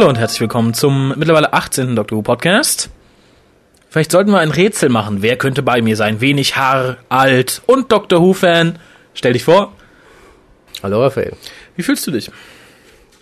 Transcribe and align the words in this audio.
Hallo 0.00 0.08
und 0.08 0.16
herzlich 0.16 0.40
willkommen 0.40 0.72
zum 0.72 1.12
mittlerweile 1.18 1.52
18. 1.52 1.94
Dr. 1.94 2.16
Who 2.16 2.22
Podcast. 2.22 2.88
Vielleicht 3.90 4.10
sollten 4.12 4.30
wir 4.30 4.38
ein 4.38 4.50
Rätsel 4.50 4.88
machen. 4.88 5.20
Wer 5.20 5.36
könnte 5.36 5.62
bei 5.62 5.82
mir 5.82 5.94
sein? 5.94 6.22
Wenig 6.22 6.56
Haar, 6.56 6.96
alt 7.10 7.60
und 7.66 7.92
Dr. 7.92 8.22
Who-Fan. 8.22 8.78
Stell 9.12 9.34
dich 9.34 9.44
vor. 9.44 9.74
Hallo 10.82 11.02
Raphael. 11.02 11.34
Wie 11.76 11.82
fühlst 11.82 12.06
du 12.06 12.12
dich? 12.12 12.30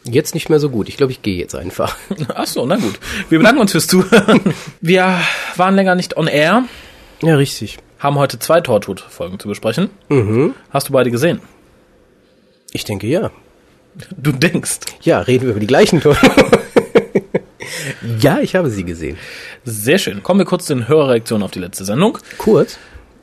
Jetzt 0.05 0.34
nicht 0.34 0.51
mehr 0.51 0.61
so 0.61 0.70
gut. 0.70 0.89
Ich 0.89 0.97
glaube, 0.97 1.11
ich 1.11 1.20
gehe 1.20 1.37
jetzt 1.37 1.56
einfach. 1.56 1.97
Ach 2.33 2.47
so, 2.47 2.65
na 2.65 2.77
gut. 2.77 3.01
Wir 3.29 3.39
bedanken 3.41 3.61
uns 3.61 3.73
fürs 3.73 3.89
Zuhören. 3.89 4.41
Wir 4.81 5.19
waren 5.56 5.75
länger 5.75 5.97
nicht 5.97 6.17
on 6.17 6.29
air, 6.29 6.62
Ja, 7.23 7.34
richtig. 7.34 7.79
haben 7.98 8.15
heute 8.15 8.39
zwei 8.39 8.61
Tortwood-Folgen 8.61 9.41
zu 9.41 9.48
besprechen. 9.48 9.91
Mhm. 10.11 10.55
Hast 10.70 10.91
du 10.91 10.92
beide 10.92 11.11
gesehen? 11.11 11.41
Ich 12.70 12.84
denke 12.84 13.09
ja. 13.09 13.33
Du 14.17 14.31
denkst. 14.31 14.79
Ja, 15.03 15.19
reden 15.23 15.42
wir 15.47 15.51
über 15.51 15.61
die 15.61 15.67
gleichen 15.67 16.01
Tore. 16.01 16.17
ja, 18.20 18.38
ich 18.41 18.55
habe 18.55 18.70
sie 18.70 18.84
gesehen. 18.84 19.16
Sehr 19.65 19.98
schön. 19.98 20.23
Kommen 20.23 20.41
wir 20.41 20.47
kurz 20.47 20.66
zu 20.66 20.74
den 20.74 20.88
Hörerreaktionen 20.88 21.42
auf 21.42 21.51
die 21.51 21.60
letzte 21.60 21.84
Sendung. 21.84 22.19
Kurz, 22.38 22.78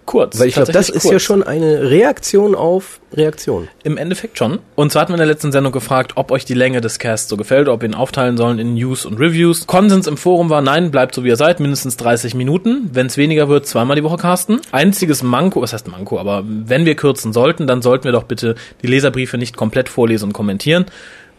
Kurz. 0.06 0.40
weil 0.40 0.48
ich 0.48 0.54
glaube, 0.54 0.72
das 0.72 0.90
ist 0.90 1.04
ja 1.04 1.12
kurz. 1.12 1.24
schon 1.24 1.42
eine 1.42 1.90
Reaktion 1.90 2.54
auf 2.54 3.00
Reaktion. 3.14 3.68
Im 3.84 3.98
Endeffekt 3.98 4.38
schon. 4.38 4.60
Und 4.76 4.92
zwar 4.92 5.02
hatten 5.02 5.12
wir 5.12 5.16
in 5.16 5.20
der 5.20 5.28
letzten 5.28 5.52
Sendung 5.52 5.72
gefragt, 5.72 6.14
ob 6.16 6.32
euch 6.32 6.46
die 6.46 6.54
Länge 6.54 6.80
des 6.80 7.00
Casts 7.00 7.28
so 7.28 7.38
gefällt, 7.38 7.68
ob 7.68 7.82
wir 7.82 7.90
ihn 7.90 7.96
aufteilen 7.96 8.38
sollen 8.38 8.60
in 8.60 8.76
News 8.76 9.06
und 9.06 9.20
Reviews. 9.20 9.66
Konsens 9.66 10.06
im 10.06 10.18
Forum 10.18 10.50
war, 10.50 10.62
nein, 10.62 10.92
bleibt 10.92 11.16
so 11.16 11.24
wie 11.24 11.30
ihr 11.30 11.38
seid, 11.38 11.60
mindestens 11.60 11.98
30 11.98 12.36
Minuten. 12.36 12.90
Wenn 12.94 13.08
es 13.08 13.18
weniger 13.18 13.50
wird, 13.50 13.66
zweimal 13.66 13.96
die 13.96 14.04
Woche 14.04 14.18
casten. 14.18 14.62
Einziges 14.72 15.24
Manko, 15.24 15.62
was 15.62 15.74
heißt 15.74 15.88
Manko, 15.88 16.20
aber 16.20 16.44
wenn 16.46 16.86
wir 16.86 16.96
kürzen 16.96 17.34
sollten, 17.34 17.66
dann 17.66 17.82
sollten 17.82 18.04
wir 18.06 18.12
doch 18.12 18.24
bitte 18.24 18.56
die 18.84 18.88
Leserbriefe 18.88 19.38
nicht 19.38 19.58
komplett 19.58 19.90
vorlesen 19.90 20.26
und 20.26 20.34
kommentieren 20.34 20.86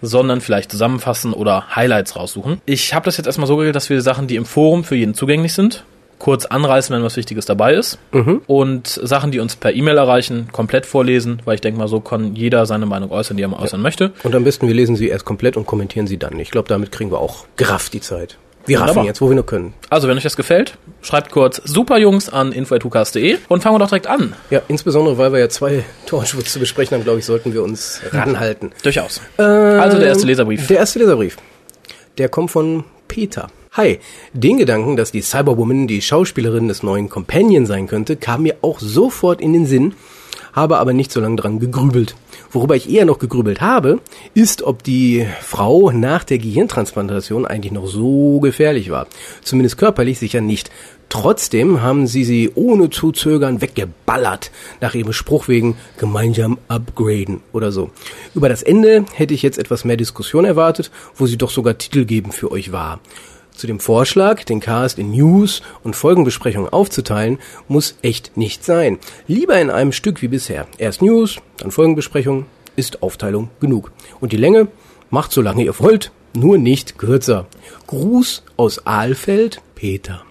sondern 0.02 0.41
vielleicht 0.41 0.70
zusammenfassen 0.70 1.33
oder 1.33 1.75
Highlights 1.75 2.16
raussuchen. 2.16 2.61
Ich 2.66 2.94
habe 2.94 3.05
das 3.05 3.16
jetzt 3.16 3.27
erstmal 3.27 3.47
so 3.47 3.56
geregelt, 3.56 3.77
dass 3.77 3.91
wir 3.91 4.00
Sachen, 4.02 4.27
die 4.27 4.36
im 4.36 4.44
Forum 4.44 4.84
für 4.84 4.97
jeden 4.97 5.14
zugänglich 5.14 5.55
sind, 5.55 5.84
kurz 6.19 6.47
anreißen, 6.47 6.94
wenn 6.94 7.02
was 7.02 7.16
Wichtiges 7.16 7.44
dabei 7.47 7.75
ist. 7.75 7.98
Und 8.47 8.89
Sachen, 8.89 9.30
die 9.30 9.41
uns 9.41 9.56
per 9.56 9.74
E-Mail 9.74 9.98
erreichen, 9.98 10.48
komplett 10.52 10.86
vorlesen, 10.86 11.41
weil 11.44 11.56
ich 11.56 11.61
denke 11.61 11.78
mal, 11.78 11.89
so 11.89 12.00
kann 12.00 12.34
jeder 12.34 12.67
seine 12.67 12.86
Meinung 12.86 13.11
äußern, 13.11 13.36
die 13.36 13.42
er 13.42 13.48
mal 13.48 13.61
äußern 13.61 13.83
möchte. 13.83 14.12
Und 14.22 14.34
am 14.34 14.44
besten, 14.44 14.67
wir 14.67 14.74
lesen 14.74 14.97
sie 14.97 15.08
erst 15.08 15.24
komplett 15.24 15.56
und 15.56 15.67
kommentieren 15.67 16.06
sie 16.06 16.17
dann. 16.17 16.39
Ich 16.39 16.50
glaube, 16.50 16.69
damit 16.69 16.92
kriegen 16.92 17.11
wir 17.11 17.19
auch 17.19 17.47
gerafft 17.56 17.92
die 17.92 18.00
Zeit. 18.00 18.39
Wir 18.67 18.81
raffen 18.81 19.05
jetzt, 19.05 19.20
wo 19.20 19.28
wir 19.28 19.34
nur 19.34 19.47
können. 19.47 19.75
Also, 19.91 20.09
wenn 20.09 20.17
euch 20.17 20.22
das 20.22 20.36
gefällt, 20.36 20.77
schreibt 21.03 21.31
kurz 21.31 21.61
superjungs 21.64 22.28
an 22.28 22.53
info.hukas.de 22.53 23.39
und 23.48 23.62
fangen 23.62 23.75
wir 23.75 23.78
doch 23.78 23.89
direkt 23.89 24.06
an. 24.06 24.34
Ja, 24.50 24.62
insbesondere, 24.69 25.19
weil 25.19 25.33
wir 25.33 25.39
ja 25.39 25.48
zwei 25.48 25.84
Torschwurz 26.06 26.53
zu 26.53 26.58
besprechen 26.58 26.97
haben, 26.97 27.05
glaube 27.05 27.20
ich, 27.20 27.25
sollten 27.25 27.53
wir 27.53 27.62
uns 27.62 28.00
ranhalten. 28.12 28.73
Durchaus. 28.83 29.20
also 29.36 29.98
der 29.98 30.08
erste 30.08 30.27
Leserbrief. 30.27 30.67
Der 30.67 30.78
erste 30.78 30.98
Leserbrief. 30.98 31.36
Der 32.19 32.28
kommt 32.28 32.50
von 32.50 32.84
Peter. 33.08 33.48
Hi, 33.73 33.98
den 34.33 34.56
Gedanken, 34.56 34.97
dass 34.97 35.12
die 35.12 35.20
Cyberwoman 35.20 35.86
die 35.86 36.01
Schauspielerin 36.01 36.67
des 36.67 36.83
neuen 36.83 37.11
Companion 37.11 37.67
sein 37.67 37.86
könnte, 37.86 38.17
kam 38.17 38.45
mir 38.45 38.56
auch 38.62 38.80
sofort 38.80 39.41
in 39.41 39.53
den 39.53 39.67
Sinn, 39.67 39.95
habe 40.55 40.78
aber 40.78 40.95
nicht 40.95 41.12
so 41.12 41.20
lange 41.20 41.36
dran 41.36 41.61
gegrübelt. 41.61 42.14
Worüber 42.56 42.74
ich 42.74 42.88
eher 42.88 43.04
noch 43.04 43.18
gegrübelt 43.18 43.60
habe, 43.60 44.00
ist, 44.32 44.62
ob 44.62 44.82
die 44.82 45.26
Frau 45.42 45.90
nach 45.90 46.24
der 46.24 46.39
Gehirntransplantation 46.39 47.44
eigentlich 47.44 47.70
noch 47.70 47.86
so 47.86 48.40
gefährlich 48.40 48.89
war. 48.89 49.08
Zumindest 49.42 49.77
körperlich 49.77 50.18
sicher 50.18 50.40
nicht. 50.40 50.70
Trotzdem 51.11 51.83
haben 51.83 52.06
sie 52.06 52.24
sie 52.24 52.50
ohne 52.55 52.89
zu 52.89 53.12
zögern 53.12 53.61
weggeballert, 53.61 54.50
nach 54.80 54.95
ihrem 54.95 55.12
Spruch 55.12 55.48
wegen 55.48 55.77
gemeinsam 55.98 56.56
upgraden 56.66 57.42
oder 57.52 57.72
so. 57.72 57.90
Über 58.34 58.48
das 58.48 58.62
Ende 58.62 59.05
hätte 59.12 59.34
ich 59.34 59.42
jetzt 59.42 59.58
etwas 59.58 59.84
mehr 59.84 59.98
Diskussion 59.98 60.46
erwartet, 60.46 60.90
wo 61.14 61.27
sie 61.27 61.36
doch 61.36 61.50
sogar 61.50 61.77
Titelgebend 61.77 62.33
für 62.33 62.50
euch 62.50 62.72
war. 62.72 63.00
Zu 63.56 63.67
dem 63.67 63.80
Vorschlag, 63.80 64.44
den 64.44 64.61
Cast 64.61 64.98
in 64.98 65.12
News 65.12 65.62
und 65.83 65.96
Folgenbesprechungen 65.96 66.68
aufzuteilen, 66.68 67.39
muss 67.68 67.96
echt 68.02 68.36
nicht 68.36 68.62
sein. 68.62 68.98
Lieber 69.28 69.58
in 69.58 69.70
einem 69.70 69.92
Stück 69.92 70.20
wie 70.20 70.28
bisher. 70.28 70.67
Erst 70.77 71.00
News, 71.00 71.39
dann 71.56 71.70
Folgenbesprechung, 71.70 72.45
ist 72.77 73.02
Aufteilung 73.02 73.48
genug. 73.58 73.92
Und 74.20 74.33
die 74.33 74.36
Länge 74.36 74.68
macht 75.08 75.33
so 75.33 75.40
lange 75.40 75.64
ihr 75.64 75.78
wollt, 75.80 76.12
nur 76.34 76.58
nicht 76.58 76.98
kürzer. 76.98 77.46
Gruß 77.86 78.45
aus 78.58 78.86
Aalfeld, 78.86 79.62
Peter. 79.74 80.26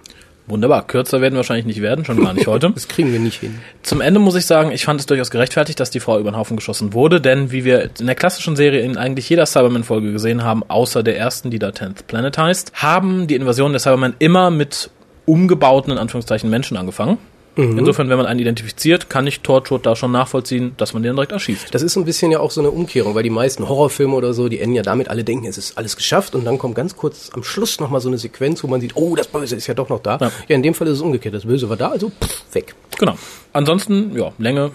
Wunderbar. 0.48 0.86
Kürzer 0.86 1.22
werden 1.22 1.34
wir 1.34 1.38
wahrscheinlich 1.38 1.66
nicht 1.66 1.82
werden, 1.82 2.06
schon 2.06 2.24
gar 2.24 2.34
nicht 2.34 2.48
heute. 2.48 2.70
Das 2.76 2.88
kriegen 2.88 3.12
wir 3.12 3.20
nicht 3.20 3.40
hin. 3.40 3.60
Zum 3.84 4.02
Ende 4.02 4.20
muss 4.20 4.36
ich 4.36 4.46
sagen, 4.46 4.72
ich 4.72 4.86
fand 4.86 5.00
es 5.00 5.06
durchaus 5.06 5.32
gerechtfertigt, 5.32 5.80
dass 5.80 5.90
die 5.90 6.00
Frau 6.00 6.20
über 6.20 6.32
den 6.32 6.38
Haufen 6.38 6.56
geschossen 6.56 6.94
wurde, 6.94 7.20
denn 7.20 7.52
wie 7.52 7.66
wir 7.66 7.90
in 8.00 8.06
der 8.06 8.16
klassischen 8.16 8.56
Serie 8.56 8.82
in 8.82 8.98
eigentlich 8.98 9.30
jeder 9.30 9.46
Cyberman-Folge 9.46 10.12
gesehen 10.12 10.44
haben, 10.44 10.64
außer 10.68 11.04
der 11.04 11.18
ersten, 11.18 11.50
die 11.50 11.60
da 11.60 11.70
10th 11.70 12.04
Planet 12.06 12.38
heißt, 12.38 12.74
haben 12.76 13.28
die 13.28 13.36
Invasionen 13.36 13.74
der 13.74 13.80
Cybermen 13.80 14.16
immer 14.20 14.52
mit 14.52 14.90
umgebauten, 15.26 15.92
in 15.92 15.98
Anführungszeichen, 15.98 16.50
Menschen 16.50 16.78
angefangen. 16.78 17.18
Insofern, 17.58 18.10
wenn 18.10 18.18
man 18.18 18.26
einen 18.26 18.40
identifiziert, 18.40 19.10
kann 19.10 19.26
ich 19.28 19.40
Torchwood 19.40 19.86
da 19.86 19.96
schon 19.96 20.12
nachvollziehen, 20.12 20.74
dass 20.78 20.94
man 20.94 21.04
den 21.04 21.16
direkt 21.16 21.32
erschießt. 21.32 21.74
Das 21.74 21.82
ist 21.82 21.96
ein 21.96 22.04
bisschen 22.04 22.32
ja 22.32 22.40
auch 22.40 22.52
so 22.52 22.60
eine 22.60 22.70
Umkehrung, 22.70 23.16
weil 23.16 23.24
die 23.24 23.30
meisten 23.30 23.68
Horrorfilme 23.70 24.14
oder 24.14 24.34
so, 24.34 24.50
die 24.50 24.60
enden 24.60 24.76
ja 24.76 24.82
damit, 24.82 25.08
alle 25.08 25.24
denken, 25.24 25.46
es 25.46 25.58
ist 25.58 25.78
alles 25.78 25.96
geschafft 25.96 26.36
und 26.36 26.44
dann 26.44 26.58
kommt 26.58 26.76
ganz 26.76 26.98
kurz 26.98 27.30
am 27.34 27.44
Schluss 27.44 27.80
nochmal 27.80 28.02
so 28.02 28.10
eine 28.10 28.18
Sequenz, 28.18 28.64
wo 28.64 28.68
man 28.68 28.82
sieht, 28.82 28.96
oh, 28.96 29.16
das 29.16 29.28
Böse 29.28 29.56
ist 29.56 29.68
ja 29.68 29.74
doch 29.74 29.88
noch 29.88 30.02
da. 30.02 30.18
Ja. 30.20 30.32
Ja, 30.50 30.56
in 30.56 30.64
dem 30.64 30.74
Fall 30.74 30.88
ist 30.88 30.96
es 30.96 31.02
umgekehrt. 31.02 31.34
Das 31.34 31.46
Böse 31.46 31.70
war 31.70 31.78
da, 31.78 31.90
also 31.90 32.10
pff, 32.10 32.44
weg. 32.54 32.76
Genau. 33.00 33.16
Ansonsten, 33.54 34.16
ja, 34.18 34.34
Länge. 34.38 34.72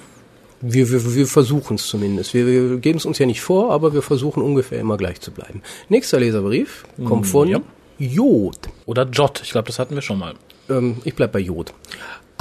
Wir, 0.62 0.90
wir, 0.90 1.14
wir 1.14 1.26
versuchen 1.26 1.76
es 1.76 1.86
zumindest. 1.86 2.34
Wir, 2.34 2.46
wir 2.46 2.76
geben 2.78 2.98
es 2.98 3.06
uns 3.06 3.18
ja 3.18 3.24
nicht 3.24 3.40
vor, 3.40 3.72
aber 3.72 3.94
wir 3.94 4.02
versuchen 4.02 4.42
ungefähr 4.42 4.78
immer 4.78 4.98
gleich 4.98 5.20
zu 5.20 5.30
bleiben. 5.30 5.62
Nächster 5.88 6.20
Leserbrief 6.20 6.84
kommt 7.04 7.26
von 7.26 7.48
ja. 7.48 7.60
Jod. 7.98 8.58
Oder 8.84 9.06
Jot. 9.10 9.40
Ich 9.42 9.52
glaube, 9.52 9.68
das 9.68 9.78
hatten 9.78 9.94
wir 9.94 10.02
schon 10.02 10.18
mal. 10.18 10.34
Ähm, 10.68 10.96
ich 11.04 11.14
bleib 11.14 11.32
bei 11.32 11.38
Jod. 11.38 11.72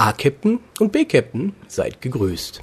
A-Captain 0.00 0.60
und 0.78 0.92
B-Captain, 0.92 1.54
seid 1.68 2.00
gegrüßt. 2.00 2.62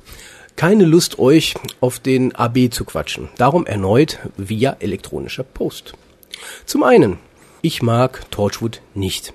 Keine 0.56 0.86
Lust, 0.86 1.20
euch 1.20 1.54
auf 1.82 2.00
den 2.00 2.34
AB 2.34 2.72
zu 2.72 2.84
quatschen. 2.84 3.30
Darum 3.38 3.68
erneut 3.68 4.18
via 4.38 4.76
elektronischer 4.80 5.44
Post. 5.44 5.94
Zum 6.66 6.82
einen, 6.82 7.20
ich 7.62 7.84
mag 7.84 8.26
Torchwood 8.32 8.82
nicht. 8.96 9.34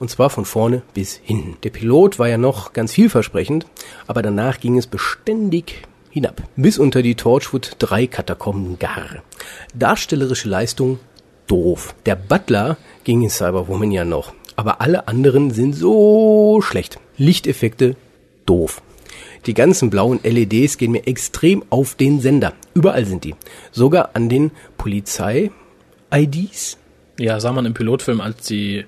Und 0.00 0.10
zwar 0.10 0.30
von 0.30 0.44
vorne 0.44 0.82
bis 0.94 1.20
hinten. 1.22 1.56
Der 1.62 1.70
Pilot 1.70 2.18
war 2.18 2.28
ja 2.28 2.38
noch 2.38 2.72
ganz 2.72 2.92
vielversprechend, 2.92 3.66
aber 4.08 4.22
danach 4.22 4.58
ging 4.58 4.76
es 4.76 4.88
beständig 4.88 5.86
hinab. 6.10 6.42
Bis 6.56 6.76
unter 6.76 7.02
die 7.02 7.14
Torchwood 7.14 7.76
3 7.78 8.08
Katakomben 8.08 8.80
gar. 8.80 9.22
Darstellerische 9.74 10.48
Leistung 10.48 10.98
doof. 11.46 11.94
Der 12.04 12.16
Butler 12.16 12.78
ging 13.04 13.22
in 13.22 13.30
Cyberwoman 13.30 13.92
ja 13.92 14.04
noch, 14.04 14.32
aber 14.56 14.80
alle 14.80 15.08
anderen 15.08 15.50
sind 15.50 15.74
so 15.74 16.60
schlecht. 16.62 16.98
Lichteffekte 17.16 17.96
doof. 18.46 18.82
Die 19.46 19.54
ganzen 19.54 19.90
blauen 19.90 20.20
LEDs 20.22 20.78
gehen 20.78 20.92
mir 20.92 21.06
extrem 21.06 21.64
auf 21.70 21.96
den 21.96 22.20
Sender. 22.20 22.54
Überall 22.72 23.04
sind 23.04 23.24
die. 23.24 23.34
Sogar 23.72 24.10
an 24.14 24.28
den 24.28 24.52
Polizei-IDs. 24.78 26.78
Ja, 27.18 27.40
sah 27.40 27.52
man 27.52 27.66
im 27.66 27.74
Pilotfilm, 27.74 28.20
als 28.20 28.46
die 28.46 28.84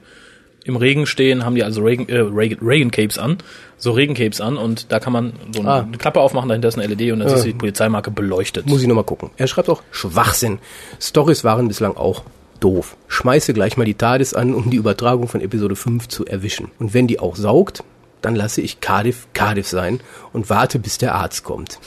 im 0.65 0.77
Regen 0.77 1.07
stehen, 1.07 1.45
haben 1.45 1.55
die 1.55 1.63
also 1.63 1.83
Reagan, 1.83 2.09
äh, 2.09 2.19
Reagan, 2.19 2.59
Reagan 2.67 2.91
Capes 2.91 3.19
an, 3.19 3.39
so 3.77 3.93
Regencapes 3.93 4.41
an 4.41 4.57
und 4.57 4.91
da 4.91 4.99
kann 4.99 5.13
man 5.13 5.35
so 5.55 5.61
eine, 5.61 5.71
Ah. 5.71 5.89
Klappe 5.97 6.21
aufmachen, 6.21 6.49
dahinter 6.49 6.67
ist 6.69 6.77
eine 6.77 6.89
LED 6.93 7.13
und 7.13 7.21
dann 7.21 7.29
ist 7.33 7.45
die 7.45 7.53
Polizeimarke 7.53 8.11
beleuchtet. 8.11 8.67
Muss 8.67 8.83
ich 8.83 8.89
nochmal 8.89 9.05
gucken. 9.05 9.31
Er 9.37 9.47
schreibt 9.47 9.69
auch 9.69 9.83
Schwachsinn. 9.93 10.59
Stories 11.01 11.45
waren 11.45 11.69
bislang 11.69 11.97
auch 11.97 12.25
doof. 12.61 12.97
Schmeiße 13.09 13.55
gleich 13.55 13.77
mal 13.77 13.85
die 13.85 13.95
TARDIS 13.95 14.35
an, 14.35 14.55
um 14.55 14.71
die 14.71 14.77
Übertragung 14.77 15.29
von 15.29 15.41
Episode 15.41 15.77
5 15.77 16.09
zu 16.09 16.27
erwischen. 16.27 16.71
Und 16.79 16.95
wenn 16.95 17.07
die 17.07 17.21
auch 17.21 17.37
saugt, 17.37 17.85
dann 18.23 18.35
lasse 18.35 18.61
ich 18.61 18.81
Cardiff 18.81 19.29
Cardiff 19.35 19.69
sein 19.69 20.01
und 20.33 20.51
warte, 20.51 20.79
bis 20.79 20.99
der 20.99 21.15
Arzt 21.15 21.45
kommt. 21.45 21.79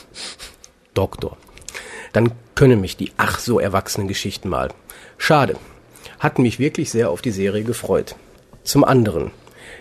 Doktor. 0.94 1.38
Dann 2.13 2.31
können 2.56 2.81
mich 2.81 2.98
die 2.98 3.12
ach 3.18 3.39
so 3.39 3.60
erwachsenen 3.60 4.07
Geschichten 4.07 4.50
mal. 4.50 4.69
Schade. 5.18 5.57
Hatten 6.19 6.42
mich 6.42 6.60
wirklich 6.60 6.92
sehr 6.92 7.10
auf 7.10 7.21
die 7.21 7.31
Serie 7.31 7.63
gefreut. 7.63 8.16
Zum 8.63 8.83
anderen 8.83 9.31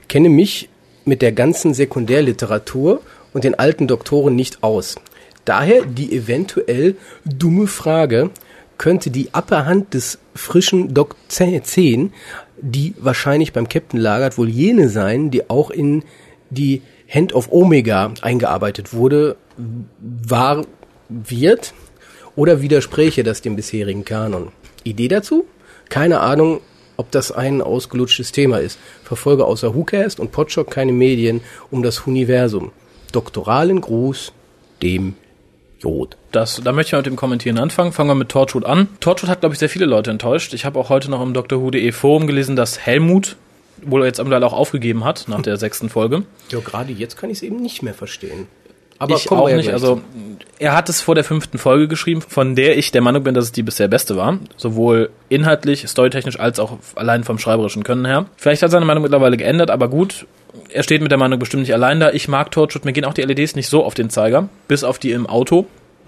kenne 0.08 0.28
mich 0.28 0.68
mit 1.04 1.22
der 1.22 1.32
ganzen 1.32 1.74
Sekundärliteratur 1.74 3.00
und 3.32 3.44
den 3.44 3.54
alten 3.54 3.86
Doktoren 3.86 4.36
nicht 4.36 4.62
aus. 4.62 4.96
Daher 5.44 5.84
die 5.84 6.14
eventuell 6.14 6.96
dumme 7.24 7.66
Frage, 7.66 8.30
könnte 8.78 9.10
die 9.10 9.30
Upperhand 9.32 9.94
des 9.94 10.18
frischen 10.38 10.94
Doc 10.94 11.16
10, 11.28 12.12
die 12.60 12.94
wahrscheinlich 12.98 13.52
beim 13.52 13.68
Captain 13.68 14.00
lagert, 14.00 14.38
wohl 14.38 14.48
jene 14.48 14.88
sein, 14.88 15.30
die 15.30 15.50
auch 15.50 15.70
in 15.70 16.04
die 16.50 16.82
Hand 17.08 17.32
of 17.32 17.50
Omega 17.52 18.12
eingearbeitet 18.22 18.92
wurde, 18.92 19.36
war, 19.98 20.64
wird 21.08 21.74
oder 22.36 22.62
widerspräche 22.62 23.24
das 23.24 23.42
dem 23.42 23.56
bisherigen 23.56 24.04
Kanon? 24.04 24.52
Idee 24.84 25.08
dazu? 25.08 25.44
Keine 25.88 26.20
Ahnung, 26.20 26.60
ob 26.96 27.10
das 27.10 27.32
ein 27.32 27.62
ausgelutschtes 27.62 28.32
Thema 28.32 28.58
ist. 28.58 28.78
Verfolge 29.04 29.44
außer 29.44 29.74
WhoCast 29.74 30.20
und 30.20 30.32
Podshock 30.32 30.70
keine 30.70 30.92
Medien 30.92 31.40
um 31.70 31.82
das 31.82 32.00
Universum. 32.00 32.72
Doktoralen 33.12 33.80
Gruß 33.80 34.32
dem 34.82 35.14
Jod. 35.80 36.16
Das, 36.32 36.60
da 36.62 36.72
möchte 36.72 36.88
ich 36.88 36.92
mal 36.92 36.98
mit 36.98 37.06
dem 37.06 37.16
Kommentieren 37.16 37.58
anfangen. 37.58 37.92
Fangen 37.92 38.10
wir 38.10 38.14
mit 38.14 38.28
Torchwood 38.28 38.64
an. 38.64 38.88
Torchwood 39.00 39.30
hat, 39.30 39.40
glaube 39.40 39.54
ich, 39.54 39.58
sehr 39.58 39.68
viele 39.68 39.86
Leute 39.86 40.10
enttäuscht. 40.10 40.52
Ich 40.54 40.64
habe 40.64 40.78
auch 40.78 40.88
heute 40.88 41.10
noch 41.10 41.22
im 41.22 41.34
Dr. 41.34 41.60
Who.de 41.60 41.92
Forum 41.92 42.26
gelesen, 42.26 42.56
dass 42.56 42.78
Helmut 42.80 43.36
wohl 43.82 44.04
jetzt 44.04 44.18
mittlerweile 44.18 44.46
auch 44.46 44.52
aufgegeben 44.52 45.04
hat 45.04 45.26
nach 45.28 45.42
der 45.42 45.56
sechsten 45.58 45.88
Folge. 45.88 46.24
Ja, 46.50 46.58
gerade 46.60 46.92
jetzt 46.92 47.16
kann 47.16 47.30
ich 47.30 47.38
es 47.38 47.42
eben 47.42 47.62
nicht 47.62 47.82
mehr 47.82 47.94
verstehen. 47.94 48.48
Aber 48.98 49.14
ich 49.14 49.30
auch 49.30 49.48
nicht. 49.48 49.72
Also 49.72 50.00
er 50.58 50.76
hat 50.76 50.88
es 50.88 51.00
vor 51.00 51.14
der 51.14 51.24
fünften 51.24 51.58
Folge 51.58 51.88
geschrieben, 51.88 52.20
von 52.20 52.56
der 52.56 52.76
ich 52.76 52.90
der 52.90 53.00
Meinung 53.00 53.22
bin, 53.22 53.34
dass 53.34 53.44
es 53.44 53.52
die 53.52 53.62
bisher 53.62 53.88
beste 53.88 54.16
war. 54.16 54.38
Sowohl 54.56 55.10
inhaltlich, 55.28 55.86
storytechnisch 55.86 56.38
als 56.38 56.58
auch 56.58 56.78
allein 56.96 57.24
vom 57.24 57.38
schreiberischen 57.38 57.84
Können 57.84 58.06
her. 58.06 58.26
Vielleicht 58.36 58.62
hat 58.62 58.70
seine 58.70 58.84
Meinung 58.84 59.02
mittlerweile 59.02 59.36
geändert, 59.36 59.70
aber 59.70 59.88
gut. 59.88 60.26
Er 60.70 60.82
steht 60.82 61.02
mit 61.02 61.10
der 61.10 61.18
Meinung 61.18 61.38
bestimmt 61.38 61.62
nicht 61.62 61.74
allein 61.74 62.00
da. 62.00 62.10
Ich 62.10 62.26
mag 62.26 62.50
Torchwood, 62.50 62.84
mir 62.84 62.92
gehen 62.92 63.04
auch 63.04 63.14
die 63.14 63.22
LEDs 63.22 63.54
nicht 63.54 63.68
so 63.68 63.84
auf 63.84 63.94
den 63.94 64.10
Zeiger, 64.10 64.48
bis 64.66 64.82
auf 64.82 64.98
die 64.98 65.12
im 65.12 65.26
Auto. 65.26 65.66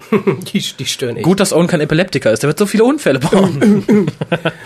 die, 0.53 0.59
die 0.59 0.85
stören 0.85 1.17
echt. 1.17 1.25
Gut, 1.25 1.39
dass 1.39 1.53
Owen 1.53 1.67
kein 1.67 1.81
Epileptiker 1.81 2.31
ist, 2.31 2.43
der 2.43 2.47
wird 2.47 2.59
so 2.59 2.65
viele 2.65 2.83
Unfälle 2.83 3.19
bauen. 3.19 4.07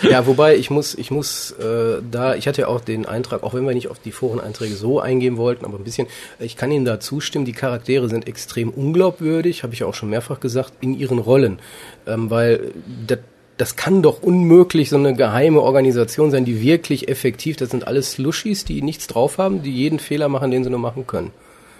Ja, 0.01 0.27
wobei 0.27 0.55
ich 0.55 0.69
muss, 0.69 0.95
ich 0.95 1.09
muss 1.11 1.51
äh, 1.51 2.01
da, 2.09 2.35
ich 2.35 2.47
hatte 2.47 2.61
ja 2.61 2.67
auch 2.67 2.81
den 2.81 3.05
Eintrag, 3.05 3.43
auch 3.43 3.53
wenn 3.53 3.65
wir 3.65 3.73
nicht 3.73 3.89
auf 3.89 3.99
die 3.99 4.11
Foreneinträge 4.11 4.75
so 4.75 4.99
eingehen 4.99 5.37
wollten, 5.37 5.65
aber 5.65 5.77
ein 5.77 5.83
bisschen, 5.83 6.07
ich 6.39 6.57
kann 6.57 6.71
Ihnen 6.71 6.85
da 6.85 6.99
zustimmen, 6.99 7.45
die 7.45 7.53
Charaktere 7.53 8.07
sind 8.09 8.27
extrem 8.27 8.69
unglaubwürdig, 8.69 9.63
habe 9.63 9.73
ich 9.73 9.79
ja 9.79 9.87
auch 9.87 9.95
schon 9.95 10.09
mehrfach 10.09 10.39
gesagt, 10.39 10.73
in 10.81 10.97
ihren 10.97 11.19
Rollen. 11.19 11.59
Ähm, 12.05 12.29
weil 12.29 12.71
das, 13.07 13.19
das 13.57 13.75
kann 13.75 14.01
doch 14.01 14.21
unmöglich 14.21 14.89
so 14.89 14.97
eine 14.97 15.15
geheime 15.15 15.61
Organisation 15.61 16.31
sein, 16.31 16.45
die 16.45 16.61
wirklich 16.61 17.07
effektiv, 17.07 17.55
das 17.57 17.69
sind 17.69 17.87
alles 17.87 18.11
Slushis, 18.11 18.65
die 18.65 18.81
nichts 18.81 19.07
drauf 19.07 19.37
haben, 19.37 19.63
die 19.63 19.71
jeden 19.71 19.99
Fehler 19.99 20.29
machen, 20.29 20.51
den 20.51 20.63
sie 20.63 20.69
nur 20.69 20.79
machen 20.79 21.07
können. 21.07 21.31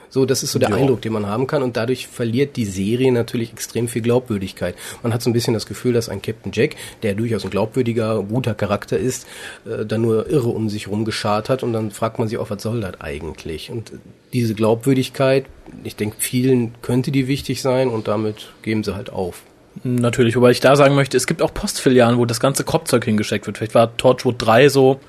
So, 0.09 0.25
das 0.25 0.43
ist 0.43 0.51
so 0.51 0.59
der 0.59 0.69
Ja. 0.69 0.75
Eindruck, 0.75 1.01
den 1.01 1.13
man 1.13 1.25
haben 1.27 1.47
kann 1.47 1.63
und 1.63 1.77
dadurch 1.77 2.07
verliert 2.07 2.55
die 2.55 2.65
Serie 2.65 3.11
natürlich 3.11 3.51
extrem 3.51 3.87
viel 3.87 4.01
Glaubwürdigkeit. 4.01 4.75
Man 5.03 5.13
hat 5.13 5.21
so 5.21 5.29
ein 5.29 5.33
bisschen 5.33 5.53
das 5.53 5.65
Gefühl, 5.65 5.93
dass 5.93 6.09
ein 6.09 6.21
Captain 6.21 6.51
Jack, 6.53 6.75
der 7.03 7.15
durchaus 7.15 7.43
ein 7.43 7.49
glaubwürdiger, 7.49 8.23
guter 8.23 8.53
Charakter 8.53 8.97
ist, 8.97 9.27
äh, 9.65 9.85
dann 9.85 10.01
nur 10.01 10.29
irre 10.29 10.49
um 10.49 10.69
sich 10.69 10.87
rumgeschart 10.87 11.49
hat 11.49 11.63
und 11.63 11.73
dann 11.73 11.91
fragt 11.91 12.19
man 12.19 12.27
sich 12.27 12.37
auch, 12.37 12.49
was 12.49 12.61
soll 12.61 12.81
das 12.81 13.01
eigentlich? 13.01 13.71
Und 13.71 13.91
äh, 13.91 13.97
diese 14.33 14.53
Glaubwürdigkeit, 14.53 15.45
ich 15.83 15.95
denke, 15.95 16.17
vielen 16.19 16.73
könnte 16.81 17.11
die 17.11 17.27
wichtig 17.27 17.61
sein 17.61 17.89
und 17.89 18.07
damit 18.07 18.49
geben 18.61 18.83
sie 18.83 18.95
halt 18.95 19.11
auf. 19.11 19.43
Natürlich, 19.83 20.35
wobei 20.37 20.51
ich 20.51 20.61
da 20.61 20.75
sagen 20.77 20.95
möchte, 20.95 21.17
es 21.17 21.27
gibt 21.27 21.41
auch 21.41 21.53
Postfilialen, 21.53 22.17
wo 22.17 22.25
das 22.25 22.39
ganze 22.39 22.63
Kropfzeug 22.63 23.03
hingesteckt 23.03 23.45
wird. 23.45 23.57
Vielleicht 23.57 23.75
war 23.75 23.97
Torchwood 23.97 24.35
3 24.37 24.69
so, 24.69 24.99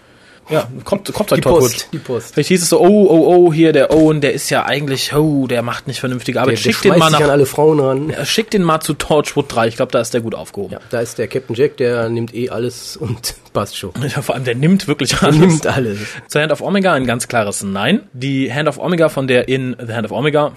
ja, 0.49 0.69
Krop- 0.85 1.05
Kropfzeug 1.13 1.37
Die 1.39 1.41
Torchwood. 1.43 1.61
Post, 1.73 1.89
die 1.93 1.99
Post. 1.99 2.35
Vielleicht 2.35 2.49
hieß 2.49 2.63
es 2.63 2.69
so, 2.69 2.81
oh, 2.81 3.07
oh, 3.09 3.27
oh, 3.47 3.53
hier 3.53 3.73
der 3.73 3.93
Owen, 3.93 4.21
der 4.21 4.33
ist 4.33 4.49
ja 4.51 4.65
eigentlich, 4.65 5.13
oh, 5.15 5.47
der 5.47 5.63
macht 5.63 5.87
nicht 5.87 6.01
vernünftige 6.01 6.41
Arbeit. 6.41 6.59
Der, 6.59 6.63
der 6.65 6.73
Schick 6.73 6.83
den 6.83 6.99
mal 6.99 7.09
sich 7.09 7.17
an 7.17 7.23
nach, 7.25 7.31
alle 7.31 7.47
Frauen 7.47 7.81
ran. 7.81 8.11
Ja, 8.11 8.25
schick 8.25 8.51
den 8.51 8.63
mal 8.63 8.81
zu 8.81 8.95
Torchwood 8.95 9.47
3. 9.55 9.69
Ich 9.69 9.77
glaube, 9.77 9.93
da 9.93 10.01
ist 10.01 10.15
der 10.15 10.21
gut 10.21 10.35
aufgehoben. 10.35 10.73
Ja, 10.73 10.81
da 10.91 11.01
ist 11.01 11.19
der 11.19 11.29
Captain 11.29 11.55
Jack, 11.57 11.77
der 11.79 12.09
nimmt 12.09 12.35
eh 12.35 12.51
alles 12.51 12.97
und 12.97 13.35
passt 13.53 13.77
schon. 13.77 13.91
Ja, 14.15 14.23
vor 14.23 14.35
allem, 14.35 14.45
der 14.45 14.55
nimmt 14.55 14.87
wirklich 14.89 15.21
alles. 15.23 15.37
nimmt 15.39 15.67
alles. 15.67 15.99
Zur 16.29 16.43
Hand 16.43 16.53
of 16.53 16.61
Omega 16.61 16.93
ein 16.95 17.07
ganz 17.07 17.27
klares 17.29 17.63
Nein. 17.63 18.03
Die 18.13 18.53
Hand 18.53 18.69
of 18.69 18.79
Omega 18.79 19.09
von 19.09 19.27
der 19.27 19.49
in 19.49 19.77
The 19.85 19.93
Hand 19.95 20.05
of 20.07 20.13
Omega, 20.13 20.53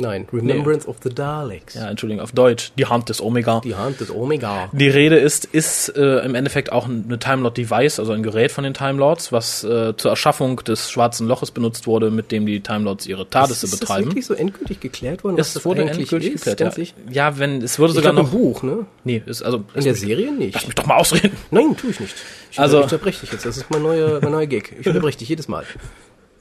Nein, 0.00 0.26
Remembrance 0.32 0.86
of 0.88 0.96
the 1.02 1.10
Daleks. 1.10 1.74
ja, 1.74 1.88
Entschuldigung, 1.90 2.22
auf 2.22 2.32
Deutsch, 2.32 2.72
die 2.78 2.86
Hand 2.86 3.08
des 3.08 3.20
Omega. 3.20 3.60
Die 3.60 3.74
Hand 3.74 4.00
des 4.00 4.10
Omega. 4.10 4.68
Die 4.72 4.88
Rede 4.88 5.16
ist, 5.16 5.44
ist 5.44 5.88
äh, 5.96 6.18
im 6.24 6.34
Endeffekt 6.34 6.72
auch 6.72 6.88
eine 6.88 7.18
Time 7.18 7.42
Lord 7.42 7.56
Device, 7.58 7.98
also 8.00 8.12
ein 8.12 8.22
Gerät 8.22 8.50
von 8.52 8.64
den 8.64 8.74
Time 8.74 8.98
Lords, 8.98 9.30
was 9.32 9.62
äh, 9.64 9.94
zur 9.96 10.10
Erschaffung 10.10 10.56
des 10.64 10.90
schwarzen 10.90 11.26
Loches 11.28 11.50
benutzt 11.50 11.86
wurde, 11.86 12.10
mit 12.10 12.32
dem 12.32 12.46
die 12.46 12.60
Time 12.60 12.84
Lords 12.84 13.06
ihre 13.06 13.28
TARDISe 13.28 13.66
ist 13.66 13.72
das 13.74 13.80
betreiben. 13.80 14.06
wirklich 14.06 14.26
so 14.26 14.34
endgültig 14.34 14.80
geklärt 14.80 15.22
worden, 15.24 15.36
was 15.36 15.48
Es 15.48 15.54
das 15.54 15.64
wurde 15.64 15.82
endgültig 15.82 16.34
ist? 16.34 16.44
geklärt. 16.44 16.76
Ja. 16.78 16.84
ja, 17.30 17.38
wenn 17.38 17.62
es 17.62 17.78
wurde 17.78 17.90
Ich 17.90 17.96
sogar 17.96 18.12
glaube 18.12 18.28
noch 18.28 18.32
im 18.34 18.40
Buch, 18.40 18.62
ne? 18.62 18.86
Nee, 19.04 19.22
ist 19.26 19.42
also 19.42 19.58
In 19.74 19.82
der 19.84 19.92
mich, 19.92 20.00
Serie 20.00 20.32
nicht. 20.32 20.54
lass 20.54 20.66
mich 20.66 20.74
doch 20.74 20.86
mal 20.86 20.96
ausreden. 20.96 21.36
Nein, 21.50 21.76
tue 21.76 21.90
ich 21.90 22.00
nicht. 22.00 22.14
Ich 22.50 22.58
Also- 22.58 22.78
also, 22.78 22.84
unterbreche 22.94 23.20
dich 23.20 23.32
jetzt. 23.32 23.44
Das 23.44 23.56
ist 23.56 23.70
mein 23.70 23.82
neuer, 23.82 24.20
mein 24.22 24.32
neuer 24.32 24.46
Gag. 24.46 24.74
Ich 24.80 24.86
unterbreche 24.86 25.18
dich 25.18 25.28
jedes 25.28 25.46
Mal. 25.48 25.64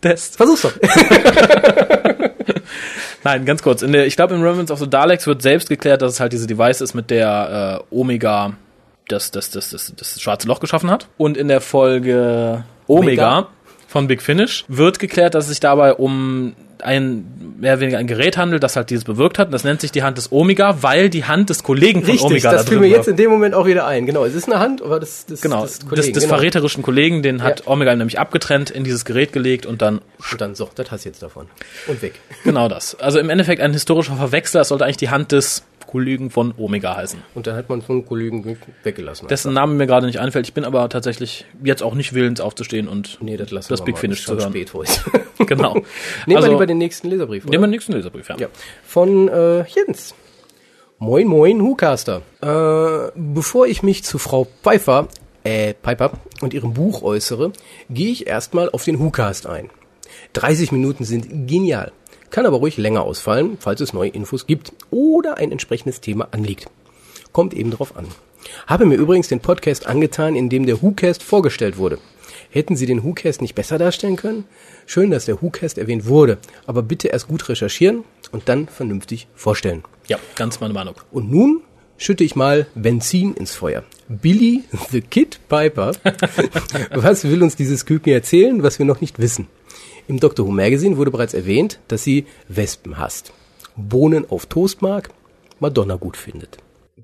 Test. 0.01 0.37
Versuch's 0.37 0.61
doch. 0.61 0.71
Nein, 3.23 3.45
ganz 3.45 3.61
kurz. 3.61 3.81
In 3.81 3.91
der, 3.91 4.07
ich 4.07 4.15
glaube, 4.15 4.35
in 4.35 4.41
Remnants 4.41 4.71
of 4.71 4.79
the 4.79 4.89
Daleks 4.89 5.27
wird 5.27 5.41
selbst 5.41 5.69
geklärt, 5.69 6.01
dass 6.01 6.13
es 6.13 6.19
halt 6.19 6.33
diese 6.33 6.47
Device 6.47 6.81
ist, 6.81 6.93
mit 6.93 7.09
der 7.09 7.83
äh, 7.91 7.95
Omega 7.95 8.53
das, 9.07 9.31
das, 9.31 9.51
das, 9.51 9.71
das, 9.71 9.93
das 9.95 10.21
schwarze 10.21 10.47
Loch 10.47 10.59
geschaffen 10.59 10.89
hat. 10.89 11.07
Und 11.17 11.35
in 11.37 11.47
der 11.47 11.61
Folge 11.61 12.63
Omega, 12.87 13.39
Omega. 13.39 13.47
von 13.87 14.07
Big 14.07 14.21
Finish 14.21 14.65
wird 14.67 14.99
geklärt, 14.99 15.35
dass 15.35 15.45
es 15.45 15.49
sich 15.49 15.59
dabei 15.59 15.93
um 15.93 16.55
ein 16.83 17.55
mehr 17.59 17.73
oder 17.73 17.81
weniger 17.81 17.97
ein 17.97 18.07
Gerät 18.07 18.37
handelt, 18.37 18.63
das 18.63 18.75
halt 18.75 18.89
dieses 18.89 19.03
bewirkt 19.03 19.37
hat. 19.37 19.47
Und 19.47 19.51
das 19.51 19.63
nennt 19.63 19.81
sich 19.81 19.91
die 19.91 20.03
Hand 20.03 20.17
des 20.17 20.31
Omega, 20.31 20.81
weil 20.81 21.09
die 21.09 21.25
Hand 21.25 21.49
des 21.49 21.63
Kollegen 21.63 22.01
von 22.01 22.11
Richtig, 22.11 22.25
Omega 22.25 22.51
das 22.51 22.65
da 22.65 22.69
fiel 22.69 22.79
mir 22.79 22.87
jetzt 22.87 23.07
in 23.07 23.17
dem 23.17 23.29
Moment 23.29 23.53
auch 23.55 23.65
wieder 23.65 23.85
ein. 23.85 24.05
Genau, 24.05 24.25
es 24.25 24.33
ist 24.33 24.45
eine 24.49 24.59
Hand, 24.59 24.81
aber 24.81 24.99
das, 24.99 25.25
das 25.25 25.41
Genau, 25.41 25.63
des 25.63 25.79
des 25.79 26.13
genau. 26.13 26.27
verräterischen 26.27 26.83
Kollegen, 26.83 27.21
den 27.21 27.43
hat 27.43 27.61
Ja. 27.61 27.67
Omega 27.71 27.95
nämlich 27.95 28.19
abgetrennt, 28.19 28.69
in 28.69 28.83
dieses 28.83 29.05
Gerät 29.05 29.33
gelegt 29.33 29.65
und 29.65 29.81
dann 29.81 30.01
Und 30.31 30.41
dann, 30.41 30.55
so, 30.55 30.69
das 30.75 30.91
hast 30.91 31.05
du 31.05 31.09
jetzt 31.09 31.21
davon. 31.21 31.47
Und 31.87 32.01
weg. 32.01 32.13
genau 32.43 32.67
das. 32.69 32.95
Also 32.99 33.19
im 33.19 33.29
Endeffekt 33.29 33.61
ein 33.61 33.73
historischer 33.73 34.15
Verwechsler, 34.15 34.61
es 34.61 34.69
sollte 34.69 34.85
eigentlich 34.85 34.97
die 34.97 35.09
Hand 35.09 35.31
des 35.31 35.63
Kollegen 35.89 36.29
von 36.29 36.53
Omega 36.55 36.95
heißen. 36.95 37.19
Und 37.33 37.47
dann 37.47 37.55
hat 37.55 37.67
man 37.67 37.81
einen 37.89 38.05
Kollegen 38.05 38.57
weggelassen. 38.83 39.27
Dessen 39.27 39.53
Name 39.53 39.73
mir 39.73 39.87
gerade 39.87 40.05
nicht 40.05 40.19
einfällt. 40.19 40.45
Ich 40.47 40.53
bin 40.53 40.63
aber 40.63 40.87
tatsächlich 40.87 41.45
jetzt 41.63 41.81
auch 41.81 41.95
nicht 41.95 42.13
willens 42.13 42.41
aufzustehen 42.41 42.87
und 42.87 43.17
nee, 43.21 43.37
das 43.37 43.49
lassen 43.49 43.69
das 43.69 43.79
wir 43.81 43.85
Big 43.85 43.95
mal. 43.95 44.01
Finish 44.01 44.23
zu 44.25 44.35
hören. 44.35 44.49
spät 44.51 44.73
heute. 44.73 44.91
Genau. 45.47 45.73
Nehmen 46.27 46.35
Also- 46.37 46.47
wir 46.49 46.51
lieber 46.53 46.65
den 46.67 46.77
nächsten 46.77 47.07
Leserbrief, 47.09 47.43
oder? 47.45 47.51
Nehmen 47.51 47.63
wir 47.63 47.67
den 47.67 47.71
nächsten 47.71 47.93
Leserbrief, 47.93 48.29
ja. 48.29 48.37
Ja. 48.37 48.47
Von 48.83 49.29
äh, 49.29 49.63
Jens. 49.63 50.13
Moin, 50.99 51.25
moin, 51.27 51.61
Hucaster. 51.61 52.21
Äh, 52.41 53.11
bevor 53.15 53.65
ich 53.65 53.81
mich 53.81 54.03
zu 54.03 54.19
Frau 54.19 54.47
Pfeiffer, 54.61 55.07
äh, 55.43 55.73
Piper 55.73 56.11
und 56.41 56.53
ihrem 56.53 56.73
Buch 56.73 57.01
äußere, 57.01 57.51
gehe 57.89 58.11
ich 58.11 58.27
erstmal 58.27 58.69
auf 58.69 58.83
den 58.83 58.99
Hucast 58.99 59.47
ein. 59.47 59.69
30 60.33 60.71
Minuten 60.73 61.03
sind 61.05 61.47
genial. 61.47 61.93
Kann 62.29 62.45
aber 62.45 62.57
ruhig 62.57 62.77
länger 62.77 63.03
ausfallen, 63.03 63.57
falls 63.59 63.81
es 63.81 63.93
neue 63.93 64.09
Infos 64.09 64.45
gibt 64.45 64.73
oder 64.91 65.37
ein 65.37 65.51
entsprechendes 65.51 66.01
Thema 66.01 66.27
anliegt. 66.31 66.67
Kommt 67.31 67.53
eben 67.53 67.71
drauf 67.71 67.95
an. 67.95 68.05
Habe 68.67 68.85
mir 68.85 68.95
übrigens 68.95 69.27
den 69.27 69.39
Podcast 69.39 69.87
angetan, 69.87 70.35
in 70.35 70.49
dem 70.49 70.65
der 70.65 70.81
WhoCast 70.81 71.23
vorgestellt 71.23 71.77
wurde. 71.77 71.97
Hätten 72.51 72.75
Sie 72.75 72.85
den 72.85 73.03
WhoCast 73.03 73.41
nicht 73.41 73.55
besser 73.55 73.77
darstellen 73.77 74.15
können? 74.15 74.45
Schön, 74.85 75.11
dass 75.11 75.25
der 75.25 75.41
WhoCast 75.41 75.77
erwähnt 75.77 76.07
wurde, 76.07 76.37
aber 76.65 76.81
bitte 76.81 77.09
erst 77.09 77.27
gut 77.27 77.47
recherchieren 77.49 78.03
und 78.31 78.49
dann 78.49 78.67
vernünftig 78.67 79.27
vorstellen. 79.35 79.83
Ja, 80.07 80.17
ganz 80.35 80.59
meine 80.59 80.73
Meinung. 80.73 80.95
Und 81.11 81.31
nun 81.31 81.61
schütte 81.97 82.23
ich 82.23 82.35
mal 82.35 82.65
Benzin 82.73 83.33
ins 83.35 83.53
Feuer. 83.53 83.83
Billy 84.07 84.63
the 84.91 85.01
Kid 85.01 85.39
Piper. 85.47 85.91
was 86.91 87.25
will 87.25 87.43
uns 87.43 87.55
dieses 87.55 87.85
Küken 87.85 88.13
erzählen, 88.13 88.63
was 88.63 88.79
wir 88.79 88.85
noch 88.85 89.01
nicht 89.01 89.19
wissen? 89.19 89.47
Im 90.09 90.19
Doctor 90.19 90.47
Who 90.47 90.51
Magazine 90.51 90.97
wurde 90.97 91.11
bereits 91.11 91.35
erwähnt, 91.35 91.77
dass 91.87 92.03
sie 92.03 92.25
Wespen 92.47 92.97
hasst. 92.97 93.31
Bohnen 93.77 94.27
auf 94.27 94.47
Toast 94.47 94.81
mag, 94.81 95.11
Madonna 95.59 95.97
gut 95.97 96.17
findet. 96.17 96.57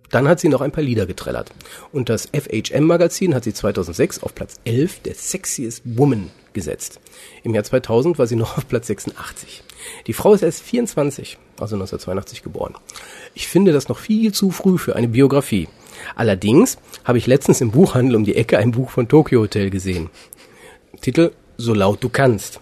Dann 0.09 0.27
hat 0.27 0.39
sie 0.39 0.49
noch 0.49 0.61
ein 0.61 0.71
paar 0.71 0.83
Lieder 0.83 1.05
getrellert. 1.05 1.51
Und 1.91 2.09
das 2.09 2.27
FHM-Magazin 2.33 3.35
hat 3.35 3.43
sie 3.43 3.53
2006 3.53 4.23
auf 4.23 4.33
Platz 4.33 4.55
11 4.65 5.01
der 5.01 5.13
Sexiest 5.13 5.83
Woman 5.85 6.31
gesetzt. 6.53 6.99
Im 7.43 7.53
Jahr 7.53 7.63
2000 7.63 8.17
war 8.17 8.25
sie 8.25 8.35
noch 8.35 8.57
auf 8.57 8.67
Platz 8.67 8.87
86. 8.87 9.61
Die 10.07 10.13
Frau 10.13 10.33
ist 10.33 10.41
erst 10.41 10.63
24, 10.63 11.37
also 11.59 11.75
1982 11.75 12.41
geboren. 12.41 12.73
Ich 13.35 13.47
finde 13.47 13.71
das 13.71 13.87
noch 13.87 13.99
viel 13.99 14.33
zu 14.33 14.49
früh 14.49 14.79
für 14.79 14.95
eine 14.95 15.09
Biografie. 15.09 15.67
Allerdings 16.15 16.79
habe 17.03 17.19
ich 17.19 17.27
letztens 17.27 17.61
im 17.61 17.69
Buchhandel 17.69 18.15
um 18.15 18.23
die 18.23 18.35
Ecke 18.35 18.57
ein 18.57 18.71
Buch 18.71 18.89
von 18.89 19.07
Tokyo 19.07 19.41
Hotel 19.41 19.69
gesehen. 19.69 20.09
Titel 21.01 21.33
So 21.57 21.75
laut 21.75 22.03
du 22.03 22.09
kannst. 22.09 22.61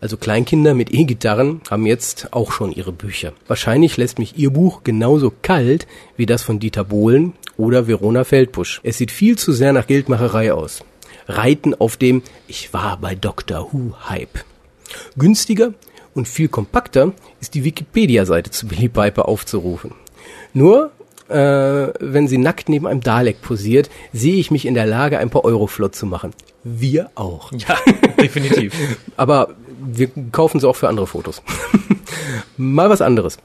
Also 0.00 0.16
Kleinkinder 0.16 0.74
mit 0.74 0.94
E-Gitarren 0.94 1.60
haben 1.70 1.86
jetzt 1.86 2.32
auch 2.32 2.52
schon 2.52 2.72
ihre 2.72 2.92
Bücher. 2.92 3.32
Wahrscheinlich 3.48 3.96
lässt 3.96 4.18
mich 4.18 4.38
ihr 4.38 4.50
Buch 4.50 4.82
genauso 4.84 5.32
kalt 5.42 5.86
wie 6.16 6.26
das 6.26 6.42
von 6.42 6.60
Dieter 6.60 6.84
Bohlen 6.84 7.32
oder 7.56 7.88
Verona 7.88 8.24
Feldbusch. 8.24 8.80
Es 8.84 8.98
sieht 8.98 9.10
viel 9.10 9.36
zu 9.36 9.52
sehr 9.52 9.72
nach 9.72 9.88
Geldmacherei 9.88 10.52
aus. 10.52 10.84
Reiten 11.26 11.74
auf 11.74 11.96
dem 11.96 12.22
Ich 12.46 12.72
war 12.72 12.98
bei 12.98 13.14
Dr. 13.14 13.72
Who 13.72 13.94
Hype. 14.08 14.44
Günstiger 15.16 15.74
und 16.14 16.28
viel 16.28 16.48
kompakter 16.48 17.12
ist 17.40 17.54
die 17.54 17.64
Wikipedia-Seite 17.64 18.50
zu 18.50 18.66
Billy 18.66 18.88
Piper 18.88 19.28
aufzurufen. 19.28 19.92
Nur, 20.54 20.92
äh, 21.28 21.92
wenn 22.00 22.28
sie 22.28 22.38
nackt 22.38 22.68
neben 22.68 22.86
einem 22.86 23.00
Dalek 23.00 23.42
posiert, 23.42 23.90
sehe 24.12 24.36
ich 24.36 24.50
mich 24.50 24.66
in 24.66 24.74
der 24.74 24.86
Lage, 24.86 25.18
ein 25.18 25.30
paar 25.30 25.44
Euro 25.44 25.66
flott 25.66 25.94
zu 25.94 26.06
machen. 26.06 26.32
Wir 26.64 27.10
auch. 27.14 27.52
Ja, 27.58 27.76
definitiv. 28.20 28.74
Aber 29.16 29.54
wir 29.80 30.10
kaufen 30.32 30.60
sie 30.60 30.68
auch 30.68 30.76
für 30.76 30.88
andere 30.88 31.06
Fotos. 31.06 31.42
Mal 32.56 32.90
was 32.90 33.00
anderes. 33.00 33.38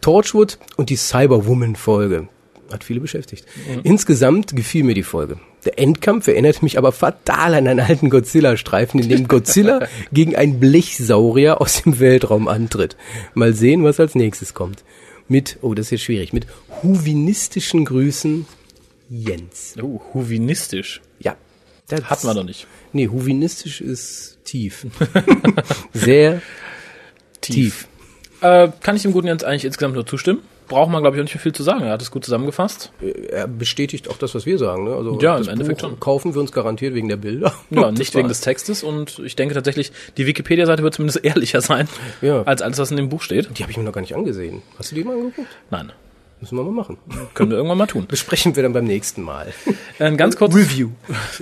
Torchwood 0.00 0.58
und 0.76 0.90
die 0.90 0.96
Cyberwoman-Folge. 0.96 2.28
Hat 2.70 2.84
viele 2.84 3.00
beschäftigt. 3.00 3.46
Insgesamt 3.82 4.54
gefiel 4.54 4.84
mir 4.84 4.94
die 4.94 5.02
Folge. 5.02 5.38
Der 5.64 5.78
Endkampf 5.78 6.28
erinnert 6.28 6.62
mich 6.62 6.76
aber 6.76 6.92
fatal 6.92 7.54
an 7.54 7.66
einen 7.66 7.80
alten 7.80 8.10
Godzilla-Streifen, 8.10 9.00
in 9.00 9.08
dem 9.08 9.26
Godzilla 9.26 9.86
gegen 10.12 10.36
einen 10.36 10.60
Blechsaurier 10.60 11.60
aus 11.60 11.82
dem 11.82 11.98
Weltraum 11.98 12.46
antritt. 12.46 12.96
Mal 13.34 13.54
sehen, 13.54 13.84
was 13.84 14.00
als 14.00 14.14
nächstes 14.14 14.52
kommt. 14.52 14.84
Mit, 15.28 15.58
oh, 15.60 15.74
das 15.74 15.86
ist 15.86 15.90
jetzt 15.90 16.02
schwierig, 16.04 16.32
mit 16.32 16.46
huvinistischen 16.82 17.84
Grüßen, 17.84 18.46
Jens. 19.10 19.74
Oh, 19.80 20.00
huvinistisch. 20.14 21.00
Ja. 21.20 21.36
Das 21.88 22.04
Hatten 22.04 22.26
wir 22.26 22.34
doch 22.34 22.44
nicht. 22.44 22.66
Nee, 22.92 23.08
huvinistisch 23.08 23.80
ist 23.80 24.38
tief. 24.44 24.86
Sehr 25.92 26.42
tief. 27.40 27.88
Äh, 28.40 28.68
kann 28.80 28.96
ich 28.96 29.02
dem 29.02 29.12
guten 29.12 29.26
Jens 29.26 29.44
eigentlich 29.44 29.64
insgesamt 29.64 29.94
nur 29.94 30.06
zustimmen? 30.06 30.40
Braucht 30.68 30.90
man, 30.90 31.02
glaube 31.02 31.16
ich, 31.16 31.20
auch 31.20 31.24
nicht 31.24 31.34
mehr 31.34 31.42
viel 31.42 31.52
zu 31.54 31.62
sagen. 31.62 31.82
Er 31.84 31.92
hat 31.92 32.02
es 32.02 32.10
gut 32.10 32.24
zusammengefasst. 32.24 32.92
Er 33.30 33.46
bestätigt 33.48 34.08
auch 34.10 34.18
das, 34.18 34.34
was 34.34 34.44
wir 34.46 34.58
sagen. 34.58 34.84
Ne? 34.84 34.94
Also 34.94 35.18
Ja, 35.20 35.36
im 35.38 35.48
Endeffekt 35.48 35.80
Buch 35.80 35.88
schon. 35.88 36.00
kaufen 36.00 36.34
wir 36.34 36.40
uns 36.40 36.52
garantiert 36.52 36.94
wegen 36.94 37.08
der 37.08 37.16
Bilder. 37.16 37.54
Ja, 37.70 37.90
nicht 37.90 38.14
wegen 38.14 38.28
des 38.28 38.40
Textes 38.40 38.82
und 38.82 39.18
ich 39.24 39.34
denke 39.36 39.54
tatsächlich, 39.54 39.92
die 40.16 40.26
Wikipedia-Seite 40.26 40.82
wird 40.82 40.94
zumindest 40.94 41.24
ehrlicher 41.24 41.60
sein, 41.60 41.88
Ja. 42.20 42.42
als 42.42 42.62
alles, 42.62 42.78
was 42.78 42.90
in 42.90 42.96
dem 42.98 43.08
Buch 43.08 43.22
steht. 43.22 43.48
Die 43.58 43.62
habe 43.62 43.70
ich 43.70 43.78
mir 43.78 43.84
noch 43.84 43.92
gar 43.92 44.00
nicht 44.02 44.14
angesehen. 44.14 44.62
Hast 44.78 44.90
du 44.90 44.94
die 44.96 45.04
mal 45.04 45.14
angeguckt? 45.16 45.48
Nein. 45.70 45.92
Müssen 46.40 46.56
wir 46.56 46.62
mal 46.62 46.70
machen. 46.70 46.98
Können 47.34 47.50
wir 47.50 47.56
irgendwann 47.56 47.78
mal 47.78 47.86
tun. 47.86 48.06
Besprechen 48.08 48.54
wir 48.54 48.62
dann 48.62 48.72
beim 48.72 48.84
nächsten 48.84 49.22
Mal. 49.22 49.52
Ein 49.98 50.16
ganz 50.16 50.36
kurz 50.36 50.54
Review. 50.54 50.90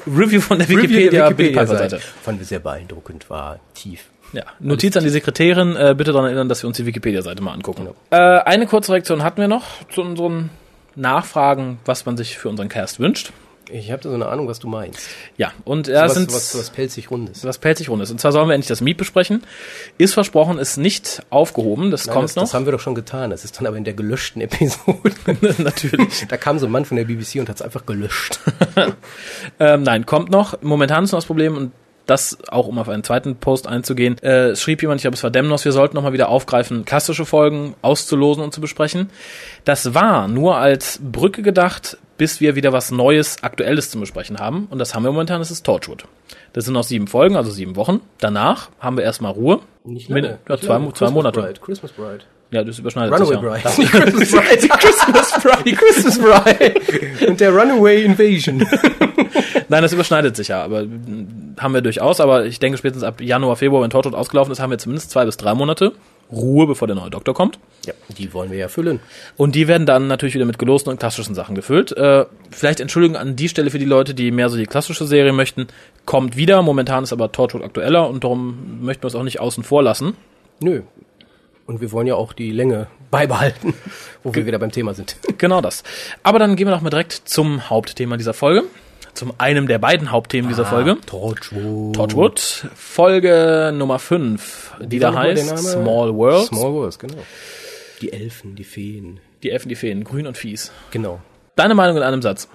Review 0.07 0.41
von 0.41 0.59
der 0.59 0.69
Review 0.69 0.83
Wikipedia, 0.85 1.11
der 1.29 1.39
Wikipedia-Seite. 1.39 1.99
Fanden 2.23 2.41
wir 2.41 2.47
sehr 2.47 2.61
beeindruckend, 2.61 3.29
war 3.29 3.59
tief. 3.75 4.05
Ja. 4.33 4.45
Notiz 4.61 4.97
an 4.97 5.05
die 5.05 5.11
Sekretärin, 5.11 5.77
äh, 5.77 5.95
bitte 5.97 6.13
daran 6.13 6.27
erinnern, 6.27 6.49
dass 6.49 6.63
wir 6.63 6.69
uns 6.69 6.77
die 6.77 6.87
Wikipedia-Seite 6.87 7.43
mal 7.43 7.53
angucken. 7.53 7.87
Genau. 7.87 7.95
Äh, 8.11 8.41
eine 8.43 8.67
kurze 8.67 8.93
Reaktion 8.93 9.23
hatten 9.23 9.41
wir 9.41 9.49
noch 9.49 9.65
zu 9.89 10.03
unseren 10.03 10.51
Nachfragen, 10.95 11.79
was 11.85 12.07
man 12.07 12.17
sich 12.17 12.39
für 12.39 12.49
unseren 12.49 12.69
Cast 12.69 13.01
wünscht. 13.01 13.33
Ich 13.69 13.91
habe 13.91 14.01
da 14.01 14.11
so 14.11 14.15
eine 14.15 14.27
Ahnung, 14.27 14.47
was 14.47 14.61
du 14.61 14.69
meinst. 14.69 15.09
Ja, 15.37 15.53
und 15.65 15.89
ja, 15.89 16.05
was, 16.05 16.15
sind 16.15 16.33
was, 16.33 16.57
was 16.57 16.71
pelzig 16.71 17.11
rundes. 17.11 17.45
was 17.45 17.59
pelzig 17.59 17.89
rund 17.89 18.01
ist. 18.01 18.13
Und 18.13 18.21
zwar 18.21 18.31
sollen 18.31 18.49
wir 18.49 18.55
endlich 18.55 18.69
das 18.69 18.81
Miet 18.81 18.97
besprechen. 18.97 19.43
Ist 19.99 20.15
versprochen, 20.15 20.59
ist 20.59 20.77
nicht 20.77 21.23
aufgehoben. 21.31 21.91
Das 21.91 22.07
Nein, 22.07 22.15
kommt 22.15 22.25
das, 22.25 22.35
das 22.35 22.51
noch. 22.51 22.55
haben 22.55 22.65
wir 22.65 22.73
doch 22.73 22.81
schon 22.81 22.95
getan. 22.95 23.31
Das 23.31 23.45
ist 23.45 23.59
dann 23.59 23.67
aber 23.67 23.77
in 23.77 23.83
der 23.83 23.95
gelöschten 23.95 24.41
Episode. 24.41 25.11
Natürlich. 25.59 26.27
da 26.29 26.37
kam 26.37 26.61
so 26.61 26.67
ein 26.67 26.73
Mann 26.73 26.85
von 26.85 26.97
der 26.97 27.07
BBC 27.07 27.41
und 27.41 27.49
hat 27.49 27.57
es 27.57 27.63
einfach 27.63 27.87
gelöscht. 27.87 28.41
Ähm, 29.59 29.83
nein, 29.83 30.05
kommt 30.07 30.31
noch. 30.31 30.61
Momentan 30.63 31.05
ist 31.05 31.13
noch 31.13 31.19
das 31.19 31.27
Problem 31.27 31.57
und 31.57 31.73
das 32.07 32.39
auch, 32.49 32.67
um 32.69 32.79
auf 32.79 32.89
einen 32.89 33.03
zweiten 33.05 33.37
Post 33.37 33.67
einzugehen. 33.67 34.17
Äh, 34.23 34.55
schrieb 34.57 34.81
jemand, 34.83 34.99
ich 35.01 35.03
glaube, 35.03 35.17
es 35.17 35.23
war 35.23 35.31
Demnos, 35.31 35.65
wir 35.65 35.73
sollten 35.73 35.97
nochmal 35.97 36.13
wieder 36.13 36.29
aufgreifen, 36.29 36.85
klassische 36.85 37.25
Folgen 37.27 37.75
auszulosen 37.83 38.43
und 38.45 38.55
zu 38.55 38.61
besprechen. 38.61 39.11
Das 39.65 39.95
war 39.95 40.29
nur 40.29 40.57
als 40.57 41.01
Brücke 41.03 41.43
gedacht, 41.43 41.99
bis 42.17 42.41
wir 42.41 42.55
wieder 42.55 42.73
was 42.73 42.91
Neues, 42.91 43.43
Aktuelles 43.43 43.91
zu 43.91 43.99
besprechen 44.01 44.39
haben. 44.39 44.69
Und 44.71 44.79
das 44.79 44.95
haben 44.95 45.03
wir 45.03 45.11
momentan, 45.13 45.41
das 45.41 45.51
ist 45.51 45.67
Torchwood. 45.67 46.05
Das 46.53 46.65
sind 46.65 46.75
noch 46.75 46.85
sieben 46.85 47.07
Folgen, 47.09 47.37
also 47.37 47.51
sieben 47.51 47.77
Wochen. 47.77 48.01
Danach 48.19 48.71
haben 48.81 48.97
wir 48.97 49.05
erstmal 49.05 49.33
Ruhe. 49.33 49.61
Nicht 49.85 50.09
Mit- 50.09 50.25
lange. 50.25 50.39
ja, 50.49 50.55
Nicht 50.55 50.65
zwei, 50.65 50.73
lange. 50.75 50.85
zwei 50.87 50.91
Christmas 50.93 51.13
Monate. 51.13 51.41
Bride. 51.43 51.61
Christmas 51.61 51.93
Bride. 51.93 52.21
Ja, 52.51 52.63
das 52.63 52.79
überschneidet 52.79 53.13
Runaway 53.13 53.35
sich 53.35 53.93
ja. 53.93 53.99
Bride. 54.01 54.41
Bride. 54.41 54.59
Die 54.63 54.69
Christmas 54.69 55.33
Bride. 55.43 55.65
Die 55.65 55.73
Christmas 55.73 56.19
Bride. 56.19 57.27
Und 57.29 57.41
der 57.41 57.51
Runaway 57.51 58.05
Invasion. 58.05 58.59
Nein, 59.69 59.83
das 59.83 59.93
überschneidet 59.93 60.37
sich 60.37 60.49
ja, 60.49 60.63
aber 60.63 60.85
mm, 60.85 61.57
haben 61.59 61.75
wir 61.75 61.81
durchaus. 61.81 62.21
Aber 62.21 62.47
ich 62.47 62.61
denke, 62.61 62.79
spätestens 62.79 63.03
ab 63.03 63.21
Januar, 63.21 63.57
Februar, 63.57 63.83
wenn 63.83 63.91
Torchwood 63.91 64.15
ausgelaufen 64.15 64.53
ist, 64.53 64.61
haben 64.61 64.71
wir 64.71 64.79
zumindest 64.79 65.11
zwei 65.11 65.25
bis 65.25 65.37
drei 65.37 65.55
Monate 65.55 65.93
Ruhe, 66.31 66.67
bevor 66.67 66.89
der 66.89 66.97
neue 66.97 67.11
Doktor 67.11 67.35
kommt. 67.35 67.59
Ja, 67.85 67.95
die 68.17 68.33
wollen 68.35 68.51
wir 68.51 68.59
ja 68.59 68.69
füllen. 68.69 69.01
Und 69.37 69.55
die 69.55 69.69
werden 69.69 69.87
dann 69.87 70.09
natürlich 70.09 70.35
wieder 70.35 70.45
mit 70.45 70.59
gelosten 70.59 70.91
und 70.91 70.99
klassischen 70.99 71.35
Sachen 71.35 71.55
gefüllt. 71.55 71.97
Äh, 71.97 72.27
vielleicht 72.51 72.81
Entschuldigung 72.81 73.17
an 73.17 73.37
die 73.37 73.49
Stelle 73.49 73.71
für 73.71 73.79
die 73.79 73.85
Leute, 73.85 74.15
die 74.15 74.31
mehr 74.33 74.49
so 74.49 74.57
die 74.57 74.67
klassische 74.67 75.07
Serie 75.07 75.33
möchten. 75.33 75.69
Kommt 76.05 76.37
wieder. 76.37 76.63
Momentan 76.63 77.05
ist 77.05 77.13
aber 77.13 77.31
Torchwood 77.31 77.63
aktueller 77.63 78.09
und 78.09 78.25
darum 78.25 78.81
möchten 78.83 79.05
wir 79.05 79.09
es 79.09 79.15
auch 79.15 79.23
nicht 79.23 79.41
außen 79.41 79.63
vor 79.63 79.83
lassen. 79.83 80.15
Nö. 80.61 80.83
Und 81.67 81.81
wir 81.81 81.91
wollen 81.93 82.07
ja 82.07 82.15
auch 82.15 82.33
die 82.33 82.53
Länge 82.53 82.87
beibehalten, 83.11 83.75
wo 84.23 84.35
wir 84.35 84.47
wieder 84.47 84.59
beim 84.59 84.71
Thema 84.71 84.95
sind. 84.95 85.17
Genau 85.39 85.61
das. 85.61 85.83
Aber 86.23 86.39
dann 86.39 86.57
gehen 86.57 86.67
wir 86.69 86.75
doch 86.75 86.81
mal 86.81 86.91
direkt 86.91 87.13
zum 87.13 87.69
Hauptthema 87.69 88.17
dieser 88.17 88.35
Folge. 88.35 88.65
Zum 89.15 89.33
einem 89.39 89.67
der 89.67 89.79
beiden 89.79 90.11
Hauptthemen 90.11 90.49
dieser 90.49 90.67
Folge. 90.67 90.99
Torchwood. 91.07 91.97
Torchwood. 91.97 92.39
Folge 92.75 93.73
Nummer 93.75 93.99
5, 93.99 94.75
die 94.81 94.99
da 94.99 95.11
nochmal 95.11 95.35
der 95.35 95.53
heißt? 95.53 95.73
Small 95.73 96.15
Worlds. 96.15 96.49
Small 96.49 96.73
Worlds, 96.75 96.99
genau. 96.99 97.17
Die 98.03 98.13
Elfen, 98.13 98.57
die 98.57 98.65
Feen. 98.65 99.21
Die 99.43 99.51
Elfen, 99.51 99.71
die 99.71 99.75
Feen, 99.75 100.05
grün 100.05 100.27
und 100.27 100.37
fies. 100.37 100.71
Genau. 100.91 101.21
Deine 101.55 101.75
Meinung 101.75 101.97
in 101.97 102.03
einem 102.03 102.21
Satz. 102.21 102.49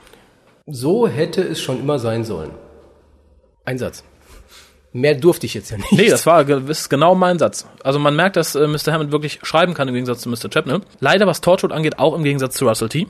So 0.68 1.08
hätte 1.08 1.42
es 1.42 1.60
schon 1.60 1.80
immer 1.80 1.98
sein 1.98 2.24
sollen. 2.24 2.52
Ein 3.66 3.80
Satz. 3.80 4.04
Mehr 4.94 5.16
durfte 5.16 5.46
ich 5.46 5.54
jetzt 5.54 5.72
ja 5.72 5.78
nicht. 5.78 5.92
Nee, 5.94 6.10
das 6.10 6.26
war 6.26 6.44
ge- 6.44 6.62
ist 6.68 6.90
genau 6.90 7.16
mein 7.16 7.40
Satz. 7.40 7.66
Also 7.84 7.98
man 7.98 8.16
merkt, 8.16 8.36
dass 8.36 8.56
äh, 8.56 8.68
Mr. 8.68 8.92
Hammond 8.92 9.12
wirklich 9.14 9.40
schreiben 9.44 9.74
kann 9.74 9.88
im 9.88 9.94
Gegensatz 9.94 10.22
zu 10.22 10.30
Mr. 10.30 10.50
Chapnell. 10.54 10.82
Leider, 11.00 11.28
was 11.28 11.40
Torchwood 11.40 11.72
angeht, 11.72 11.98
auch 11.98 12.14
im 12.16 12.24
Gegensatz 12.24 12.56
zu 12.56 12.68
Russell 12.68 12.90
T. 12.90 13.08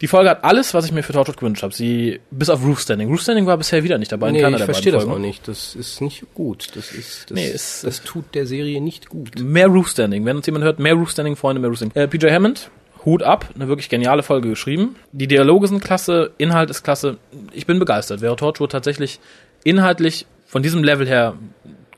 Die 0.00 0.08
Folge 0.08 0.30
hat 0.30 0.42
alles, 0.42 0.74
was 0.74 0.84
ich 0.86 0.90
mir 0.92 1.02
für 1.04 1.12
Torchwood 1.12 1.36
gewünscht 1.36 1.62
habe. 1.62 1.72
Sie, 1.74 2.18
bis 2.30 2.48
auf 2.50 2.64
Roof 2.64 2.80
Standing. 2.80 3.08
Roof 3.08 3.20
Standing 3.20 3.46
war 3.46 3.56
bisher 3.58 3.84
wieder 3.84 3.98
nicht 3.98 4.10
dabei 4.10 4.28
in 4.28 4.34
Nee, 4.34 4.40
keiner 4.42 4.56
ich 4.56 4.64
verstehe 4.64 4.90
das 4.90 5.04
auch 5.06 5.18
nicht. 5.18 5.46
Das 5.46 5.74
ist 5.76 6.00
nicht 6.00 6.24
gut. 6.34 6.70
Das 6.74 6.90
ist, 6.92 7.30
das, 7.30 7.34
Nee, 7.36 7.48
es- 7.50 7.82
das 7.84 8.02
tut 8.02 8.24
der 8.34 8.46
Serie 8.46 8.80
nicht 8.80 9.08
gut. 9.10 9.38
Mehr 9.40 9.66
Roof 9.68 9.90
Standing. 9.90 10.24
Wenn 10.24 10.36
uns 10.38 10.46
jemand 10.46 10.64
hört, 10.64 10.78
mehr 10.80 10.94
Roof 10.94 11.10
Standing, 11.10 11.36
Freunde, 11.36 11.60
mehr 11.60 11.68
Roof 11.68 11.76
Standing. 11.76 12.02
Äh, 12.02 12.08
PJ 12.08 12.30
Hammond, 12.30 12.70
Hut 13.04 13.22
ab, 13.22 13.50
eine 13.54 13.68
wirklich 13.68 13.88
geniale 13.90 14.22
Folge 14.22 14.48
geschrieben. 14.48 14.96
Die 15.12 15.26
Dialoge 15.28 15.68
sind 15.68 15.84
klasse, 15.84 16.30
Inhalt 16.38 16.70
ist 16.70 16.82
klasse. 16.82 17.18
Ich 17.52 17.66
bin 17.66 17.78
begeistert. 17.78 18.22
Wäre 18.22 18.34
Torchwood 18.34 18.72
tatsächlich 18.72 19.20
inhaltlich 19.62 20.26
von 20.52 20.62
diesem 20.62 20.84
Level 20.84 21.08
her 21.08 21.34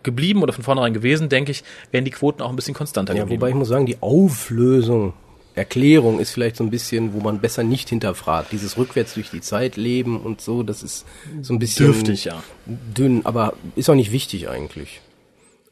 geblieben 0.05 0.45
oder 0.45 0.53
von 0.53 0.63
vornherein 0.63 0.95
gewesen, 0.95 1.29
denke 1.29 1.51
ich, 1.51 1.65
wären 1.91 2.05
die 2.05 2.13
Quoten 2.13 2.41
auch 2.41 2.51
ein 2.51 2.55
bisschen 2.57 2.73
konstanter 2.73 3.13
Ja, 3.15 3.23
geblieben. 3.25 3.41
wobei 3.41 3.49
ich 3.49 3.57
muss 3.57 3.67
sagen, 3.67 3.85
die 3.85 3.97
Auflösung, 4.01 5.13
Erklärung 5.57 6.21
ist 6.21 6.31
vielleicht 6.31 6.55
so 6.55 6.63
ein 6.63 6.71
bisschen, 6.71 7.15
wo 7.15 7.19
man 7.21 7.41
besser 7.41 7.65
nicht 7.65 7.89
hinterfragt. 7.89 8.53
Dieses 8.53 8.77
rückwärts 8.79 9.15
durch 9.15 9.31
die 9.31 9.41
Zeit 9.41 9.77
leben 9.77 10.21
und 10.21 10.41
so, 10.41 10.63
das 10.63 10.85
ist 10.85 11.05
so 11.43 11.53
ein 11.53 11.59
bisschen 11.59 11.87
Dürftig, 11.87 12.27
ja. 12.27 12.45
dünn, 12.67 13.23
aber 13.27 13.55
ist 13.75 13.91
auch 13.91 13.97
nicht 13.97 14.13
wichtig 14.13 14.49
eigentlich. 14.49 15.01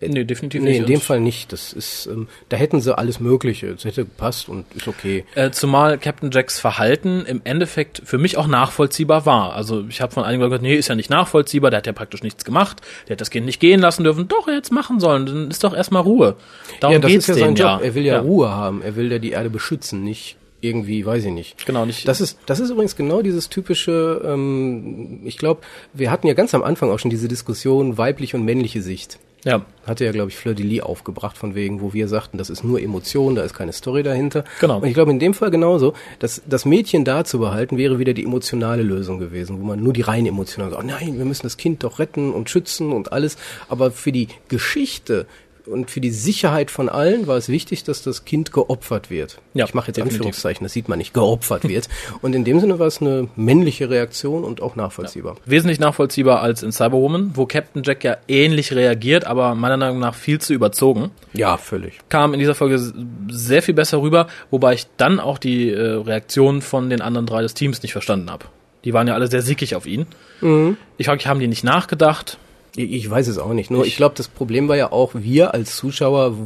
Nee, 0.09 0.25
definitiv 0.25 0.63
Nee, 0.63 0.71
nicht. 0.71 0.81
in 0.81 0.87
dem 0.87 1.01
Fall 1.01 1.21
nicht. 1.21 1.53
Das 1.53 1.73
ist, 1.73 2.07
ähm, 2.07 2.29
da 2.49 2.57
hätten 2.57 2.81
sie 2.81 2.97
alles 2.97 3.21
Mögliche. 3.21 3.73
Das 3.73 3.85
hätte 3.85 4.05
gepasst 4.05 4.49
und 4.49 4.65
ist 4.75 4.89
okay. 4.89 5.25
Äh, 5.35 5.51
zumal 5.51 5.99
Captain 5.99 6.31
Jacks 6.31 6.59
Verhalten 6.61 7.25
im 7.27 7.41
Endeffekt 7.45 8.03
für 8.05 8.19
mich 8.19 8.37
auch 8.37 8.47
nachvollziehbar 8.47 9.27
war. 9.27 9.55
Also 9.55 9.85
ich 9.89 10.01
habe 10.01 10.13
von 10.13 10.25
einigen 10.25 10.43
gesagt, 10.43 10.63
nee, 10.63 10.75
ist 10.75 10.89
ja 10.89 10.95
nicht 10.95 11.11
nachvollziehbar, 11.11 11.71
der 11.71 11.79
hat 11.79 11.87
ja 11.87 11.93
praktisch 11.93 12.23
nichts 12.23 12.45
gemacht, 12.45 12.81
der 13.09 13.15
hat 13.15 13.21
das 13.21 13.31
Kind 13.31 13.47
nicht 13.47 13.61
gehen 13.61 13.81
lassen 13.81 14.05
dürfen. 14.05 14.29
Doch, 14.29 14.49
er 14.49 14.55
hätte 14.55 14.65
es 14.67 14.71
machen 14.71 15.01
sollen, 15.01 15.27
dann 15.27 15.51
ist 15.51 15.65
doch 15.65 15.75
erstmal 15.75 16.03
Ruhe. 16.03 16.37
Darum 16.81 16.95
ja, 16.95 16.99
das 17.01 17.11
geht's 17.11 17.29
ist 17.29 17.37
ja 17.39 17.45
sein 17.47 17.55
Job. 17.55 17.81
Er 17.83 17.95
will 17.95 18.05
ja, 18.05 18.15
ja. 18.15 18.21
Ruhe 18.21 18.51
haben. 18.51 18.83
Er 18.83 18.97
will 18.97 19.11
ja 19.11 19.19
die 19.19 19.31
Erde 19.31 19.51
beschützen, 19.51 20.03
nicht 20.03 20.37
irgendwie, 20.63 21.05
weiß 21.05 21.25
ich 21.25 21.33
nicht. 21.33 21.67
Genau, 21.67 21.85
nicht. 21.85 22.07
Das 22.07 22.21
ist, 22.21 22.39
das 22.47 22.61
ist 22.61 22.71
übrigens 22.71 22.97
genau 22.97 23.21
dieses 23.21 23.49
typische, 23.49 24.23
ähm, 24.25 25.21
ich 25.25 25.37
glaube, 25.37 25.63
wir 25.93 26.11
hatten 26.11 26.29
ja 26.29 26.35
ganz 26.35 26.55
am 26.55 26.63
Anfang 26.63 26.91
auch 26.91 26.99
schon 26.99 27.11
diese 27.11 27.29
Diskussion 27.29 27.99
weibliche 27.99 28.37
und 28.37 28.45
männliche 28.45 28.81
Sicht. 28.81 29.19
Ja, 29.45 29.65
Hatte 29.87 30.05
ja, 30.05 30.13
glaube 30.13 30.31
ich, 30.31 30.37
Fleur 30.37 30.55
de 30.55 30.65
Lis 30.65 30.83
aufgebracht, 30.83 31.37
von 31.37 31.57
wegen, 31.57 31.81
wo 31.81 31.93
wir 31.93 32.07
sagten, 32.07 32.39
das 32.39 32.49
ist 32.49 32.63
nur 32.63 32.81
Emotion, 32.81 33.35
da 33.35 33.43
ist 33.43 33.55
keine 33.55 33.73
Story 33.73 34.05
dahinter. 34.05 34.45
Genau. 34.61 34.79
Und 34.79 34.87
ich 34.87 34.95
glaube, 34.95 35.11
in 35.11 35.19
dem 35.19 35.35
Fall 35.35 35.51
genauso, 35.51 35.95
dass 36.21 36.43
das 36.47 36.65
Mädchen 36.65 37.05
da 37.05 37.25
zu 37.25 37.41
behalten, 37.41 37.77
wäre 37.77 37.99
wieder 37.99 38.15
die 38.15 38.25
emotionale 38.25 38.85
Lösung 38.85 39.19
gewesen, 39.19 39.61
wo 39.61 39.65
man 39.65 39.83
nur 39.83 39.93
die 39.93 40.03
rein 40.03 40.27
emotional 40.27 40.71
sagt, 40.71 40.85
oh 40.85 40.87
nein, 40.87 41.19
wir 41.19 41.25
müssen 41.25 41.43
das 41.43 41.57
Kind 41.57 41.83
doch 41.83 41.99
retten 41.99 42.33
und 42.33 42.51
schützen 42.51 42.93
und 42.93 43.13
alles. 43.13 43.37
Aber 43.69 43.91
für 43.91 44.13
die 44.13 44.29
Geschichte 44.49 45.27
und 45.67 45.91
für 45.91 46.01
die 46.01 46.11
Sicherheit 46.11 46.71
von 46.71 46.89
allen 46.89 47.27
war 47.27 47.37
es 47.37 47.49
wichtig, 47.49 47.85
dass 47.85 48.03
das 48.03 48.25
Kind 48.25 48.53
geopfert 48.53 49.11
wird. 49.11 49.39
Ja, 49.55 49.65
ich 49.65 49.75
mache 49.75 49.89
jetzt 49.89 49.97
definitiv. 49.97 50.19
Anführungszeichen, 50.21 50.65
das 50.65 50.73
sieht 50.73 50.89
man 50.89 50.99
nicht, 50.99 51.15
geopfert 51.15 51.69
wird. 51.69 51.89
Und 52.23 52.35
in 52.35 52.45
dem 52.45 52.61
Sinne 52.61 52.79
war 52.79 52.87
es 52.87 53.01
eine 53.01 53.29
männliche 53.37 53.91
Reaktion 53.91 54.45
und 54.45 54.61
auch 54.63 54.77
nachvollziehbar. 54.77 55.37
wesentlich 55.45 55.81
nachvollziehbar 55.81 56.41
als 56.41 56.63
in 56.63 56.73
Cyberwoman, 56.73 57.33
wo 57.35 57.47
Captain 57.47 57.83
Jack 57.83 58.05
ja 58.05 58.17
ähnlich 58.29 58.73
reagiert, 58.73 59.25
aber 59.27 59.55
meiner 59.55 59.77
Meinung 59.77 59.99
nach 59.99 60.15
viel 60.15 60.41
zu 60.41 60.53
überzogen. 60.53 61.11
Ja, 61.33 61.57
völlig. 61.57 61.99
kam 62.09 62.33
in 62.35 62.41
dieser 62.41 62.55
Folge 62.55 62.81
sehr 63.31 63.63
viel 63.63 63.75
besser 63.75 64.03
rüber, 64.03 64.27
wobei 64.51 64.75
ich 64.75 64.87
dann 64.97 65.21
auch 65.21 65.39
die 65.39 65.71
äh, 65.71 65.81
Reaktion 65.81 66.63
von 66.63 66.91
den 66.91 67.01
anderen 67.01 67.27
drei 67.27 67.43
des 67.43 67.55
Teams 67.55 67.83
nicht 67.83 67.93
verstanden 67.93 68.31
habe. 68.31 68.47
Die 68.85 68.93
waren 68.93 69.07
ja 69.07 69.15
alle 69.15 69.29
sehr 69.29 69.43
sickig 69.43 69.75
auf 69.77 69.87
ihn. 69.87 70.07
Ich 70.99 71.07
frage 71.07 71.25
haben 71.27 71.39
die 71.39 71.47
nicht 71.47 71.63
nachgedacht? 71.63 72.37
Ich 72.77 72.91
ich 72.93 73.11
weiß 73.11 73.29
es 73.29 73.39
auch 73.39 73.53
nicht. 73.53 73.71
Nur 73.71 73.85
ich, 73.85 73.97
glaube, 73.97 74.15
das 74.17 74.29
Problem 74.29 74.69
war 74.69 74.77
ja 74.77 74.93
auch, 74.93 75.11
wir 75.15 75.53
als 75.53 75.77
Zuschauer 75.77 76.37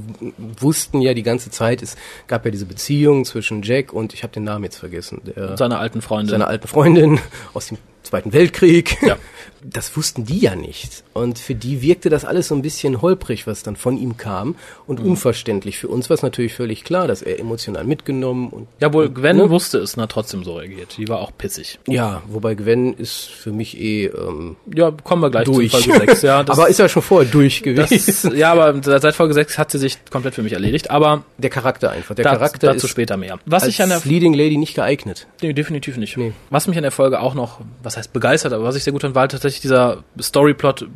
wussten 0.58 1.00
ja 1.00 1.14
die 1.14 1.22
ganze 1.22 1.50
Zeit, 1.50 1.82
es 1.82 1.96
gab 2.26 2.44
ja 2.44 2.50
diese 2.50 2.66
Beziehung 2.66 3.24
zwischen 3.24 3.62
Jack 3.62 3.92
und 3.92 4.12
ich 4.12 4.22
habe 4.22 4.32
den 4.32 4.44
Namen 4.44 4.64
jetzt 4.64 4.76
vergessen, 4.76 5.20
der, 5.24 5.56
Seine 5.56 5.78
alten 5.78 6.02
Freunde. 6.02 6.30
seiner 6.30 6.48
alten 6.48 6.66
Freundin 6.66 7.20
aus 7.54 7.68
dem 7.68 7.78
Zweiten 8.06 8.32
Weltkrieg. 8.32 8.96
Ja. 9.02 9.16
Das 9.68 9.96
wussten 9.96 10.24
die 10.26 10.38
ja 10.38 10.54
nicht. 10.54 11.02
Und 11.12 11.40
für 11.40 11.56
die 11.56 11.82
wirkte 11.82 12.08
das 12.08 12.24
alles 12.24 12.46
so 12.48 12.54
ein 12.54 12.62
bisschen 12.62 13.02
holprig, 13.02 13.48
was 13.48 13.64
dann 13.64 13.74
von 13.74 13.98
ihm 13.98 14.16
kam 14.16 14.54
und 14.86 15.00
Mhm. 15.02 15.10
unverständlich. 15.12 15.78
Für 15.78 15.88
uns 15.88 16.08
war 16.08 16.14
es 16.14 16.22
natürlich 16.22 16.54
völlig 16.54 16.84
klar, 16.84 17.08
dass 17.08 17.20
er 17.20 17.40
emotional 17.40 17.82
mitgenommen 17.82 18.48
und 18.50 18.68
Ja, 18.78 18.92
wohl, 18.92 19.08
Gwen 19.10 19.38
Ne? 19.38 19.50
wusste 19.50 19.78
es, 19.78 19.96
na 19.96 20.06
trotzdem 20.06 20.44
so 20.44 20.54
reagiert. 20.54 20.96
Die 20.98 21.08
war 21.08 21.18
auch 21.18 21.32
pissig. 21.36 21.80
ja, 21.88 22.22
wobei 22.28 22.54
Gwen 22.54 22.92
ist 22.94 23.24
für 23.24 23.50
mich 23.50 23.80
eh 23.80 24.04
ähm, 24.06 24.54
Ja, 24.72 24.92
kommen 24.92 25.22
wir 25.22 25.30
gleich 25.30 25.46
durch. 25.46 25.72
zu 25.72 25.78
Folge 25.82 26.06
6. 26.10 26.22
Ja, 26.22 26.38
aber 26.46 26.68
ist 26.68 26.78
ja 26.78 26.88
schon 26.88 27.02
vorher 27.02 27.28
durch 27.28 27.64
gewesen. 27.64 28.02
das, 28.06 28.22
ja, 28.36 28.52
aber 28.52 28.80
seit 29.00 29.16
Folge 29.16 29.34
6 29.34 29.58
hat 29.58 29.72
sie 29.72 29.78
sich 29.78 29.98
komplett 30.10 30.36
für 30.36 30.44
mich 30.44 30.52
erledigt. 30.52 30.92
Aber 30.92 31.24
der 31.38 31.50
Charakter 31.50 31.90
einfach. 31.90 32.14
Der 32.14 32.24
da, 32.24 32.34
Charakter 32.34 32.68
dazu 32.72 32.86
ist 32.86 32.90
später 32.92 33.16
mehr. 33.16 33.40
Was 33.46 33.66
ich 33.66 33.82
an 33.82 33.88
der 33.88 34.00
Leading 34.04 34.34
Lady 34.34 34.58
nicht 34.58 34.74
geeignet. 34.76 35.26
Nee, 35.42 35.54
definitiv 35.54 35.96
nicht. 35.96 36.16
Nee. 36.16 36.32
Was 36.50 36.68
mich 36.68 36.76
an 36.76 36.82
der 36.84 36.92
Folge 36.92 37.18
auch 37.18 37.34
noch, 37.34 37.60
was 37.82 37.95
heißt 37.96 38.12
begeistert, 38.12 38.52
aber 38.52 38.64
was 38.64 38.76
ich 38.76 38.84
sehr 38.84 38.92
gut 38.92 39.02
fand, 39.02 39.14
war 39.14 39.28
tatsächlich 39.28 39.60
dieser 39.60 40.04
Storyplot 40.20 40.86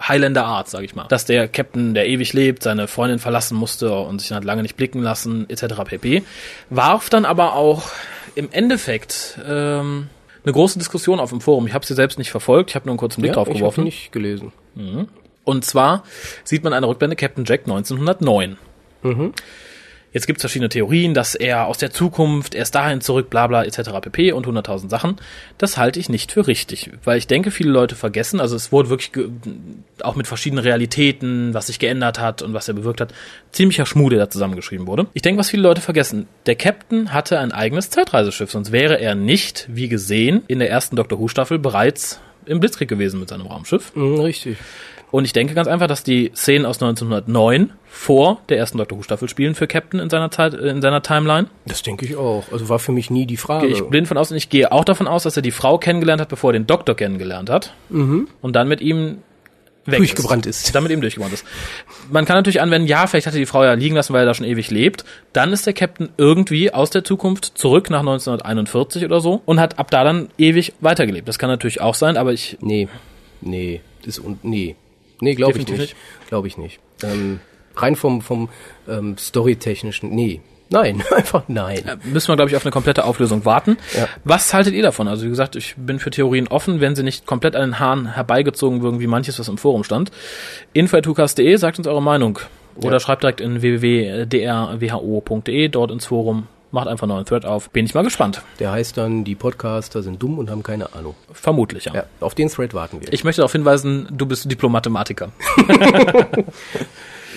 Highlander 0.00 0.44
Art, 0.44 0.68
sag 0.68 0.82
ich 0.82 0.94
mal. 0.94 1.06
Dass 1.08 1.24
der 1.24 1.48
Captain, 1.48 1.94
der 1.94 2.08
ewig 2.08 2.32
lebt, 2.32 2.62
seine 2.62 2.88
Freundin 2.88 3.18
verlassen 3.18 3.56
musste 3.56 3.92
und 3.94 4.20
sich 4.20 4.28
dann 4.28 4.42
lange 4.42 4.62
nicht 4.62 4.76
blicken 4.76 5.02
lassen, 5.02 5.48
etc. 5.48 5.74
pp. 5.84 6.22
Warf 6.70 7.10
dann 7.10 7.24
aber 7.24 7.54
auch 7.54 7.90
im 8.34 8.48
Endeffekt 8.52 9.38
ähm, 9.46 10.08
eine 10.44 10.52
große 10.52 10.78
Diskussion 10.78 11.18
auf 11.18 11.30
dem 11.30 11.40
Forum. 11.40 11.66
Ich 11.66 11.74
habe 11.74 11.84
sie 11.84 11.94
selbst 11.94 12.18
nicht 12.18 12.30
verfolgt, 12.30 12.70
ich 12.70 12.76
habe 12.76 12.86
nur 12.86 12.92
einen 12.92 12.98
kurzen 12.98 13.20
Blick 13.20 13.32
drauf 13.32 13.48
ich 13.48 13.54
habe 13.54 13.58
geworfen. 13.58 13.84
nicht 13.84 14.12
gelesen. 14.12 14.52
Und 15.44 15.64
zwar 15.64 16.04
sieht 16.44 16.64
man 16.64 16.72
eine 16.72 16.86
Rückblende 16.88 17.16
Captain 17.16 17.44
Jack 17.44 17.62
1909. 17.62 18.58
Jetzt 20.16 20.26
gibt 20.26 20.38
es 20.38 20.44
verschiedene 20.44 20.70
Theorien, 20.70 21.12
dass 21.12 21.34
er 21.34 21.66
aus 21.66 21.76
der 21.76 21.90
Zukunft 21.90 22.54
erst 22.54 22.74
dahin 22.74 23.02
zurück, 23.02 23.28
bla 23.28 23.48
bla 23.48 23.64
etc. 23.64 24.00
pp. 24.00 24.32
und 24.32 24.46
100.000 24.46 24.88
Sachen. 24.88 25.16
Das 25.58 25.76
halte 25.76 26.00
ich 26.00 26.08
nicht 26.08 26.32
für 26.32 26.46
richtig, 26.46 26.90
weil 27.04 27.18
ich 27.18 27.26
denke, 27.26 27.50
viele 27.50 27.70
Leute 27.70 27.96
vergessen, 27.96 28.40
also 28.40 28.56
es 28.56 28.72
wurde 28.72 28.88
wirklich 28.88 29.12
auch 30.00 30.16
mit 30.16 30.26
verschiedenen 30.26 30.64
Realitäten, 30.64 31.52
was 31.52 31.66
sich 31.66 31.78
geändert 31.78 32.18
hat 32.18 32.40
und 32.40 32.54
was 32.54 32.66
er 32.66 32.72
bewirkt 32.72 33.02
hat, 33.02 33.12
ziemlicher 33.52 33.84
Schmuh, 33.84 34.08
der 34.08 34.20
da 34.20 34.30
zusammengeschrieben 34.30 34.86
wurde. 34.86 35.06
Ich 35.12 35.20
denke, 35.20 35.38
was 35.38 35.50
viele 35.50 35.64
Leute 35.64 35.82
vergessen, 35.82 36.26
der 36.46 36.56
Captain 36.56 37.12
hatte 37.12 37.38
ein 37.38 37.52
eigenes 37.52 37.90
Zeitreiseschiff, 37.90 38.50
sonst 38.50 38.72
wäre 38.72 38.98
er 38.98 39.14
nicht, 39.14 39.66
wie 39.68 39.90
gesehen, 39.90 40.44
in 40.48 40.60
der 40.60 40.70
ersten 40.70 40.96
Doctor 40.96 41.18
Who 41.18 41.28
Staffel 41.28 41.58
bereits 41.58 42.20
im 42.46 42.60
Blitzkrieg 42.60 42.88
gewesen 42.88 43.20
mit 43.20 43.28
seinem 43.28 43.48
Raumschiff. 43.48 43.94
Mhm, 43.94 44.20
richtig. 44.20 44.56
Und 45.16 45.24
ich 45.24 45.32
denke 45.32 45.54
ganz 45.54 45.66
einfach, 45.66 45.86
dass 45.86 46.02
die 46.02 46.30
Szenen 46.36 46.66
aus 46.66 46.76
1909 46.76 47.72
vor 47.86 48.42
der 48.50 48.58
ersten 48.58 48.76
Doctor 48.76 48.98
Who 48.98 49.02
Staffel 49.02 49.30
spielen 49.30 49.54
für 49.54 49.66
Captain 49.66 49.98
in 49.98 50.10
seiner 50.10 50.30
Zeit, 50.30 50.52
äh, 50.52 50.68
in 50.68 50.82
seiner 50.82 51.02
Timeline. 51.02 51.46
Das 51.64 51.82
denke 51.82 52.04
ich 52.04 52.16
auch. 52.16 52.44
Also 52.52 52.68
war 52.68 52.78
für 52.78 52.92
mich 52.92 53.08
nie 53.08 53.24
die 53.24 53.38
Frage. 53.38 53.66
Gehe 53.66 53.76
ich 53.76 53.82
blind 53.84 54.08
von 54.08 54.18
aus 54.18 54.30
und 54.30 54.36
ich 54.36 54.50
gehe 54.50 54.70
auch 54.70 54.84
davon 54.84 55.08
aus, 55.08 55.22
dass 55.22 55.34
er 55.34 55.40
die 55.40 55.52
Frau 55.52 55.78
kennengelernt 55.78 56.20
hat, 56.20 56.28
bevor 56.28 56.50
er 56.50 56.52
den 56.52 56.66
Doktor 56.66 56.96
kennengelernt 56.96 57.48
hat. 57.48 57.72
Und 58.42 58.52
dann 58.52 58.68
mit 58.68 58.82
ihm 58.82 59.22
weg 59.86 60.00
Durchgebrannt 60.00 60.44
ist. 60.44 60.74
Dann 60.74 60.82
mit 60.82 60.92
ihm 60.92 61.00
durchgebrannt 61.00 61.32
ist. 61.32 61.46
Man 62.10 62.26
kann 62.26 62.36
natürlich 62.36 62.60
anwenden, 62.60 62.86
ja, 62.86 63.06
vielleicht 63.06 63.26
hat 63.26 63.32
er 63.32 63.40
die 63.40 63.46
Frau 63.46 63.64
ja 63.64 63.72
liegen 63.72 63.96
lassen, 63.96 64.12
weil 64.12 64.24
er 64.24 64.26
da 64.26 64.34
schon 64.34 64.44
ewig 64.44 64.70
lebt. 64.70 65.06
Dann 65.32 65.50
ist 65.50 65.64
der 65.64 65.72
Captain 65.72 66.10
irgendwie 66.18 66.74
aus 66.74 66.90
der 66.90 67.04
Zukunft 67.04 67.56
zurück 67.56 67.88
nach 67.88 68.00
1941 68.00 69.06
oder 69.06 69.20
so 69.20 69.40
und 69.46 69.60
hat 69.60 69.78
ab 69.78 69.90
da 69.90 70.04
dann 70.04 70.28
ewig 70.36 70.74
weitergelebt. 70.82 71.26
Das 71.26 71.38
kann 71.38 71.48
natürlich 71.48 71.80
auch 71.80 71.94
sein, 71.94 72.18
aber 72.18 72.34
ich 72.34 72.58
Nee, 72.60 72.88
nee, 73.40 73.80
das 74.04 74.18
und 74.18 74.44
nee. 74.44 74.76
Nee, 75.20 75.34
glaube 75.34 75.58
ich 75.58 75.68
nicht. 75.68 75.94
Glaube 76.28 76.46
ich 76.48 76.56
nicht. 76.58 76.80
Ähm, 77.02 77.40
rein 77.76 77.96
vom 77.96 78.20
vom 78.22 78.48
ähm, 78.88 79.16
storytechnischen, 79.18 80.10
nee. 80.10 80.40
Nein, 80.68 81.00
einfach 81.14 81.44
nein. 81.46 81.78
müssen 82.04 82.26
wir, 82.28 82.34
glaube 82.36 82.50
ich, 82.50 82.56
auf 82.56 82.64
eine 82.64 82.72
komplette 82.72 83.04
Auflösung 83.04 83.44
warten. 83.44 83.76
Ja. 83.96 84.08
Was 84.24 84.52
haltet 84.52 84.74
ihr 84.74 84.82
davon? 84.82 85.06
Also 85.06 85.24
wie 85.24 85.28
gesagt, 85.28 85.54
ich 85.54 85.74
bin 85.76 86.00
für 86.00 86.10
Theorien 86.10 86.48
offen, 86.48 86.80
wenn 86.80 86.96
sie 86.96 87.04
nicht 87.04 87.24
komplett 87.24 87.54
an 87.54 87.70
den 87.70 87.78
Haaren 87.78 88.14
herbeigezogen 88.14 88.82
würden, 88.82 88.98
wie 88.98 89.06
manches, 89.06 89.38
was 89.38 89.46
im 89.48 89.58
Forum 89.58 89.84
stand. 89.84 90.10
info.hukas.de, 90.72 91.54
sagt 91.56 91.78
uns 91.78 91.86
eure 91.86 92.02
Meinung. 92.02 92.40
Oder 92.74 92.94
Ja. 92.94 93.00
schreibt 93.00 93.22
direkt 93.22 93.40
in 93.40 93.62
www.drwho.de, 93.62 95.68
dort 95.68 95.92
ins 95.92 96.06
Forum. 96.06 96.48
Macht 96.72 96.88
einfach 96.88 97.04
einen 97.04 97.12
neuen 97.14 97.24
Thread 97.26 97.44
auf. 97.46 97.70
Bin 97.70 97.86
ich 97.86 97.94
mal 97.94 98.02
gespannt. 98.02 98.42
Der 98.58 98.72
heißt 98.72 98.96
dann, 98.96 99.22
die 99.24 99.34
Podcaster 99.36 100.02
sind 100.02 100.20
dumm 100.22 100.36
und 100.38 100.50
haben 100.50 100.62
keine 100.64 100.92
Ahnung. 100.94 101.14
Vermutlich, 101.32 101.84
ja. 101.86 101.94
Ja, 101.94 102.04
auf 102.20 102.34
den 102.34 102.48
Thread 102.48 102.74
warten 102.74 103.00
wir. 103.00 103.12
Ich 103.12 103.22
möchte 103.24 103.40
darauf 103.40 103.52
hinweisen, 103.52 104.08
du 104.10 104.26
bist 104.26 104.50
Diplom-Mathematiker. 104.50 105.30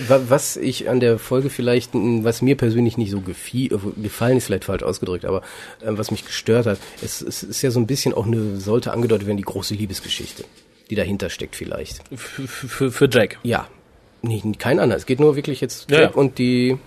Wa- 0.07 0.21
Was 0.27 0.55
ich 0.57 0.89
an 0.89 0.99
der 0.99 1.19
Folge 1.19 1.49
vielleicht, 1.49 1.91
was 1.93 2.41
mir 2.41 2.55
persönlich 2.55 2.97
nicht 2.97 3.11
so 3.11 3.21
gefiel, 3.21 3.73
äh, 3.73 4.01
gefallen 4.01 4.37
ist 4.37 4.45
vielleicht 4.45 4.65
falsch 4.65 4.83
ausgedrückt, 4.83 5.25
aber 5.25 5.41
ähm, 5.85 5.97
was 5.97 6.09
mich 6.11 6.25
gestört 6.25 6.65
hat, 6.65 6.79
es, 7.03 7.21
es 7.21 7.43
ist 7.43 7.61
ja 7.61 7.69
so 7.71 7.79
ein 7.79 7.87
bisschen 7.87 8.13
auch 8.13 8.25
eine, 8.25 8.57
sollte 8.57 8.91
angedeutet 8.93 9.27
werden, 9.27 9.37
die 9.37 9.43
große 9.43 9.73
Liebesgeschichte, 9.73 10.45
die 10.89 10.95
dahinter 10.95 11.29
steckt 11.29 11.55
vielleicht. 11.55 12.01
Für, 12.15 12.47
für, 12.47 12.91
für 12.91 13.09
Jack. 13.11 13.39
Ja, 13.43 13.67
nee, 14.21 14.41
kein 14.57 14.79
anderer. 14.79 14.97
Es 14.97 15.05
geht 15.05 15.19
nur 15.19 15.35
wirklich 15.35 15.59
jetzt 15.61 15.91
Ja, 15.91 16.01
Jack 16.01 16.11
ja. 16.11 16.17
und 16.17 16.37
die 16.37 16.77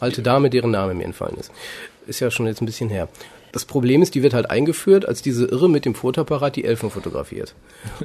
alte 0.00 0.22
Dame, 0.22 0.48
deren 0.48 0.70
Name 0.70 0.94
mir 0.94 1.04
entfallen 1.04 1.36
ist. 1.36 1.50
Ist 2.06 2.20
ja 2.20 2.30
schon 2.30 2.46
jetzt 2.46 2.60
ein 2.60 2.66
bisschen 2.66 2.88
her. 2.88 3.08
Das 3.52 3.66
Problem 3.66 4.00
ist, 4.00 4.14
die 4.14 4.22
wird 4.22 4.32
halt 4.32 4.50
eingeführt, 4.50 5.06
als 5.06 5.20
diese 5.20 5.44
Irre 5.44 5.68
mit 5.68 5.84
dem 5.84 5.94
Fotoapparat 5.94 6.56
die 6.56 6.64
Elfen 6.64 6.90
fotografiert. 6.90 7.54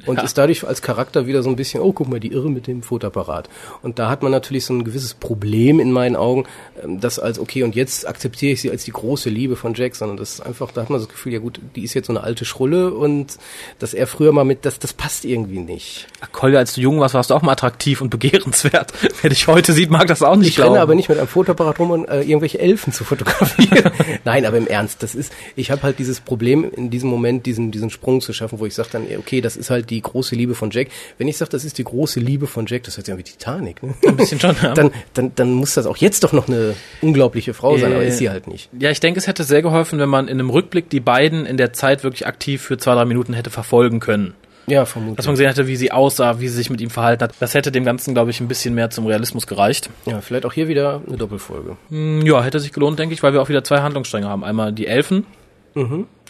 Und 0.06 0.22
ist 0.22 0.38
dadurch 0.38 0.68
als 0.68 0.82
Charakter 0.82 1.26
wieder 1.26 1.42
so 1.42 1.50
ein 1.50 1.56
bisschen, 1.56 1.82
oh, 1.82 1.94
guck 1.94 2.10
mal, 2.10 2.20
die 2.20 2.34
Irre 2.34 2.50
mit 2.50 2.68
dem 2.68 2.84
Fotoapparat. 2.84 3.50
Und 3.82 3.98
da 3.98 4.10
hat 4.10 4.24
man 4.24 4.32
natürlich 4.32 4.66
so 4.66 4.74
ein 4.74 4.84
gewisses 4.84 5.14
Problem 5.14 5.80
in 5.80 5.94
meinen 5.94 6.18
Augen, 6.18 6.44
ähm, 6.84 7.00
das 7.00 7.18
als, 7.18 7.40
okay, 7.40 7.64
und 7.64 7.76
jetzt 7.76 8.06
akzeptiere 8.06 8.52
ich 8.52 8.62
sie 8.62 8.70
als 8.70 8.84
die 8.84 8.92
große 8.92 9.30
Liebe 9.30 9.56
von 9.56 9.74
Jack, 9.74 9.96
sondern 9.96 10.18
das 10.18 10.34
ist 10.34 10.42
einfach, 10.42 10.72
da 10.72 10.82
hat 10.82 10.90
man 10.90 11.00
das 11.00 11.08
Gefühl, 11.08 11.32
ja 11.32 11.40
gut, 11.40 11.62
die 11.76 11.84
ist 11.84 11.94
jetzt 11.94 12.08
so 12.08 12.14
eine 12.14 12.24
alte 12.24 12.44
Schrulle 12.44 12.94
und 12.94 13.38
dass 13.80 13.94
er 13.94 14.06
früher 14.06 14.34
mal 14.34 14.44
mit, 14.44 14.66
das, 14.66 14.80
das 14.80 14.92
passt 14.92 15.24
irgendwie 15.24 15.60
nicht. 15.60 16.08
Ach, 16.20 16.32
Kolja, 16.34 16.60
als 16.60 16.74
du 16.74 16.82
jung 16.82 17.00
warst, 17.00 17.14
warst 17.16 17.30
du 17.30 17.36
auch 17.36 17.42
mal 17.42 17.54
attraktiv 17.54 18.02
und 18.02 18.10
begehrenswert. 18.10 18.92
Wer 19.22 19.30
dich 19.30 19.48
heute 19.48 19.72
sieht, 19.72 19.92
mag 19.92 20.08
das 20.08 20.22
auch 20.24 20.36
nicht 20.36 20.50
Ich 20.50 20.60
renne 20.60 20.82
aber 20.82 20.94
nicht 20.94 21.08
mit 21.08 21.18
einem 21.18 21.28
Fotoapparat 21.30 21.80
rum, 21.80 21.92
um 21.92 22.06
äh, 22.06 22.22
irgendwelche 22.22 22.60
Elfen 22.60 22.92
zu 22.92 23.06
fotografieren. 23.06 23.92
Nein, 24.26 24.46
aber 24.46 24.58
im 24.58 24.68
Ernst, 24.68 25.04
das 25.04 25.16
ist, 25.16 25.32
ich 25.56 25.72
habe 25.72 25.84
halt 25.84 26.00
dieses 26.00 26.20
Problem 26.20 26.70
in 26.76 26.90
diesem 26.90 27.10
Moment, 27.10 27.46
diesen, 27.46 27.72
diesen 27.72 27.90
Sprung 27.90 28.22
zu 28.22 28.34
schaffen, 28.34 28.60
wo 28.60 28.66
ich 28.66 28.74
sage 28.76 28.90
dann, 28.92 29.04
okay, 29.18 29.42
das 29.42 29.58
ist 29.58 29.70
halt 29.70 29.90
die 29.90 30.02
große 30.02 30.36
Liebe 30.36 30.56
von 30.56 30.72
Jack. 30.72 30.88
Wenn 31.18 31.28
ich 31.28 31.38
sage, 31.38 31.52
das 31.52 31.66
ist 31.66 31.78
die 31.78 31.84
große 31.84 32.20
Liebe 32.20 32.48
von 32.48 32.66
Jack, 32.66 32.84
das 32.84 32.98
hört 32.98 33.06
sich 33.06 33.14
an 33.14 33.20
wie 33.20 33.24
Titanic, 33.24 33.84
ne? 33.84 33.94
Ein 34.06 34.16
bisschen 34.18 34.40
schon, 34.40 34.56
ja. 34.64 34.74
Dann, 34.74 34.92
dann, 35.14 35.32
dann 35.36 35.54
muss 35.54 35.74
das 35.74 35.86
auch 35.86 35.98
jetzt 35.98 36.24
doch 36.24 36.34
noch 36.34 36.48
eine 36.48 36.76
unglaubliche 37.02 37.54
Frau 37.54 37.78
sein, 37.78 37.94
aber 37.94 38.04
Äh, 38.04 38.10
ist 38.10 38.18
sie 38.18 38.30
halt 38.30 38.48
nicht. 38.48 38.70
Ja, 38.78 38.92
ich 38.92 39.00
denke, 39.00 39.20
es 39.20 39.28
hätte 39.28 39.44
sehr 39.44 39.62
geholfen, 39.62 40.00
wenn 40.00 40.10
man 40.10 40.28
in 40.28 40.40
einem 40.40 40.50
Rückblick 40.50 40.90
die 40.90 41.00
beiden 41.00 41.46
in 41.46 41.58
der 41.58 41.74
Zeit 41.74 42.04
wirklich 42.04 42.28
aktiv 42.28 42.62
für 42.62 42.78
zwei, 42.78 42.94
drei 42.94 43.06
Minuten 43.06 43.34
hätte 43.34 43.50
verfolgen 43.50 44.00
können. 44.00 44.34
Ja, 44.70 44.86
vermutlich. 44.86 45.16
Dass 45.18 45.26
man 45.26 45.34
gesehen 45.36 45.48
hätte, 45.48 45.66
wie 45.68 45.76
sie 45.78 45.92
aussah, 45.94 46.40
wie 46.42 46.48
sie 46.50 46.56
sich 46.56 46.70
mit 46.70 46.82
ihm 46.82 46.90
verhalten 46.90 47.24
hat. 47.24 47.34
Das 47.40 47.54
hätte 47.54 47.72
dem 47.72 47.86
Ganzen, 47.86 48.14
glaube 48.14 48.32
ich, 48.32 48.42
ein 48.42 48.48
bisschen 48.50 48.76
mehr 48.76 48.90
zum 48.90 49.06
Realismus 49.08 49.48
gereicht. 49.48 49.90
ja, 50.06 50.20
vielleicht 50.22 50.46
auch 50.46 50.52
hier 50.54 50.68
wieder 50.68 51.02
eine 51.08 51.16
Doppelfolge. 51.18 51.78
Hm, 51.90 52.22
Ja, 52.26 52.44
hätte 52.44 52.60
sich 52.60 52.74
gelohnt, 52.74 53.00
denke 53.00 53.14
ich, 53.14 53.24
weil 53.24 53.32
wir 53.34 53.42
auch 53.42 53.48
wieder 53.50 53.64
zwei 53.64 53.80
Handlungsstränge 53.82 54.28
haben. 54.28 54.44
Einmal 54.44 54.74
die 54.74 54.88
Elfen 54.88 55.26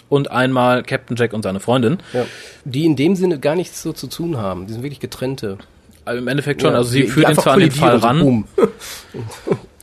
und 0.10 0.30
einmal 0.32 0.84
Captain 0.84 1.15
Jack 1.17 1.34
und 1.34 1.41
seine 1.43 1.60
Freundin. 1.60 1.97
Ja. 2.13 2.26
Die 2.65 2.86
in 2.86 2.95
dem 2.95 3.15
Sinne 3.15 3.39
gar 3.39 3.56
nichts 3.56 3.82
so 3.82 3.91
zu 3.93 4.08
tun 4.08 4.38
haben. 4.38 4.67
Die 4.67 4.73
sind 4.73 4.84
wirklich 4.84 5.00
getrennte. 5.00 5.58
Also 6.06 6.19
Im 6.19 6.28
Endeffekt 6.28 6.62
schon, 6.62 6.71
Ja, 6.71 6.78
also 6.78 6.89
sie 6.89 7.02
die- 7.04 7.08
führt 7.08 7.30
ihn 7.30 7.36
zwar 7.36 7.54
an 7.54 7.60
den 7.60 7.71
Fall 7.71 7.97
ran. 7.97 8.19
boom. 8.19 8.45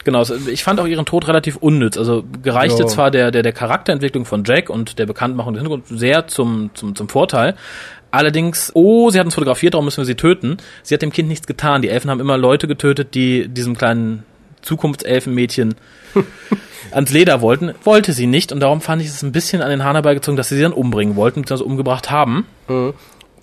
Genau, 0.04 0.22
ich 0.50 0.62
fand 0.64 0.78
auch 0.80 0.86
ihren 0.86 1.06
Tod 1.06 1.28
relativ 1.28 1.56
unnütz. 1.56 1.96
Also 1.96 2.24
gereichte 2.42 2.82
Ja. 2.82 2.86
zwar 2.88 3.10
der, 3.10 3.30
der, 3.30 3.42
der 3.42 3.54
Charakterentwicklung 3.54 4.26
von 4.26 4.44
Jack 4.44 4.68
und 4.68 4.98
der 4.98 5.06
Bekanntmachung 5.06 5.54
des 5.54 5.62
Hintergrunds 5.62 5.88
sehr 5.88 6.26
zum, 6.26 6.68
zum, 6.74 6.94
zum 6.94 7.08
Vorteil. 7.08 7.54
Allerdings, 8.14 8.70
oh, 8.74 9.10
sie 9.10 9.18
hat 9.18 9.26
uns 9.26 9.34
fotografiert, 9.34 9.74
darum 9.74 9.86
müssen 9.86 9.98
wir 9.98 10.04
sie 10.04 10.14
töten. 10.14 10.58
Sie 10.84 10.94
hat 10.94 11.02
dem 11.02 11.10
Kind 11.12 11.28
nichts 11.28 11.48
getan. 11.48 11.82
Die 11.82 11.88
Elfen 11.88 12.10
haben 12.10 12.20
immer 12.20 12.38
Leute 12.38 12.68
getötet, 12.68 13.14
die 13.14 13.48
diesem 13.48 13.76
kleinen 13.76 14.22
Zukunftselfenmädchen 14.62 15.74
ans 16.92 17.10
Leder 17.10 17.40
wollten. 17.40 17.72
Wollte 17.82 18.12
sie 18.12 18.26
nicht 18.26 18.52
und 18.52 18.60
darum 18.60 18.80
fand 18.80 19.02
ich 19.02 19.08
es 19.08 19.22
ein 19.22 19.32
bisschen 19.32 19.62
an 19.62 19.70
den 19.70 19.82
Haaren 19.82 19.96
herbeigezogen, 19.96 20.36
dass 20.36 20.48
sie 20.48 20.54
sie 20.54 20.62
dann 20.62 20.72
umbringen 20.72 21.16
wollten, 21.16 21.42
beziehungsweise 21.42 21.68
umgebracht 21.68 22.12
haben. 22.12 22.46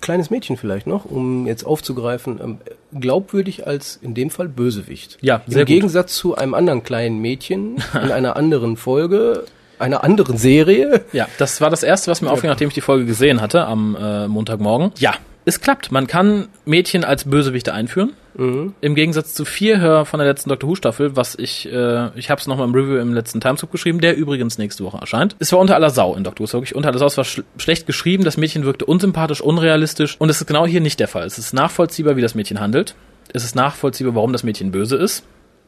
Kleines 0.00 0.30
Mädchen 0.30 0.56
vielleicht 0.56 0.86
noch, 0.86 1.04
um 1.04 1.46
jetzt 1.46 1.64
aufzugreifen, 1.64 2.40
ähm, 2.42 2.58
glaubwürdig 2.98 3.66
als 3.66 3.98
in 4.02 4.14
dem 4.14 4.30
Fall 4.30 4.48
Bösewicht. 4.48 5.18
Ja, 5.20 5.42
sehr 5.46 5.60
Im 5.60 5.66
gut. 5.66 5.68
Gegensatz 5.68 6.14
zu 6.14 6.34
einem 6.34 6.54
anderen 6.54 6.82
kleinen 6.82 7.18
Mädchen 7.18 7.76
in 7.94 8.10
einer 8.10 8.36
anderen 8.36 8.76
Folge, 8.76 9.44
einer 9.82 10.04
anderen 10.04 10.38
Serie. 10.38 11.02
Ja, 11.12 11.28
das 11.38 11.60
war 11.60 11.70
das 11.70 11.82
Erste, 11.82 12.10
was 12.10 12.22
mir 12.22 12.30
aufging, 12.30 12.50
nachdem 12.50 12.68
ich 12.68 12.74
die 12.74 12.80
Folge 12.80 13.04
gesehen 13.04 13.40
hatte 13.40 13.66
am 13.66 13.96
äh, 14.00 14.28
Montagmorgen. 14.28 14.92
Ja, 14.98 15.14
es 15.44 15.60
klappt. 15.60 15.92
Man 15.92 16.06
kann 16.06 16.48
Mädchen 16.64 17.04
als 17.04 17.24
Bösewichte 17.24 17.74
einführen. 17.74 18.12
Im 18.34 18.94
Gegensatz 18.94 19.34
zu 19.34 19.44
vier 19.44 20.06
von 20.06 20.18
der 20.18 20.26
letzten 20.26 20.48
Doctor 20.48 20.70
Who 20.70 20.74
Staffel, 20.74 21.16
was 21.16 21.34
ich, 21.34 21.70
äh, 21.70 22.08
ich 22.18 22.30
habe 22.30 22.40
es 22.40 22.46
nochmal 22.46 22.66
im 22.66 22.74
Review 22.74 22.96
im 22.96 23.12
letzten 23.12 23.42
Timescoop 23.42 23.70
geschrieben, 23.70 24.00
der 24.00 24.16
übrigens 24.16 24.56
nächste 24.56 24.84
Woche 24.84 24.96
erscheint. 24.96 25.36
Es 25.38 25.52
war 25.52 25.58
unter 25.58 25.74
aller 25.74 25.90
Sau 25.90 26.14
in 26.14 26.24
Doctor 26.24 26.46
Who, 26.46 26.52
wirklich 26.54 26.74
unter 26.74 26.88
aller 26.88 26.98
Sau. 26.98 27.06
Es 27.06 27.18
war 27.18 27.24
sch 27.24 27.42
schlecht 27.58 27.86
geschrieben, 27.86 28.24
das 28.24 28.38
Mädchen 28.38 28.64
wirkte 28.64 28.86
unsympathisch, 28.86 29.42
unrealistisch 29.42 30.16
und 30.18 30.30
es 30.30 30.40
ist 30.40 30.46
genau 30.46 30.66
hier 30.66 30.80
nicht 30.80 30.98
der 30.98 31.08
Fall. 31.08 31.26
Es 31.26 31.36
ist 31.36 31.52
nachvollziehbar, 31.52 32.16
wie 32.16 32.22
das 32.22 32.34
Mädchen 32.34 32.58
handelt. 32.58 32.94
Es 33.34 33.44
ist 33.44 33.54
nachvollziehbar, 33.54 34.14
warum 34.14 34.32
das 34.32 34.44
Mädchen 34.44 34.70
böse 34.70 34.96
ist. 34.96 35.24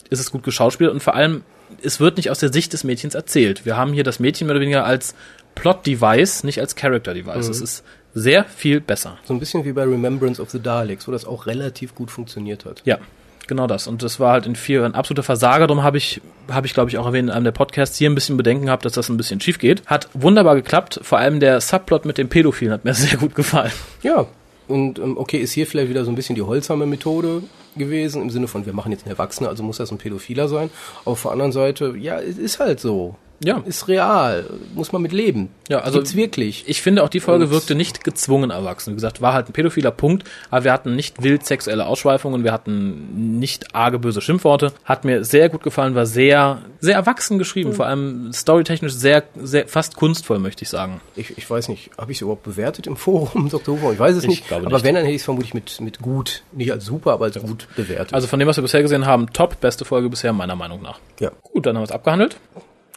Es 0.08 0.18
ist 0.18 0.30
gut 0.30 0.42
geschauspielt 0.42 0.90
und 0.90 1.02
vor 1.02 1.14
allem, 1.14 1.42
es 1.82 2.00
wird 2.00 2.16
nicht 2.16 2.30
aus 2.30 2.38
der 2.38 2.52
Sicht 2.52 2.72
des 2.72 2.84
Mädchens 2.84 3.14
erzählt. 3.14 3.64
Wir 3.64 3.76
haben 3.76 3.92
hier 3.92 4.04
das 4.04 4.20
Mädchen 4.20 4.46
mehr 4.46 4.56
oder 4.56 4.62
weniger 4.62 4.84
als 4.84 5.14
Plot-Device, 5.54 6.44
nicht 6.44 6.60
als 6.60 6.74
Character-Device. 6.74 7.48
Es 7.48 7.60
ist 7.60 7.84
sehr 8.14 8.44
viel 8.44 8.80
besser. 8.80 9.18
So 9.24 9.34
ein 9.34 9.40
bisschen 9.40 9.64
wie 9.64 9.72
bei 9.72 9.82
Remembrance 9.82 10.40
of 10.40 10.50
the 10.50 10.60
Daleks, 10.60 11.06
wo 11.08 11.12
das 11.12 11.24
auch 11.24 11.46
relativ 11.46 11.94
gut 11.94 12.10
funktioniert 12.10 12.64
hat. 12.64 12.82
Ja, 12.84 12.98
genau 13.46 13.66
das. 13.66 13.86
Und 13.86 14.02
das 14.02 14.20
war 14.20 14.32
halt 14.32 14.46
in 14.46 14.56
vier 14.56 14.84
ein 14.84 14.94
absoluter 14.94 15.22
Versager. 15.22 15.66
Darum 15.66 15.82
habe 15.82 15.98
ich, 15.98 16.20
habe 16.50 16.66
ich 16.66 16.74
glaube 16.74 16.90
ich 16.90 16.98
auch 16.98 17.06
erwähnt 17.06 17.28
in 17.28 17.34
einem 17.34 17.44
der 17.44 17.52
Podcasts 17.52 17.96
hier 17.98 18.08
ein 18.10 18.14
bisschen 18.14 18.36
Bedenken 18.36 18.66
gehabt, 18.66 18.84
dass 18.84 18.92
das 18.92 19.08
ein 19.08 19.16
bisschen 19.16 19.40
schief 19.40 19.58
geht. 19.58 19.84
Hat 19.86 20.08
wunderbar 20.14 20.54
geklappt. 20.54 21.00
Vor 21.02 21.18
allem 21.18 21.40
der 21.40 21.60
Subplot 21.60 22.04
mit 22.04 22.18
dem 22.18 22.28
Pädophilen 22.28 22.72
hat 22.72 22.84
mir 22.84 22.94
sehr 22.94 23.18
gut 23.18 23.34
gefallen. 23.34 23.72
Ja, 24.02 24.26
und 24.66 24.98
ähm, 24.98 25.18
okay, 25.18 25.38
ist 25.38 25.52
hier 25.52 25.66
vielleicht 25.66 25.90
wieder 25.90 26.04
so 26.04 26.10
ein 26.10 26.14
bisschen 26.14 26.36
die 26.36 26.42
holzame 26.42 26.86
Methode 26.86 27.42
gewesen, 27.78 28.22
im 28.22 28.30
Sinne 28.30 28.48
von, 28.48 28.66
wir 28.66 28.72
machen 28.72 28.92
jetzt 28.92 29.04
einen 29.04 29.12
Erwachsenen, 29.12 29.48
also 29.50 29.62
muss 29.62 29.78
das 29.78 29.90
ein 29.90 29.98
Pädophiler 29.98 30.48
sein. 30.48 30.70
Auf 31.04 31.22
der 31.22 31.32
anderen 31.32 31.52
Seite, 31.52 31.94
ja, 31.96 32.20
es 32.20 32.38
ist 32.38 32.58
halt 32.60 32.80
so. 32.80 33.16
Ja. 33.44 33.62
Ist 33.66 33.88
real. 33.88 34.46
Muss 34.74 34.92
man 34.92 35.02
mit 35.02 35.12
leben. 35.12 35.50
Ja, 35.68 35.80
also 35.80 35.98
Gibt's 35.98 36.14
wirklich. 36.16 36.64
Ich 36.66 36.82
finde 36.82 37.02
auch 37.02 37.08
die 37.08 37.20
Folge 37.20 37.44
Und- 37.44 37.50
wirkte 37.50 37.74
nicht 37.74 38.02
gezwungen 38.04 38.50
erwachsen. 38.50 38.90
Wie 38.92 38.94
gesagt, 38.94 39.20
war 39.20 39.32
halt 39.34 39.48
ein 39.48 39.52
pädophiler 39.52 39.90
Punkt, 39.90 40.24
aber 40.50 40.64
wir 40.64 40.72
hatten 40.72 40.94
nicht 40.96 41.22
wild 41.22 41.44
sexuelle 41.46 41.86
Ausschweifungen, 41.86 42.42
wir 42.44 42.52
hatten 42.52 43.38
nicht 43.38 43.74
arge 43.74 43.98
böse 43.98 44.20
Schimpfworte. 44.20 44.72
Hat 44.84 45.04
mir 45.04 45.24
sehr 45.24 45.48
gut 45.48 45.62
gefallen, 45.62 45.94
war 45.94 46.06
sehr, 46.06 46.58
sehr 46.80 46.94
erwachsen 46.96 47.38
geschrieben, 47.38 47.70
Mhm. 47.70 47.74
vor 47.74 47.86
allem 47.86 48.32
storytechnisch 48.32 48.92
sehr, 48.94 49.22
sehr, 49.40 49.68
fast 49.68 49.96
kunstvoll, 49.96 50.38
möchte 50.38 50.62
ich 50.64 50.68
sagen. 50.70 51.00
Ich, 51.16 51.36
ich 51.38 51.48
weiß 51.48 51.68
nicht, 51.68 51.90
habe 51.98 52.12
ich 52.12 52.18
es 52.18 52.22
überhaupt 52.22 52.42
bewertet 52.44 52.86
im 52.86 52.96
Forum, 53.04 53.48
Dr. 53.50 53.76
Huber? 53.76 53.92
Ich 53.92 53.98
weiß 53.98 54.16
es 54.16 54.24
Ich 54.24 54.28
nicht. 54.30 54.52
aber 54.52 54.68
nicht. 54.70 54.84
wenn, 54.84 54.94
dann 54.94 55.04
hätte 55.04 55.14
ich 55.14 55.20
es 55.22 55.24
vermutlich 55.24 55.54
mit, 55.54 55.80
mit 55.80 56.00
gut, 56.00 56.42
nicht 56.52 56.72
als 56.72 56.84
super, 56.86 57.12
aber 57.12 57.26
als 57.26 57.38
gut 57.40 57.68
bewertet. 57.76 58.14
Also 58.14 58.26
von 58.26 58.38
dem, 58.38 58.48
was 58.48 58.56
wir 58.56 58.62
bisher 58.62 58.82
gesehen 58.82 59.06
haben, 59.06 59.32
top, 59.32 59.60
beste 59.60 59.84
Folge 59.84 60.08
bisher, 60.08 60.32
meiner 60.32 60.56
Meinung 60.56 60.82
nach. 60.82 60.98
ja, 61.20 61.30
Gut, 61.42 61.66
dann 61.66 61.76
haben 61.76 61.82
wir 61.82 61.86
es 61.86 61.92
abgehandelt. 61.92 62.36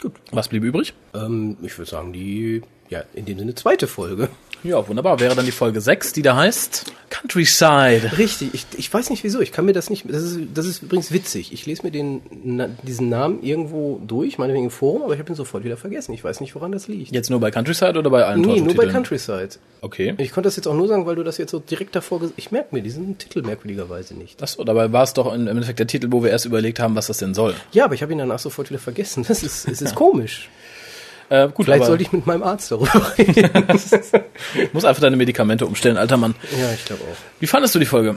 Gut. 0.01 0.13
Was 0.31 0.49
blieb 0.49 0.63
übrig? 0.63 0.93
Ähm, 1.13 1.57
ich 1.62 1.77
würde 1.77 1.89
sagen, 1.89 2.13
die, 2.13 2.62
ja, 2.89 3.03
in 3.13 3.25
dem 3.25 3.39
Sinne 3.39 3.55
zweite 3.55 3.88
Folge. 3.88 4.29
Ja, 4.63 4.88
wunderbar. 4.88 5.20
Wäre 5.20 5.36
dann 5.36 5.46
die 5.46 5.52
Folge 5.52 5.82
6, 5.82 6.13
die 6.13 6.22
da 6.22 6.36
heißt 6.36 6.86
Countryside. 7.10 8.17
Richtig, 8.17 8.54
ich, 8.54 8.65
ich 8.78 8.93
weiß 8.93 9.10
nicht 9.10 9.24
wieso, 9.24 9.39
ich 9.39 9.52
kann 9.52 9.65
mir 9.65 9.74
das 9.74 9.89
nicht, 9.89 10.06
das 10.10 10.24
ist, 10.24 10.39
das 10.54 10.65
ist 10.65 10.84
übrigens 10.84 11.12
witzig. 11.12 11.54
Ich 11.54 11.65
lese 11.65 11.84
mir 11.84 11.91
den, 11.91 12.22
na, 12.43 12.70
diesen 12.84 13.10
Namen 13.10 13.41
irgendwo 13.41 14.00
durch, 14.06 14.38
meinetwegen 14.38 14.65
im 14.65 14.72
Forum, 14.72 15.04
aber 15.04 15.13
ich 15.13 15.20
habe 15.20 15.32
ihn 15.32 15.36
sofort 15.36 15.63
wieder 15.63 15.78
vergessen. 15.78 16.13
Ich 16.13 16.24
weiß 16.24 16.41
nicht, 16.41 16.54
woran 16.56 16.72
das 16.72 16.88
liegt. 16.88 17.13
Jetzt 17.13 17.30
nur 17.30 17.39
bei 17.39 17.52
Countryside 17.52 17.98
oder 17.98 18.10
bei 18.10 18.26
allen 18.26 18.41
nee, 18.41 18.60
nur 18.60 18.76
bei? 18.76 18.88
Countryside. 18.88 19.50
Okay. 19.82 20.15
Ich 20.17 20.32
konnte 20.32 20.48
das 20.48 20.56
jetzt 20.56 20.67
auch 20.67 20.76
nur 20.76 20.88
sagen, 20.88 21.06
weil 21.06 21.15
du 21.15 21.24
das 21.24 21.38
jetzt 21.38 21.52
so 21.52 21.60
direkt 21.60 21.96
davor 21.96 22.20
gesagt 22.20 22.38
Ich 22.38 22.52
merke 22.52 22.76
mir 22.76 22.82
diesen 22.82 23.17
Titel 23.17 23.41
merkwürdigerweise 23.41 24.15
nicht. 24.15 24.41
Achso, 24.41 24.63
dabei 24.63 24.91
war 24.91 25.04
es 25.04 25.13
doch 25.13 25.34
im 25.34 25.48
Endeffekt 25.48 25.80
der 25.80 25.88
Titel, 25.88 26.08
wo 26.12 26.24
wir 26.24 26.32
erst 26.32 26.46
überlegt 26.46 26.80
haben, 26.80 26.96
was 26.96 27.08
das 27.08 27.17
denn 27.17 27.34
soll. 27.34 27.56
Ja, 27.72 27.86
aber 27.86 27.93
ich 27.93 28.02
habe 28.02 28.12
ihn 28.12 28.17
danach 28.17 28.39
sofort 28.39 28.70
wieder 28.70 28.80
vergessen. 28.80 29.24
Das 29.28 29.43
ist, 29.43 29.67
es 29.67 29.82
ist 29.82 29.96
komisch. 29.96 30.50
Äh, 31.29 31.49
gut, 31.49 31.65
Vielleicht 31.65 31.85
sollte 31.85 32.03
ich 32.03 32.11
mit 32.11 32.25
meinem 32.25 32.43
Arzt 32.43 32.71
darüber 32.71 33.17
reden. 33.17 33.49
muss 34.73 34.85
einfach 34.85 35.01
deine 35.01 35.17
Medikamente 35.17 35.65
umstellen, 35.65 35.97
alter 35.97 36.17
Mann. 36.17 36.35
ja, 36.57 36.73
ich 36.73 36.85
glaube 36.85 37.01
auch. 37.03 37.17
Wie 37.39 37.47
fandest 37.47 37.75
du 37.75 37.79
die 37.79 37.85
Folge? 37.85 38.15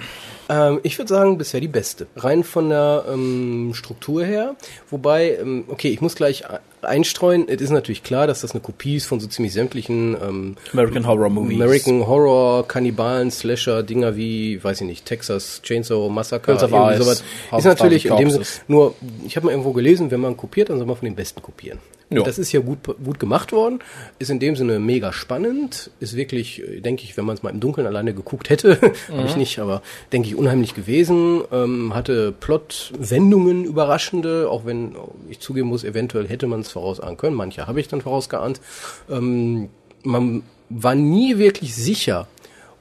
Ähm, 0.51 0.81
ich 0.83 0.99
würde 0.99 1.09
sagen, 1.09 1.39
bisher 1.39 1.61
die 1.61 1.69
beste. 1.69 2.09
Rein 2.17 2.43
von 2.43 2.71
der 2.71 3.05
ähm, 3.13 3.73
Struktur 3.73 4.25
her. 4.25 4.57
Wobei, 4.91 5.37
ähm, 5.41 5.65
okay, 5.69 5.89
ich 5.89 6.01
muss 6.01 6.17
gleich 6.17 6.43
e- 6.43 6.87
einstreuen. 6.87 7.49
Es 7.49 7.61
ist 7.61 7.71
natürlich 7.71 8.03
klar, 8.03 8.27
dass 8.27 8.41
das 8.41 8.51
eine 8.53 8.61
Kopie 8.61 8.97
ist 8.97 9.07
von 9.07 9.21
so 9.21 9.29
ziemlich 9.29 9.53
sämtlichen 9.53 10.17
ähm, 10.21 10.57
American 10.73 11.07
Horror 11.07 11.31
Movies. 11.31 11.61
American 11.61 12.07
Horror, 12.07 12.67
Kannibalen, 12.67 13.31
Slasher, 13.31 13.85
Dinger 13.85 14.17
wie, 14.17 14.63
weiß 14.63 14.81
ich 14.81 14.87
nicht, 14.89 15.07
Texas 15.07 15.61
Chainsaw 15.63 16.09
Massacre, 16.11 16.59
sowas. 16.59 17.23
Ist 17.57 17.65
natürlich 17.65 18.07
in 18.07 18.17
dem 18.17 18.31
Sinne, 18.31 18.45
nur, 18.67 18.95
ich 19.25 19.37
habe 19.37 19.47
mal 19.47 19.53
irgendwo 19.53 19.73
gelesen, 19.73 20.11
wenn 20.11 20.21
man 20.21 20.37
kopiert, 20.37 20.71
dann 20.71 20.79
soll 20.79 20.87
man 20.87 20.97
von 20.97 21.05
den 21.07 21.15
Besten 21.15 21.43
kopieren. 21.43 21.79
Ja. 22.13 22.23
Das 22.25 22.39
ist 22.39 22.51
ja 22.51 22.59
gut, 22.59 22.79
gut 23.03 23.21
gemacht 23.21 23.53
worden, 23.53 23.79
ist 24.19 24.31
in 24.31 24.41
dem 24.41 24.57
Sinne 24.57 24.81
mega 24.81 25.13
spannend, 25.13 25.93
ist 26.01 26.17
wirklich, 26.17 26.61
äh, 26.61 26.81
denke 26.81 27.05
ich, 27.05 27.17
wenn 27.17 27.25
man 27.25 27.37
es 27.37 27.45
mal 27.45 27.51
im 27.51 27.61
Dunkeln 27.61 27.87
alleine 27.87 28.15
geguckt 28.15 28.51
hätte, 28.51 28.81
habe 29.09 29.27
ich 29.27 29.37
nicht, 29.37 29.61
aber 29.61 29.81
denke 30.13 30.29
ich, 30.29 30.35
unheimlich 30.35 30.75
gewesen, 30.75 31.43
ähm, 31.53 31.95
hatte 31.95 32.33
Plot-Wendungen 32.33 33.65
überraschende, 33.65 34.51
auch 34.51 34.67
wenn 34.67 34.97
ich 35.29 35.39
zugeben 35.39 35.69
muss, 35.69 35.85
eventuell 35.85 36.29
hätte 36.29 36.49
man 36.49 36.61
es 36.61 36.73
vorausahnen 36.73 37.17
können, 37.17 37.37
manche 37.37 37.69
habe 37.69 37.79
ich 37.79 37.87
dann 37.87 38.01
vorausgeahnt. 38.01 38.61
Ähm, 39.09 39.69
man 40.03 40.43
war 40.69 40.97
nie 40.97 41.39
wirklich 41.39 41.77
sicher, 41.77 42.27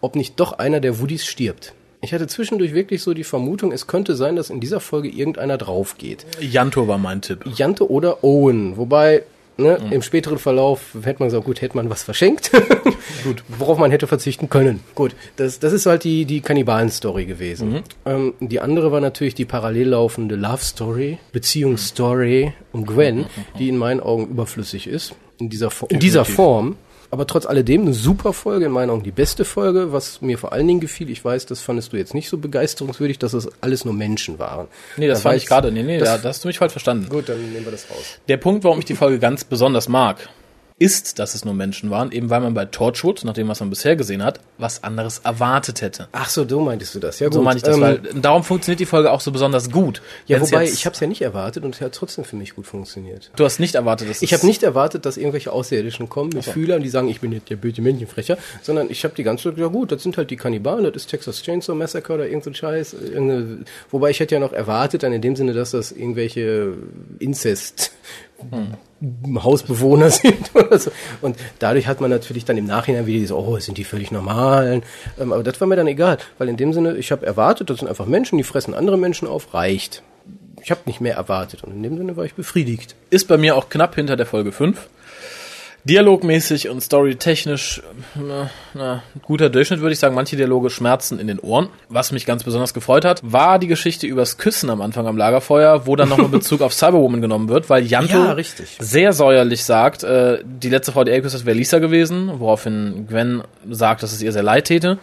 ob 0.01 0.15
nicht 0.15 0.39
doch 0.39 0.53
einer 0.53 0.79
der 0.79 0.99
Woodies 0.99 1.25
stirbt. 1.25 1.73
Ich 2.01 2.13
hatte 2.13 2.27
zwischendurch 2.27 2.73
wirklich 2.73 3.01
so 3.03 3.13
die 3.13 3.23
Vermutung, 3.25 3.71
es 3.73 3.85
könnte 3.87 4.15
sein, 4.15 4.35
dass 4.37 4.49
in 4.49 4.59
dieser 4.61 4.79
Folge 4.79 5.09
irgendeiner 5.09 5.57
drauf 5.57 5.97
geht. 5.97 6.25
Janto 6.39 6.87
war 6.87 6.97
mein 6.97 7.21
Tipp. 7.21 7.43
Jante 7.55 7.89
oder 7.91 8.23
Owen. 8.23 8.77
Wobei, 8.77 9.23
ne, 9.57 9.77
im 9.91 10.01
späteren 10.01 10.37
Verlauf 10.37 10.95
hätte 11.03 11.19
man 11.19 11.27
gesagt, 11.27 11.43
gut, 11.45 11.59
hätte 11.61 11.75
man 11.75 11.89
was 11.89 12.03
verschenkt. 12.03 12.51
gut, 13.25 13.43
worauf 13.49 13.77
man 13.77 13.91
hätte 13.91 14.07
verzichten 14.07 14.49
können. 14.49 14.79
Gut, 14.95 15.13
das, 15.35 15.59
das 15.59 15.73
ist 15.73 15.87
halt 15.87 16.05
die, 16.05 16.23
die 16.23 16.39
Kannibalen-Story 16.39 17.25
gewesen. 17.25 17.83
Ähm, 18.05 18.33
die 18.39 18.61
andere 18.61 18.93
war 18.93 19.01
natürlich 19.01 19.35
die 19.35 19.43
parallel 19.45 19.89
laufende 19.89 20.35
Love-Story, 20.37 21.17
Beziehungsstory 21.33 22.53
um 22.71 22.85
Gwen, 22.85 23.25
die 23.57 23.67
in 23.69 23.77
meinen 23.77 23.99
Augen 23.99 24.27
überflüssig 24.27 24.87
ist. 24.87 25.15
In 25.37 25.49
dieser, 25.49 25.69
Fo- 25.69 25.87
in 25.89 25.99
dieser. 25.99 26.23
Form. 26.25 26.75
Aber 27.11 27.25
trotz 27.25 27.45
alledem 27.47 27.81
eine 27.81 27.93
super 27.93 28.33
Folge, 28.33 28.65
in 28.65 28.71
meinen 28.71 28.91
Augen 28.91 29.01
die 29.03 29.11
beste 29.11 29.43
Folge, 29.43 29.91
was 29.91 30.21
mir 30.21 30.37
vor 30.37 30.53
allen 30.53 30.67
Dingen 30.67 30.79
gefiel. 30.79 31.09
Ich 31.09 31.25
weiß, 31.25 31.47
das 31.47 31.59
fandest 31.61 31.91
du 31.91 31.97
jetzt 31.97 32.13
nicht 32.13 32.29
so 32.29 32.37
begeisterungswürdig, 32.37 33.17
dass 33.17 33.33
es 33.33 33.49
alles 33.61 33.83
nur 33.83 33.95
Menschen 33.95 34.37
waren. 34.37 34.67
Nee, 34.97 35.07
das 35.07 35.19
Da 35.23 35.29
fand 35.29 35.37
ich 35.41 35.47
gerade. 35.47 35.71
Nee, 35.71 35.81
nee, 35.83 35.97
das- 35.97 36.07
da, 36.09 36.17
da 36.19 36.29
hast 36.29 36.43
du 36.43 36.47
mich 36.47 36.59
falsch 36.59 36.71
verstanden. 36.73 37.09
Gut, 37.09 37.27
dann 37.29 37.39
nehmen 37.51 37.65
wir 37.65 37.71
das 37.71 37.89
raus. 37.89 38.19
Der 38.27 38.37
Punkt, 38.37 38.63
warum 38.63 38.77
ich 38.79 38.85
die 38.85 38.95
Folge 38.95 39.17
ganz 39.17 39.43
besonders 39.43 39.89
mag, 39.89 40.29
ist, 40.79 41.19
dass 41.19 41.35
es 41.35 41.45
nur 41.45 41.53
Menschen 41.53 41.89
waren, 41.89 42.11
eben 42.11 42.29
weil 42.29 42.39
man 42.39 42.53
bei 42.53 42.65
Torchwood, 42.65 43.23
nach 43.25 43.33
dem, 43.33 43.47
was 43.49 43.59
man 43.59 43.69
bisher 43.69 43.95
gesehen 43.95 44.23
hat, 44.23 44.39
was 44.57 44.83
anderes 44.83 45.19
erwartet 45.19 45.81
hätte. 45.81 46.07
Ach 46.13 46.29
so, 46.29 46.47
so 46.47 46.61
meintest 46.61 46.95
du 46.95 46.99
das. 46.99 47.19
Ja, 47.19 47.27
gut. 47.27 47.33
So 47.33 47.41
meine 47.41 47.57
ich 47.57 47.63
das, 47.63 47.75
Ähm, 47.75 47.81
weil 47.81 47.97
darum 48.15 48.43
funktioniert 48.43 48.79
die 48.79 48.85
Folge 48.85 49.11
auch 49.11 49.21
so 49.21 49.31
besonders 49.31 49.69
gut. 49.69 50.01
ja, 50.25 50.39
wobei, 50.39 50.63
ich 50.65 50.85
habe 50.85 50.93
es 50.93 50.99
ja 50.99 51.07
nicht 51.07 51.21
erwartet 51.21 51.65
und 51.65 51.75
es 51.75 51.81
hat 51.81 51.93
trotzdem 51.93 52.23
für 52.23 52.37
mich 52.37 52.55
gut 52.55 52.65
funktioniert. 52.65 53.29
Du 53.35 53.43
hast 53.43 53.59
nicht 53.59 53.75
erwartet, 53.75 54.09
dass 54.09 54.21
Ich 54.21 54.33
habe 54.33 54.45
nicht 54.45 54.63
erwartet, 54.63 55.05
dass 55.05 55.17
irgendwelche 55.17 55.51
Außerirdischen 55.51 56.07
kommen 56.09 56.31
mit 56.33 56.45
Fühlern, 56.45 56.81
die 56.81 56.89
sagen, 56.89 57.09
ich 57.09 57.19
bin 57.19 57.31
jetzt 57.33 57.49
der 57.49 57.57
böse 57.57 57.81
Männchenfrecher, 57.81 58.37
sondern 58.61 58.89
ich 58.89 59.03
habe 59.03 59.13
die 59.15 59.23
ganze 59.23 59.49
Zeit, 59.49 59.57
ja 59.57 59.67
gut, 59.67 59.91
das 59.91 60.01
sind 60.01 60.17
halt 60.17 60.31
die 60.31 60.37
Kannibalen, 60.37 60.85
das 60.85 60.95
ist 60.95 61.09
Texas 61.09 61.43
Chainsaw 61.43 61.75
Massacre 61.75 62.13
oder 62.13 62.27
irgend 62.27 62.45
so 62.45 62.53
Scheiß. 62.53 62.95
Wobei 63.91 64.11
ich 64.11 64.19
hätte 64.19 64.35
ja 64.35 64.39
noch 64.39 64.53
erwartet, 64.53 65.03
dann 65.03 65.13
in 65.13 65.21
dem 65.21 65.35
Sinne, 65.35 65.53
dass 65.53 65.71
das 65.71 65.91
irgendwelche 65.91 66.73
Inzest 67.19 67.91
Hausbewohner 69.35 70.09
sind 70.11 70.53
oder 70.55 70.77
so. 70.77 70.91
Und 71.21 71.37
dadurch 71.59 71.87
hat 71.87 72.01
man 72.01 72.09
natürlich 72.09 72.45
dann 72.45 72.57
im 72.57 72.65
Nachhinein 72.65 73.05
wieder 73.05 73.19
diese, 73.19 73.37
oh, 73.37 73.57
sind 73.59 73.77
die 73.77 73.83
völlig 73.83 74.11
normalen. 74.11 74.83
Ähm, 75.19 75.31
aber 75.33 75.43
das 75.43 75.59
war 75.61 75.67
mir 75.67 75.75
dann 75.75 75.87
egal, 75.87 76.17
weil 76.37 76.49
in 76.49 76.57
dem 76.57 76.73
Sinne, 76.73 76.97
ich 76.97 77.11
habe 77.11 77.25
erwartet, 77.25 77.69
das 77.69 77.79
sind 77.79 77.87
einfach 77.87 78.05
Menschen, 78.05 78.37
die 78.37 78.43
fressen 78.43 78.73
andere 78.73 78.97
Menschen 78.97 79.27
auf, 79.27 79.53
reicht. 79.53 80.03
Ich 80.61 80.71
habe 80.71 80.81
nicht 80.85 80.99
mehr 80.99 81.15
erwartet 81.15 81.63
und 81.63 81.73
in 81.73 81.83
dem 81.83 81.97
Sinne 81.97 82.17
war 82.17 82.25
ich 82.25 82.33
befriedigt. 82.33 82.95
ist 83.09 83.27
bei 83.27 83.37
mir 83.37 83.55
auch 83.55 83.69
knapp 83.69 83.95
hinter 83.95 84.17
der 84.17 84.25
Folge 84.25 84.51
5. 84.51 84.89
Dialogmäßig 85.85 86.67
und 86.67 86.81
storytechnisch, 86.81 87.81
na, 88.15 88.49
na, 88.73 89.03
guter 89.23 89.49
Durchschnitt 89.49 89.79
würde 89.79 89.93
ich 89.93 89.99
sagen. 89.99 90.13
Manche 90.13 90.35
Dialoge 90.35 90.69
schmerzen 90.69 91.19
in 91.19 91.27
den 91.27 91.39
Ohren. 91.39 91.69
Was 91.87 92.11
mich 92.11 92.25
ganz 92.25 92.43
besonders 92.43 92.73
gefreut 92.73 93.05
hat, 93.05 93.21
war 93.23 93.59
die 93.59 93.67
Geschichte 93.67 94.05
übers 94.05 94.37
Küssen 94.37 94.69
am 94.69 94.81
Anfang 94.81 95.07
am 95.07 95.15
Lagerfeuer, 95.15 95.87
wo 95.87 95.95
dann 95.95 96.09
nochmal 96.09 96.27
Bezug 96.29 96.61
auf 96.61 96.73
Cyberwoman 96.73 97.21
genommen 97.21 97.47
wird, 97.47 97.69
weil 97.69 97.85
Janto 97.85 98.17
Ja, 98.79 98.85
sehr 98.85 99.13
säuerlich 99.13 99.63
sagt, 99.63 100.03
äh, 100.03 100.39
die 100.43 100.69
letzte 100.69 100.91
Frau, 100.91 101.05
die 101.05 101.11
er 101.11 101.17
geküsst 101.17 101.35
hat, 101.35 101.45
wäre 101.45 101.57
Lisa 101.57 101.79
gewesen, 101.79 102.39
woraufhin 102.39 103.07
Gwen 103.07 103.43
sagt, 103.69 104.03
dass 104.03 104.11
es 104.11 104.21
ihr 104.21 104.33
sehr 104.33 104.43
leid 104.43 104.65
täte. 104.65 104.91
Und 104.91 104.99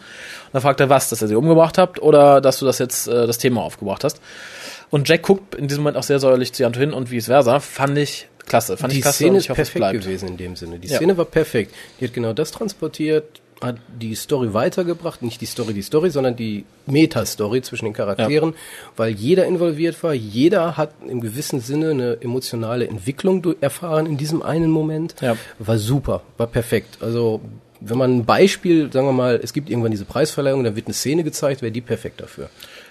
dann 0.53 0.63
fragt 0.63 0.81
er, 0.81 0.91
was, 0.91 1.09
dass 1.09 1.23
er 1.23 1.29
sie 1.29 1.37
umgebracht 1.37 1.79
habt 1.79 2.03
oder 2.03 2.43
dass 2.43 2.59
du 2.59 2.67
das 2.67 2.79
jetzt, 2.79 3.09
äh, 3.09 3.27
das 3.27 3.39
Thema 3.39 3.63
aufgebracht 3.63 4.05
hast. 4.05 4.21
Und 4.91 5.09
Jack 5.09 5.23
guckt 5.23 5.55
in 5.55 5.69
diesem 5.69 5.83
Moment 5.83 5.97
auch 5.97 6.03
sehr 6.03 6.19
säuerlich 6.19 6.53
zu 6.53 6.63
Janto 6.63 6.79
hin 6.79 6.93
und 6.93 7.11
vice 7.11 7.27
versa. 7.27 7.61
Fand 7.61 7.99
ich 7.99 8.29
klasse. 8.47 8.77
Fand 8.77 8.93
die 8.93 8.97
ich 8.99 9.03
klasse 9.03 9.17
Szene 9.25 9.39
ist 9.39 9.49
hoffe, 9.49 9.57
perfekt 9.63 9.93
gewesen 9.93 10.29
in 10.29 10.37
dem 10.37 10.57
Sinne. 10.57 10.79
Die 10.79 10.89
Ja. 10.89 10.97
Szene 10.97 11.17
war 11.19 11.25
perfekt. 11.25 11.75
Die 12.01 12.05
hat 12.07 12.15
genau 12.15 12.33
das 12.33 12.51
transportiert, 12.53 13.41
hat 13.61 13.77
die 14.01 14.15
Story 14.15 14.53
weitergebracht, 14.53 15.23
nicht 15.23 15.41
die 15.41 15.47
Story, 15.47 15.73
die 15.73 15.83
Story, 15.83 16.11
sondern 16.11 16.37
die 16.37 16.65
Meta-Story 16.87 17.63
zwischen 17.63 17.87
den 17.87 17.95
Charakteren, 17.95 18.55
weil 18.97 19.13
jeder 19.13 19.47
involviert 19.47 20.03
war, 20.03 20.13
jeder 20.13 20.77
hat 20.77 20.93
im 21.09 21.21
gewissen 21.21 21.61
Sinne 21.61 21.91
eine 21.91 22.19
emotionale 22.21 22.87
Entwicklung 22.87 23.43
erfahren 23.61 24.07
in 24.07 24.17
diesem 24.17 24.43
einen 24.43 24.71
Moment. 24.71 25.15
Ja. 25.21 25.37
War 25.59 25.79
super, 25.79 26.23
war 26.37 26.47
perfekt. 26.47 26.99
Also 27.01 27.41
wenn 27.81 27.99
man 27.99 28.17
ein 28.19 28.25
Beispiel, 28.25 28.91
sagen 28.93 29.07
wir 29.07 29.13
mal, 29.13 29.41
es 29.43 29.53
gibt 29.53 29.69
irgendwann 29.71 29.91
diese 29.91 30.05
Preisverleihung, 30.05 30.65
dann 30.65 30.77
wird 30.77 30.87
eine 30.87 30.95
Szene 30.95 31.25
gezeigt, 31.25 31.63
wäre 31.63 31.73
die 31.73 31.81
perfekt 31.83 32.21
dafür. 32.21 32.49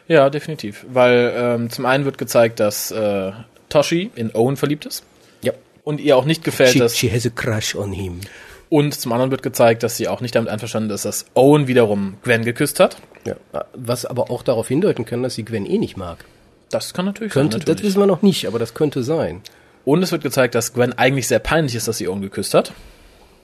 Ja, 0.08 0.30
definitiv. 0.30 0.86
Weil 0.92 1.34
ähm, 1.36 1.70
zum 1.70 1.86
einen 1.86 2.06
wird 2.06 2.18
gezeigt, 2.18 2.60
dass 2.60 2.92
äh, 2.92 3.32
Toshi 3.70 4.12
in 4.16 4.34
Owen 4.36 4.58
verliebt 4.58 4.86
ist 4.86 5.00
Ja. 5.00 5.15
Und 5.86 6.02
ihr 6.02 6.18
auch 6.18 6.26
nicht 6.26 6.44
gefällt, 6.44 6.72
She, 6.72 6.80
dass 6.80 6.98
she 6.98 7.10
has 7.10 7.26
a 7.26 7.30
crush 7.30 7.76
on 7.76 7.94
him. 7.94 8.20
und 8.70 8.94
zum 9.00 9.14
anderen 9.14 9.32
wird 9.32 9.42
gezeigt, 9.44 9.84
dass 9.84 9.96
sie 9.96 10.10
auch 10.10 10.20
nicht 10.20 10.36
damit 10.36 10.50
einverstanden 10.50 10.90
ist, 10.90 11.06
dass 11.06 11.26
Owen 11.36 11.68
wiederum 11.68 12.18
Gwen 12.24 12.44
geküsst 12.44 12.82
hat. 12.82 12.98
Ja. 13.26 13.36
Was 13.74 14.06
aber 14.06 14.30
auch 14.30 14.44
darauf 14.44 14.68
hindeuten 14.68 15.06
kann, 15.06 15.24
dass 15.24 15.36
sie 15.36 15.46
Gwen 15.46 15.66
eh 15.66 15.78
nicht 15.78 15.96
mag. 15.96 16.26
Das 16.70 16.94
kann 16.94 17.06
natürlich 17.06 17.32
Könnte, 17.32 17.54
sein. 17.54 17.62
das 17.62 17.68
Natürlich. 17.70 17.92
wissen 17.92 18.00
wir 18.02 18.08
noch 18.08 18.22
nicht, 18.22 18.46
aber 18.48 18.60
das 18.60 18.74
könnte 18.74 19.04
sein. 19.04 19.42
Und 19.86 20.02
es 20.04 20.12
wird 20.12 20.24
gezeigt, 20.24 20.56
dass 20.56 20.74
Gwen 20.74 20.94
eigentlich 20.94 21.28
sehr 21.28 21.40
peinlich 21.40 21.76
ist, 21.76 21.88
dass 21.88 21.98
sie 22.00 22.08
Owen 22.10 22.22
geküsst 22.22 22.54
hat. 22.56 22.74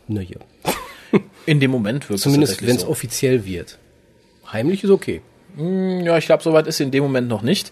Naja. 0.08 0.38
In 1.45 1.60
dem 1.60 1.71
Moment 1.71 2.10
wirkt 2.10 2.21
Zumindest 2.21 2.62
es 2.62 2.67
wenn 2.67 2.75
es 2.75 2.84
offiziell 2.86 3.45
wird. 3.45 3.77
Heimlich 4.51 4.84
ist 4.84 4.89
okay. 4.89 5.21
so. 5.58 5.63
Ja, 5.63 6.17
ich 6.17 6.25
glaube, 6.25 6.43
soweit 6.43 6.65
ist 6.67 6.77
sie 6.77 6.84
in 6.84 6.91
dem 6.91 7.04
Moment 7.04 7.27
noch 7.27 7.41
nicht. 7.41 7.71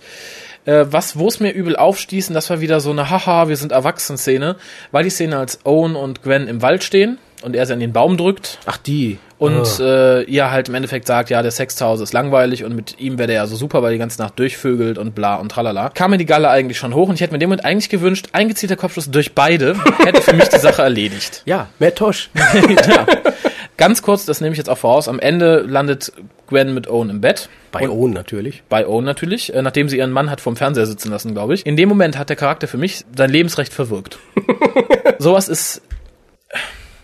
Äh, 0.65 0.85
was, 0.89 1.17
wo 1.17 1.27
es 1.27 1.39
mir 1.39 1.51
übel 1.51 1.75
aufstießen, 1.75 2.33
das 2.33 2.49
war 2.49 2.59
wieder 2.61 2.79
so 2.79 2.91
eine 2.91 3.09
Haha, 3.09 3.47
wir 3.47 3.55
sind 3.57 3.71
Erwachsenen-Szene, 3.71 4.55
war 4.91 5.03
die 5.03 5.09
Szene, 5.09 5.37
als 5.37 5.59
Owen 5.65 5.95
und 5.95 6.21
Gwen 6.23 6.47
im 6.47 6.61
Wald 6.61 6.83
stehen 6.83 7.17
und 7.41 7.55
er 7.55 7.65
sie 7.65 7.73
an 7.73 7.79
den 7.79 7.93
Baum 7.93 8.17
drückt 8.17 8.59
Ach, 8.65 8.75
die. 8.77 9.17
und 9.37 9.65
Ah. 9.79 10.19
äh, 10.19 10.23
ihr 10.23 10.51
halt 10.51 10.67
im 10.67 10.75
Endeffekt 10.75 11.07
sagt, 11.07 11.29
ja, 11.29 11.41
der 11.41 11.51
Sex 11.51 11.77
zu 11.77 11.85
Hause 11.85 12.03
ist 12.03 12.11
langweilig 12.11 12.65
und 12.65 12.75
mit 12.75 12.99
ihm 12.99 13.17
wäre 13.17 13.27
der 13.27 13.37
ja 13.37 13.47
so 13.47 13.55
super, 13.55 13.81
weil 13.81 13.93
die 13.93 13.97
ganze 13.99 14.21
Nacht 14.21 14.37
durchvögelt 14.37 14.97
und 14.97 15.15
bla 15.15 15.35
und 15.35 15.49
tralala. 15.49 15.89
Kam 15.89 16.11
mir 16.11 16.17
die 16.17 16.25
Galle 16.25 16.49
eigentlich 16.49 16.77
schon 16.77 16.93
hoch 16.93 17.07
und 17.07 17.15
ich 17.15 17.21
hätte 17.21 17.31
mir 17.31 17.39
dem 17.39 17.49
Moment 17.49 17.63
eigentlich 17.63 17.87
gewünscht, 17.89 18.27
ein 18.33 18.49
gezielter 18.49 18.75
Kopfschuss 18.75 19.09
durch 19.09 19.33
beide 19.33 19.75
hätte 20.05 20.21
für 20.21 20.33
mich 20.35 20.49
die 20.49 20.59
Sache 20.59 20.81
erledigt. 20.81 21.41
ja, 21.45 21.67
Matt 21.79 21.95
Tosh. 21.95 22.29
ja. 22.87 23.05
Ganz 23.79 24.01
kurz, 24.01 24.25
das 24.25 24.41
nehme 24.41 24.51
ich 24.51 24.57
jetzt 24.57 24.69
auch 24.69 24.77
voraus, 24.77 25.07
am 25.07 25.19
Ende 25.19 25.61
landet 25.61 26.11
Gwen 26.47 26.73
mit 26.73 26.87
Owen 26.89 27.09
im 27.09 27.21
Bett. 27.21 27.49
Bei 27.71 27.87
Und- 27.87 27.97
Owen 27.97 28.11
natürlich. 28.13 28.61
bei 28.69 28.85
Owen 28.85 29.05
natürlich, 29.05 29.53
äh, 29.53 29.61
nachdem 29.61 29.87
sie 29.89 29.97
ihren 29.97 30.11
Mann 30.11 30.29
hat 30.29 30.41
vom 30.41 30.55
Fernseher 30.55 30.85
sitzen 30.85 31.09
lassen, 31.09 31.33
glaube 31.33 31.53
ich. 31.53 31.65
In 31.65 31.77
dem 31.77 31.87
Moment 31.89 32.17
hat 32.17 32.29
der 32.29 32.35
Charakter 32.35 32.67
für 32.67 32.77
mich 32.77 33.05
sein 33.15 33.29
Lebensrecht 33.29 33.73
verwirkt. 33.73 34.19
Sowas 35.17 35.47
ist, 35.47 35.81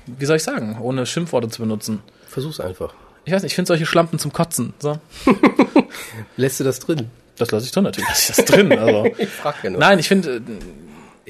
wie 0.06 0.26
soll 0.26 0.36
ich 0.38 0.44
sagen, 0.44 0.78
ohne 0.82 1.06
Schimpfworte 1.06 1.48
zu 1.50 1.62
benutzen. 1.62 2.02
Versuch's 2.28 2.60
einfach. 2.60 2.94
Ich 3.24 3.34
weiß 3.34 3.42
nicht, 3.44 3.52
ich 3.54 3.56
finde 3.56 3.68
solche 3.70 3.86
Schlampen 3.86 4.20
zum 4.20 4.34
Kotzen. 4.34 4.74
So. 4.80 5.00
Lässt 6.38 6.60
du 6.60 6.64
das 6.64 6.80
drin? 6.80 7.10
Das 7.38 7.52
lasse 7.52 7.66
ich 7.66 7.72
drin 7.72 7.84
natürlich. 7.86 8.08
Lass 8.10 8.30
ich 8.30 8.36
das 8.36 8.46
drin. 8.46 8.72
Also. 8.78 9.06
Ich 9.18 9.30
frag 9.30 9.64
ja 9.64 9.70
nur. 9.70 9.80
Nein, 9.80 10.00
ich 10.00 10.08
finde, 10.08 10.38
äh, 10.38 10.42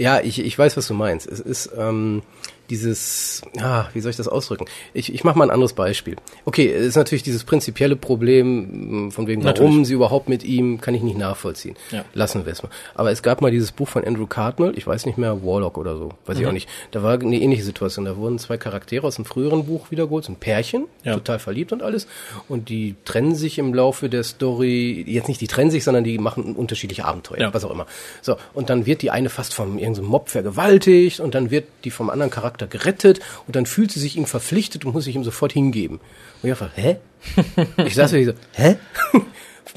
Ja, 0.01 0.19
ich, 0.21 0.39
ich 0.39 0.58
weiß, 0.58 0.75
was 0.75 0.88
du 0.88 0.93
meinst. 0.93 1.27
Es 1.27 1.39
ist 1.39 1.69
ähm, 1.77 2.21
dieses, 2.69 3.41
ah, 3.60 3.86
wie 3.93 3.99
soll 4.01 4.10
ich 4.12 4.17
das 4.17 4.28
ausdrücken? 4.28 4.65
Ich, 4.93 5.13
ich 5.13 5.23
mache 5.23 5.38
mal 5.38 5.45
ein 5.45 5.51
anderes 5.51 5.73
Beispiel. 5.73 6.15
Okay, 6.45 6.71
es 6.71 6.86
ist 6.88 6.95
natürlich 6.95 7.23
dieses 7.23 7.43
prinzipielle 7.43 7.95
Problem, 7.95 9.06
mh, 9.08 9.12
von 9.12 9.28
wegen, 9.28 9.43
warum 9.43 9.63
Natürlich. 9.65 9.88
sie 9.88 9.93
überhaupt 9.93 10.30
mit 10.30 10.43
ihm, 10.43 10.82
kann 10.82 10.93
ich 10.95 11.01
nicht 11.04 11.17
nachvollziehen. 11.17 11.75
Ja. 11.91 12.04
Lassen 12.13 12.45
wir 12.45 12.54
es 12.54 12.63
mal. 12.63 12.69
Aber 12.95 13.12
es 13.12 13.21
gab 13.23 13.41
mal 13.41 13.51
dieses 13.51 13.71
Buch 13.71 13.88
von 13.88 14.04
Andrew 14.04 14.25
Cardinal, 14.28 14.78
ich 14.78 14.86
weiß 14.88 15.06
nicht 15.06 15.17
mehr, 15.17 15.43
Warlock 15.43 15.78
oder 15.78 15.95
so, 15.97 16.10
weiß 16.25 16.38
Mhm. 16.38 16.41
ich 16.41 16.47
auch 16.47 16.51
nicht. 16.54 16.69
Da 16.91 17.04
war 17.04 17.13
eine 17.13 17.39
ähnliche 17.39 17.63
Situation. 17.63 18.06
Da 18.06 18.17
wurden 18.17 18.39
zwei 18.39 18.58
Charaktere 18.58 19.06
aus 19.06 19.17
einem 19.17 19.25
früheren 19.25 19.65
Buch 19.65 19.91
wiedergeholt, 19.91 20.25
so 20.25 20.32
ein 20.32 20.38
Pärchen, 20.38 20.86
Ja. 21.04 21.13
total 21.13 21.39
verliebt 21.39 21.71
und 21.71 21.84
alles. 21.84 22.08
Und 22.49 22.69
die 22.69 22.95
trennen 23.06 23.36
sich 23.36 23.58
im 23.60 23.73
Laufe 23.73 24.10
der 24.10 24.23
Story, 24.23 25.04
jetzt 25.08 25.28
nicht 25.28 25.41
die 25.41 25.47
trennen 25.47 25.71
sich, 25.71 25.84
sondern 25.84 26.04
die 26.04 26.17
machen 26.17 26.56
unterschiedliche 26.56 27.06
Abenteuer, 27.06 27.39
Ja. 27.39 27.54
was 27.54 27.63
auch 27.65 27.71
immer. 27.71 27.86
So, 28.21 28.38
und 28.54 28.69
dann 28.69 28.86
wird 28.86 29.01
die 29.01 29.12
eine 29.12 29.30
fast 29.30 29.54
vom 29.54 29.78
irgendeinem 29.78 30.08
Mob 30.08 30.30
vergewaltigt 30.30 31.19
und 31.19 31.36
dann 31.36 31.51
wird 31.51 31.65
die 31.84 31.91
vom 31.91 32.10
anderen 32.10 32.32
Charakter 32.32 32.54
gerettet 32.57 33.19
und 33.47 33.55
dann 33.55 33.65
fühlt 33.65 33.91
sie 33.91 33.99
sich 33.99 34.15
ihm 34.17 34.25
verpflichtet 34.25 34.85
und 34.85 34.93
muss 34.93 35.03
sich 35.05 35.15
ihm 35.15 35.23
sofort 35.25 35.51
hingeben. 35.51 35.97
Und 36.41 36.49
ich 36.49 36.51
einfach, 36.51 36.71
hä? 36.75 36.97
Ich 37.85 37.95
saß 37.95 38.11
wirklich 38.13 38.35
so, 38.35 38.41
hä? 38.61 38.77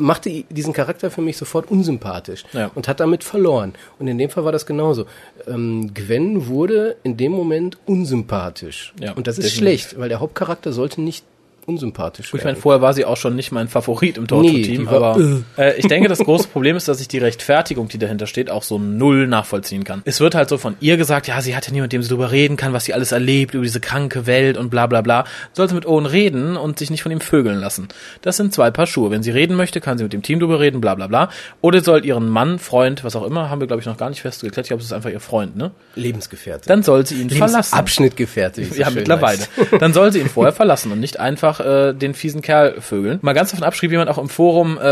Machte 0.01 0.45
diesen 0.51 0.73
Charakter 0.73 1.11
für 1.11 1.23
mich 1.23 1.37
sofort 1.37 1.71
unsympathisch 1.71 2.45
Ja. 2.53 2.71
und 2.75 2.87
hat 2.87 3.01
damit 3.01 3.25
verloren. 3.25 3.73
Und 3.99 4.07
in 4.07 4.17
dem 4.19 4.31
Fall 4.31 4.45
war 4.45 4.53
das 4.53 4.65
genauso. 4.65 5.07
Ähm, 5.49 5.93
Gwen 5.93 6.47
wurde 6.47 6.97
in 7.03 7.17
dem 7.17 7.33
Moment 7.33 7.79
unsympathisch. 7.87 8.93
Ja, 9.01 9.13
und 9.15 9.27
das 9.27 9.39
ist 9.39 9.47
definitiv. 9.57 9.59
schlecht, 9.89 9.99
weil 9.99 10.09
der 10.09 10.21
Hauptcharakter 10.21 10.73
sollte 10.73 11.01
nicht 11.01 11.25
unsympathisch 11.69 12.33
ich 12.33 12.45
meine, 12.45 12.57
vorher 12.57 12.81
war 12.81 12.95
sie 12.95 13.05
auch 13.05 13.17
schon 13.17 13.37
nicht 13.37 13.53
mein 13.53 13.69
Favorit 13.69 14.17
im 14.17 14.27
Torture-Team, 14.27 14.89
aber 14.89 15.19
äh, 15.57 15.77
ich 15.79 15.87
denke, 15.87 16.09
das 16.09 16.19
große 16.25 16.49
Problem 16.49 16.77
ist, 16.77 16.89
dass 16.89 17.01
ich 17.01 17.09
die 17.09 17.19
Rechtfertigung, 17.19 17.89
die 17.89 17.99
dahinter 17.99 18.27
steht, 18.27 18.51
auch 18.51 18.63
so 18.63 18.79
null 18.79 19.27
nachvollziehen 19.27 19.85
kann. 19.85 20.03
Es 20.05 20.21
wird 20.21 20.35
halt 20.35 20.49
so 20.49 20.57
von 20.57 20.77
ihr 20.81 20.97
gesagt, 20.97 21.29
ja, 21.29 21.41
sie 21.41 21.55
hat 21.55 21.67
ja 21.67 21.73
niemand, 21.73 21.89
mit 21.89 21.93
dem 21.93 22.03
sie 22.03 22.09
drüber 22.09 22.33
reden 22.33 22.57
kann, 22.57 22.73
was 22.73 22.85
sie 22.85 22.95
alles 22.95 23.13
erlebt, 23.13 23.55
über 23.55 23.65
diese 23.65 23.81
kranke 23.81 24.27
Welt 24.27 24.57
und 24.57 24.71
bla 24.71 24.87
bla 24.87 25.03
bla. 25.03 25.25
Sollte 25.53 25.75
mit 25.75 25.87
Owen 25.87 26.07
reden 26.07 26.57
und 26.57 26.79
sich 26.79 26.91
nicht 26.91 27.03
von 27.03 27.13
ihm 27.13 27.21
vögeln 27.21 27.59
lassen. 27.59 27.89
Das 28.23 28.37
sind 28.37 28.55
zwei 28.55 28.71
Paar 28.71 28.87
Schuhe. 28.87 29.11
Wenn 29.11 29.23
sie 29.23 29.31
reden 29.31 29.57
möchte, 29.57 29.81
kann 29.81 29.99
sie 29.99 30.05
mit 30.05 30.13
dem 30.13 30.23
Team 30.23 30.41
drüber 30.41 30.61
reden, 30.61 30.81
bla 30.81 30.95
bla 30.95 31.07
bla. 31.07 31.29
Oder 31.61 31.83
soll 31.83 32.05
ihren 32.05 32.29
Mann, 32.29 32.59
Freund, 32.59 33.05
was 33.05 33.15
auch 33.15 33.25
immer, 33.25 33.51
haben 33.51 33.61
wir, 33.61 33.67
glaube 33.67 33.81
ich, 33.81 33.87
noch 33.87 33.97
gar 33.97 34.09
nicht 34.09 34.23
festgeklärt. 34.23 34.67
Ich 34.67 34.69
glaube, 34.69 34.81
es 34.81 34.87
ist 34.87 34.93
einfach 34.93 35.11
ihr 35.11 35.21
Freund, 35.21 35.57
ne? 35.57 35.73
Lebensgefährte. 35.97 36.67
Dann 36.67 36.83
soll 36.83 37.07
sie 37.07 37.21
ihn 37.21 37.31
verlassen. 37.31 37.75
Abschnittgefährte. 37.75 38.63
Ja, 38.63 38.91
mittlerweile. 38.91 39.39
heißt. 39.39 39.51
Dann 39.81 39.93
soll 39.93 40.13
sie 40.13 40.21
ihn 40.21 40.29
vorher 40.29 40.53
verlassen 40.53 40.93
und 40.93 41.01
nicht 41.01 41.21
einfach 41.21 41.58
äh, 41.61 41.95
den 41.95 42.15
fiesen 42.15 42.43
Kerl 42.43 42.81
vögeln. 42.81 43.19
Mal 43.23 43.33
ganz 43.33 43.51
davon 43.51 43.65
ab, 43.65 43.75
schrieb 43.75 43.91
jemand 43.91 44.11
auch 44.11 44.19
im 44.19 44.29
Forum, 44.29 44.79
äh, 44.81 44.89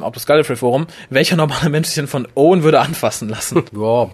auf 0.00 0.14
das 0.14 0.26
Gallifrey 0.26 0.56
Forum, 0.56 0.86
welcher 1.10 1.36
normale 1.36 1.70
Mensch 1.70 1.88
sich 1.88 1.96
denn 1.96 2.06
von 2.06 2.26
Owen 2.34 2.62
würde 2.62 2.80
anfassen 2.80 3.28
lassen? 3.28 3.62
Ja, 3.76 4.10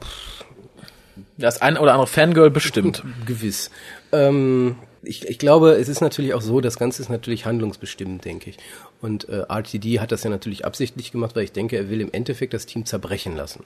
Das 1.38 1.62
ein 1.62 1.76
oder 1.78 1.92
andere 1.92 2.06
Fangirl 2.06 2.50
bestimmt. 2.50 3.02
gewiss. 3.26 3.70
Ähm, 4.12 4.76
ich, 5.02 5.26
ich 5.28 5.38
glaube, 5.38 5.72
es 5.72 5.88
ist 5.88 6.00
natürlich 6.00 6.34
auch 6.34 6.42
so, 6.42 6.60
das 6.60 6.78
Ganze 6.78 7.02
ist 7.02 7.08
natürlich 7.08 7.44
handlungsbestimmt, 7.46 8.24
denke 8.24 8.50
ich. 8.50 8.56
Und 9.00 9.28
äh, 9.28 9.44
RTD 9.48 9.98
hat 10.00 10.12
das 10.12 10.22
ja 10.22 10.30
natürlich 10.30 10.64
absichtlich 10.64 11.10
gemacht, 11.10 11.34
weil 11.34 11.44
ich 11.44 11.52
denke, 11.52 11.76
er 11.76 11.90
will 11.90 12.00
im 12.00 12.12
Endeffekt 12.12 12.54
das 12.54 12.66
Team 12.66 12.84
zerbrechen 12.86 13.34
lassen. 13.36 13.64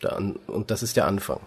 Dann, 0.00 0.36
und 0.46 0.70
das 0.70 0.82
ist 0.82 0.96
der 0.96 1.06
Anfang. 1.06 1.40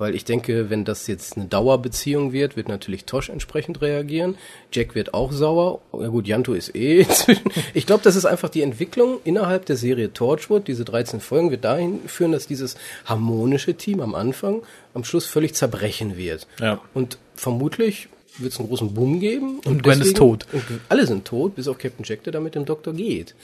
Weil 0.00 0.14
ich 0.14 0.24
denke, 0.24 0.70
wenn 0.70 0.86
das 0.86 1.06
jetzt 1.08 1.36
eine 1.36 1.44
Dauerbeziehung 1.44 2.32
wird, 2.32 2.56
wird 2.56 2.68
natürlich 2.68 3.04
Tosh 3.04 3.28
entsprechend 3.28 3.82
reagieren. 3.82 4.36
Jack 4.72 4.94
wird 4.94 5.12
auch 5.12 5.30
sauer. 5.30 5.82
Ja 5.92 6.08
gut, 6.08 6.26
Janto 6.26 6.54
ist 6.54 6.74
eh 6.74 7.00
inzwischen. 7.02 7.44
Ich 7.74 7.84
glaube, 7.84 8.02
das 8.02 8.16
ist 8.16 8.24
einfach 8.24 8.48
die 8.48 8.62
Entwicklung 8.62 9.18
innerhalb 9.24 9.66
der 9.66 9.76
Serie 9.76 10.10
Torchwood. 10.10 10.68
Diese 10.68 10.86
13 10.86 11.20
Folgen 11.20 11.50
wird 11.50 11.66
dahin 11.66 12.00
führen, 12.06 12.32
dass 12.32 12.46
dieses 12.46 12.76
harmonische 13.04 13.74
Team 13.74 14.00
am 14.00 14.14
Anfang 14.14 14.62
am 14.94 15.04
Schluss 15.04 15.26
völlig 15.26 15.52
zerbrechen 15.54 16.16
wird. 16.16 16.46
Ja. 16.60 16.80
Und 16.94 17.18
vermutlich 17.34 18.08
wird 18.38 18.54
es 18.54 18.58
einen 18.58 18.68
großen 18.68 18.94
Boom 18.94 19.20
geben. 19.20 19.60
Und 19.66 19.82
Gwen 19.82 20.00
ist 20.00 20.16
tot. 20.16 20.46
Und 20.50 20.64
alle 20.88 21.06
sind 21.06 21.26
tot, 21.26 21.56
bis 21.56 21.68
auf 21.68 21.76
Captain 21.76 22.06
Jack, 22.06 22.24
der 22.24 22.32
da 22.32 22.40
mit 22.40 22.54
dem 22.54 22.64
Doktor 22.64 22.94
geht. 22.94 23.34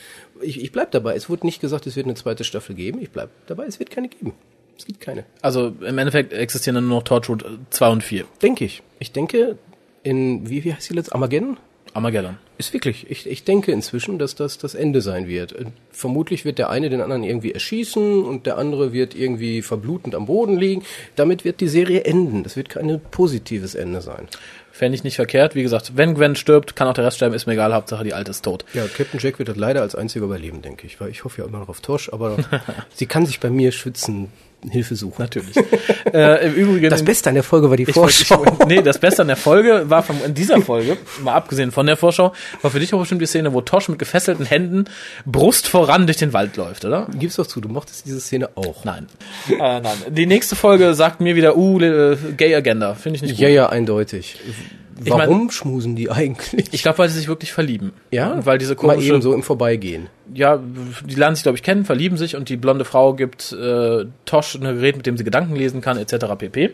Ich, 0.41 0.63
ich 0.63 0.73
bleib 0.73 0.91
dabei. 0.93 1.17
Es 1.17 1.29
wurde 1.29 1.45
nicht 1.45 1.61
gesagt, 1.61 1.87
es 1.87 1.97
wird 1.97 2.07
eine 2.07 2.15
zweite 2.15 2.45
Staffel 2.45 2.75
geben. 2.75 3.03
Ich 3.03 3.11
bleib 3.11 3.29
dabei, 3.47 3.67
es 3.67 3.79
wird 3.79 3.91
keine 3.91 4.09
geben. 4.09 4.33
Es 4.79 4.85
gibt 4.85 5.01
keine. 5.01 5.25
Also 5.43 5.69
im 5.81 5.99
Endeffekt 5.99 6.33
existieren 6.33 6.75
dann 6.75 6.89
nur 6.89 6.99
noch 6.99 7.05
Torchwood 7.05 7.45
2 7.71 7.89
und 7.89 8.05
4. 8.05 8.25
Denke 8.43 8.65
ich. 8.65 8.83
Ich 8.99 9.13
denke, 9.13 9.59
in, 10.03 10.49
wie, 10.49 10.65
wie 10.65 10.75
heißt 10.75 10.91
die 10.91 10.95
letzte? 10.95 11.15
Armageddon? 11.15 11.57
Armageddon. 11.95 12.37
Ist 12.59 12.73
wirklich. 12.73 13.11
Ich, 13.11 13.27
ich 13.27 13.45
denke 13.45 13.73
inzwischen, 13.73 14.19
dass 14.19 14.35
das 14.35 14.59
das 14.59 14.75
Ende 14.75 15.01
sein 15.01 15.29
wird. 15.29 15.53
Äh, 15.53 15.67
Vermutlich 15.91 16.45
wird 16.45 16.59
der 16.59 16.69
eine 16.69 16.91
den 16.91 17.01
anderen 17.01 17.25
irgendwie 17.25 17.53
erschießen 17.53 18.23
und 18.23 18.45
der 18.45 18.59
andere 18.59 18.93
wird 18.93 19.15
irgendwie 19.15 19.63
verblutend 19.63 20.15
am 20.15 20.27
Boden 20.27 20.59
liegen. 20.59 20.83
Damit 21.17 21.45
wird 21.45 21.61
die 21.61 21.69
Serie 21.69 22.05
enden. 22.05 22.43
Das 22.43 22.57
wird 22.57 22.69
kein 22.69 23.01
positives 23.11 23.75
Ende 23.75 24.03
sein. 24.03 24.29
Fände 24.73 24.95
ich 24.95 25.05
nicht 25.05 25.17
verkehrt. 25.17 25.55
Wie 25.55 25.63
gesagt, 25.63 25.93
wenn 25.97 26.15
Gwen 26.15 26.37
stirbt, 26.37 26.77
kann 26.77 26.87
auch 26.87 26.93
der 26.93 27.05
Rest 27.05 27.17
sterben, 27.17 27.35
ist 27.35 27.47
mir 27.47 27.55
egal, 27.55 27.73
Hauptsache 27.73 28.05
die 28.05 28.13
Alte 28.13 28.31
ist 28.31 28.45
tot. 28.45 28.67
Ja, 28.75 28.85
Captain 28.87 29.19
Jack 29.19 29.39
wird 29.39 29.49
das 29.49 29.57
leider 29.57 29.81
als 29.81 29.95
einziger 29.95 30.27
überleben, 30.27 30.61
denke 30.61 30.87
ich. 30.87 31.01
Weil 31.01 31.09
ich 31.09 31.25
hoffe 31.25 31.41
ja 31.41 31.49
immer 31.49 31.61
noch 31.61 31.71
auf 31.71 31.81
Tosh, 31.81 32.13
aber 32.13 32.37
sie 32.95 33.07
kann 33.07 33.25
sich 33.25 33.41
bei 33.41 33.49
mir 33.49 33.73
schützen, 33.73 34.29
Hilfe 34.71 34.97
suchen. 34.97 35.23
Natürlich. 35.23 35.57
äh, 36.13 36.47
Im 36.47 36.55
Übrigen. 36.55 36.91
Das 36.91 37.05
Beste 37.05 37.29
an 37.29 37.35
der 37.35 37.45
Folge 37.45 37.71
war 37.71 37.77
die 37.77 37.87
Vorschau. 37.87 38.45
Ich, 38.45 38.67
nee, 38.67 38.83
das 38.83 38.99
Beste 38.99 39.23
an 39.23 39.29
der 39.29 39.37
Folge 39.37 39.89
war 39.89 40.03
von, 40.03 40.17
in 40.25 40.35
dieser 40.35 40.61
Folge, 40.61 40.97
mal 41.23 41.35
abgesehen 41.35 41.71
von 41.73 41.87
der 41.87 41.97
Vorschau, 41.97 42.33
war 42.63 42.71
für 42.71 42.81
dich 42.81 42.93
auch 42.95 42.99
bestimmt 42.99 43.21
die 43.21 43.27
Szene, 43.27 43.53
wo 43.53 43.61
Tosh 43.61 43.89
mit 43.89 43.99
gefesselten 43.99 44.47
Händen 44.47 44.85
Brust 45.25 45.69
voran 45.69 46.07
durch 46.07 46.17
den 46.17 46.33
Wald 46.33 46.57
läuft, 46.57 46.85
oder? 46.85 47.07
Gib's 47.19 47.37
doch 47.37 47.47
zu, 47.47 47.61
du 47.61 47.69
mochtest 47.69 48.07
diese 48.07 48.21
Szene 48.21 48.51
auch. 48.57 48.85
Nein. 48.85 49.07
äh, 49.49 49.57
nein. 49.59 49.97
Die 50.09 50.27
nächste 50.27 50.57
Folge 50.57 50.95
sagt 50.95 51.21
mir 51.21 51.37
wieder, 51.37 51.57
uh, 51.57 51.81
äh, 51.81 52.17
Gay 52.37 52.55
Agenda. 52.55 52.95
Finde 52.95 53.17
ich 53.17 53.23
nicht 53.23 53.33
gut. 53.33 53.41
Ja, 53.41 53.49
ja, 53.49 53.69
eindeutig. 53.69 54.39
Ich 55.05 55.11
mein- 55.11 55.19
Warum 55.29 55.51
schmusen 55.51 55.95
die 55.97 56.11
eigentlich? 56.11 56.67
Ich 56.73 56.83
glaube, 56.83 56.99
weil 56.99 57.09
sie 57.09 57.19
sich 57.19 57.29
wirklich 57.29 57.53
verlieben. 57.53 57.93
ja, 58.11 58.33
Und 58.33 58.47
weil 58.47 58.59
diese 58.59 58.75
mal 58.75 58.81
komische, 58.95 59.09
eben 59.13 59.23
so 59.23 59.35
im 59.35 59.43
Vorbeigehen. 59.43 60.09
ja, 60.35 60.59
die 61.05 61.15
lernen 61.15 61.37
sich, 61.37 61.43
glaube 61.43 61.57
ich, 61.57 61.63
kennen, 61.63 61.85
verlieben 61.85 62.17
sich 62.19 62.35
und 62.37 62.49
die 62.49 62.57
blonde 62.57 62.85
Frau 62.85 63.15
gibt 63.15 63.53
äh, 63.53 64.07
Tosh 64.25 64.55
ein 64.55 64.63
Gerät, 64.63 64.97
mit 64.97 65.07
dem 65.07 65.17
sie 65.17 65.25
Gedanken 65.25 65.55
lesen 65.57 65.81
kann, 65.81 65.99
etc. 65.99 66.27
pp. 66.39 66.71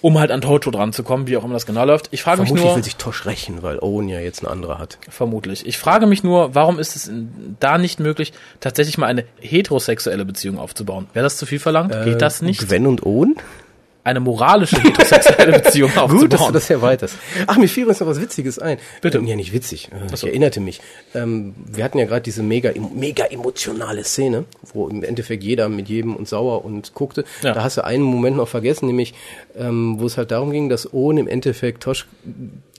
Um 0.00 0.16
halt 0.20 0.30
an 0.30 0.40
Toto 0.40 0.70
dran 0.70 0.92
zu 0.92 1.02
kommen, 1.02 1.26
wie 1.26 1.36
auch 1.36 1.42
immer 1.44 1.54
das 1.54 1.66
genau 1.66 1.84
läuft. 1.84 2.08
Ich 2.12 2.22
frage 2.22 2.40
mich 2.40 2.48
Vermutlich 2.50 2.66
nur, 2.68 2.76
will 2.76 2.84
sich 2.84 2.94
Tosh 2.96 3.26
rächen, 3.26 3.64
weil 3.64 3.80
Owen 3.80 4.08
ja 4.08 4.20
jetzt 4.20 4.40
eine 4.44 4.50
andere 4.52 4.78
hat. 4.78 4.96
vermutlich. 5.08 5.66
Ich 5.66 5.76
frage 5.76 6.06
mich 6.06 6.22
nur, 6.22 6.54
warum 6.54 6.78
ist 6.78 6.94
es 6.94 7.10
da 7.58 7.78
nicht 7.78 7.98
möglich, 7.98 8.32
tatsächlich 8.60 8.96
mal 8.96 9.06
eine 9.06 9.24
heterosexuelle 9.40 10.24
Beziehung 10.24 10.56
aufzubauen? 10.58 11.08
Wäre 11.14 11.24
das 11.24 11.36
zu 11.36 11.46
viel 11.46 11.58
verlangt? 11.58 11.92
Geht 12.04 12.22
das 12.22 12.42
nicht? 12.42 12.62
Äh, 12.62 12.66
Gwen 12.66 12.86
und 12.86 13.04
Owen? 13.04 13.36
Eine 14.08 14.20
moralische 14.20 14.80
heterosexuelle 14.82 15.58
Beziehung 15.60 15.90
aufzubauen? 15.90 16.18
Gut, 16.20 16.32
dass 16.32 16.46
du 16.46 16.52
das 16.52 16.70
erweiterst. 16.70 17.16
Ach, 17.46 17.58
mir 17.58 17.68
fiel 17.68 17.82
übrigens 17.82 18.00
noch 18.00 18.06
was 18.06 18.20
Witziges 18.20 18.58
ein. 18.58 18.78
Bitte. 19.02 19.18
Ähm, 19.18 19.26
ja, 19.26 19.36
nicht 19.36 19.52
witzig. 19.52 19.90
Äh, 19.92 20.14
Ich 20.14 20.24
erinnerte 20.24 20.60
mich. 20.60 20.80
Ähm, 21.14 21.54
wir 21.66 21.84
hatten 21.84 21.98
ja 21.98 22.06
gerade 22.06 22.22
diese 22.22 22.42
mega, 22.42 22.70
mega 22.94 23.24
emotionale 23.26 24.04
Szene, 24.04 24.44
wo 24.72 24.88
im 24.88 25.04
Endeffekt 25.04 25.42
jeder 25.44 25.68
mit 25.68 25.88
jedem 25.90 26.16
und 26.16 26.26
sauer 26.26 26.64
und 26.64 26.94
guckte. 26.94 27.24
Ja. 27.42 27.52
Da 27.52 27.62
hast 27.62 27.76
du 27.76 27.84
einen 27.84 28.02
Moment 28.02 28.36
noch 28.36 28.48
vergessen, 28.48 28.86
nämlich 28.86 29.12
ähm, 29.58 29.96
wo 30.00 30.06
es 30.06 30.16
halt 30.16 30.30
darum 30.30 30.50
ging, 30.52 30.68
dass 30.70 30.92
Owen 30.94 31.18
im 31.18 31.28
Endeffekt 31.28 31.82
Tosh 31.82 32.06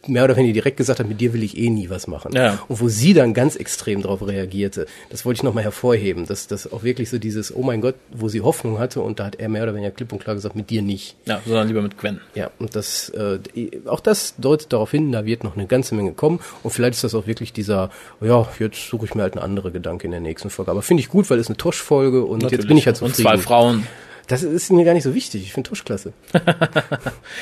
mehr 0.08 0.24
oder 0.24 0.36
weniger 0.38 0.54
direkt 0.54 0.78
gesagt 0.78 1.00
hat, 1.00 1.08
mit 1.08 1.20
dir 1.20 1.34
will 1.34 1.44
ich 1.44 1.58
eh 1.58 1.70
nie 1.70 1.90
was 1.90 2.08
machen. 2.08 2.34
Ja. 2.34 2.60
Und 2.68 2.80
wo 2.82 2.90
sie 2.90 3.14
dann 3.14 3.34
ganz 3.34 3.56
extrem 3.56 4.02
darauf 4.02 4.26
reagierte, 4.26 4.86
das 5.10 5.26
wollte 5.26 5.40
ich 5.40 5.44
nochmal 5.44 5.64
hervorheben, 5.64 6.26
dass 6.26 6.48
das 6.48 6.72
auch 6.72 6.84
wirklich 6.84 7.10
so 7.10 7.18
dieses, 7.18 7.56
oh 7.56 7.64
mein 7.64 7.82
Gott, 7.82 7.96
wo 8.12 8.30
sie 8.30 8.42
Hoffnung 8.42 8.80
hatte 8.80 9.02
und 9.02 9.20
da 9.20 9.26
hat 9.26 9.36
er 9.36 9.50
mehr 9.50 9.64
oder 9.64 9.74
weniger 9.76 9.92
klipp 9.92 10.12
und 10.12 10.20
klar 10.24 10.36
gesagt, 10.36 10.56
mit 10.56 10.70
dir 10.70 10.82
nicht. 10.82 11.16
Ja, 11.26 11.42
sondern 11.46 11.68
lieber 11.68 11.82
mit 11.82 11.98
Gwen. 11.98 12.20
Ja, 12.36 12.52
und 12.60 12.76
das, 12.76 13.10
äh, 13.10 13.40
auch 13.86 14.00
das 14.00 14.36
deutet 14.38 14.72
darauf 14.74 14.92
hin, 14.92 15.12
da 15.12 15.26
wird 15.26 15.44
noch 15.44 15.56
eine 15.56 15.68
ganze 15.68 15.96
Menge 15.96 16.14
kommen 16.14 16.40
und 16.64 16.72
vielleicht 16.72 16.96
ist 16.96 17.04
das 17.04 17.16
auch 17.16 17.28
wirklich 17.28 17.54
dieser, 17.54 17.90
ja, 18.22 18.48
jetzt 18.60 18.90
suche 18.90 19.06
ich 19.06 19.16
mir 19.16 19.24
halt 19.24 19.34
eine 19.34 19.42
andere 19.44 19.72
Gedanke 19.72 20.06
in 20.06 20.12
der 20.12 20.20
nächsten 20.22 20.50
Folge. 20.50 20.72
Aber 20.72 20.82
finde 20.82 21.02
ich 21.02 21.10
gut, 21.10 21.30
weil 21.30 21.40
es 21.40 21.48
eine 21.48 21.58
Tosch-Folge 21.58 22.24
und 22.26 22.50
jetzt 22.52 22.68
bin 22.68 22.78
ich 22.78 22.86
halt 22.86 23.02
Und 23.02 23.16
zufrieden. 23.16 23.38
zwei 23.38 23.38
Frauen. 23.42 23.88
Das 24.28 24.44
ist 24.44 24.72
mir 24.72 24.86
gar 24.86 24.94
nicht 24.94 25.04
so 25.04 25.16
wichtig. 25.16 25.42
Ich 25.42 25.54
finde 25.54 25.70
Tosch 25.70 25.84
klasse. 25.84 26.14
Kann 26.32 26.46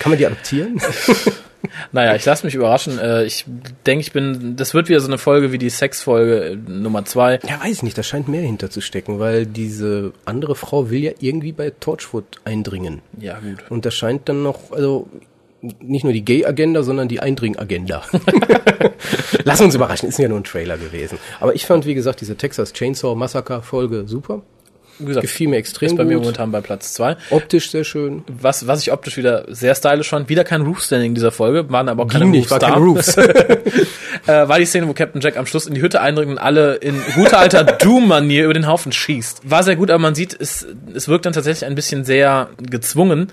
man 0.06 0.18
die 0.18 0.26
adoptieren? 0.26 0.80
Naja, 1.92 2.16
ich 2.16 2.26
lasse 2.26 2.46
mich 2.46 2.56
überraschen. 2.56 3.00
Äh, 3.00 3.26
Ich 3.26 3.46
denke, 3.86 4.02
ich 4.02 4.12
bin, 4.12 4.56
das 4.56 4.74
wird 4.74 4.90
wieder 4.90 5.00
so 5.00 5.08
eine 5.08 5.18
Folge 5.18 5.52
wie 5.52 5.58
die 5.58 5.70
Sexfolge 5.70 6.52
äh, 6.52 6.56
Nummer 6.56 7.06
zwei. 7.06 7.40
Ja, 7.48 7.62
weiß 7.64 7.72
ich 7.78 7.84
nicht, 7.84 7.98
da 7.98 8.04
scheint 8.04 8.28
mehr 8.28 8.42
hinterzustecken, 8.42 9.20
weil 9.20 9.46
diese 9.46 10.14
andere 10.26 10.56
Frau 10.56 10.90
will 10.90 11.00
ja 11.04 11.12
irgendwie 11.20 11.52
bei 11.52 11.72
Torchwood 11.72 12.26
eindringen. 12.46 13.02
Ja, 13.20 13.40
gut. 13.40 13.70
Und 13.70 13.86
da 13.86 13.92
scheint 13.92 14.28
dann 14.30 14.44
noch, 14.44 14.72
also 14.72 15.08
nicht 15.82 16.04
nur 16.04 16.14
die 16.14 16.24
Gay-Agenda, 16.24 16.84
sondern 16.84 17.08
die 17.08 17.20
Eindring-Agenda. 17.20 18.04
Lass 19.44 19.62
uns 19.62 19.76
überraschen, 19.76 20.08
ist 20.08 20.20
ja 20.20 20.28
nur 20.28 20.40
ein 20.40 20.44
Trailer 20.44 20.78
gewesen. 20.78 21.18
Aber 21.40 21.56
ich 21.56 21.66
fand, 21.66 21.86
wie 21.86 21.96
gesagt, 21.96 22.22
diese 22.22 22.36
Texas 22.36 22.74
Chainsaw 22.74 23.16
Massacre-Folge 23.16 24.08
super. 24.08 24.44
Wie 25.00 25.06
gesagt, 25.06 25.22
Gefiel 25.22 25.48
mir 25.48 25.58
extrem 25.58 25.88
ist 25.88 25.96
bei 25.96 26.04
mir 26.04 26.16
gut. 26.16 26.24
momentan 26.24 26.52
bei 26.52 26.62
Platz 26.62 26.94
zwei. 26.94 27.18
Optisch 27.30 27.70
sehr 27.72 27.84
schön. 27.84 28.24
Was, 28.28 28.68
was 28.68 28.82
ich 28.82 28.92
optisch 28.92 29.18
wieder 29.18 29.46
sehr 29.48 29.76
stylisch 29.76 30.10
fand, 30.10 30.30
wieder 30.30 30.44
kein 30.44 30.62
Roof-Standing 30.62 31.10
in 31.10 31.16
dieser 31.16 31.32
Folge, 31.32 31.70
waren 31.70 31.90
aber 31.90 32.04
auch 32.04 32.08
keine 32.08 32.26
nicht, 32.26 32.50
war 32.50 32.60
Roofs 32.76 33.16
kein 33.16 33.18
da. 33.18 33.28
Roofs. 33.28 33.88
äh, 34.28 34.48
war 34.48 34.60
die 34.60 34.66
Szene, 34.66 34.88
wo 34.88 34.94
Captain 34.94 35.22
Jack 35.22 35.38
am 35.38 35.46
Schluss 35.46 35.68
in 35.68 35.74
die 35.74 35.82
Hütte 35.82 36.02
eindringt 36.02 36.32
und 36.32 36.38
alle 36.38 36.76
in 36.76 37.00
guter 37.16 37.40
alter 37.40 37.64
Doom-Manier 37.64 38.46
über 38.46 38.54
den 38.54 38.68
Haufen 38.68 38.92
schießt. 38.92 39.50
War 39.50 39.64
sehr 39.64 39.76
gut, 39.76 39.90
aber 39.92 40.00
man 40.00 40.16
sieht, 40.16 40.36
es, 40.40 40.66
es 40.94 41.08
wirkt 41.08 41.26
dann 41.26 41.34
tatsächlich 41.34 41.66
ein 41.66 41.76
bisschen 41.76 42.04
sehr 42.04 42.50
gezwungen, 42.58 43.32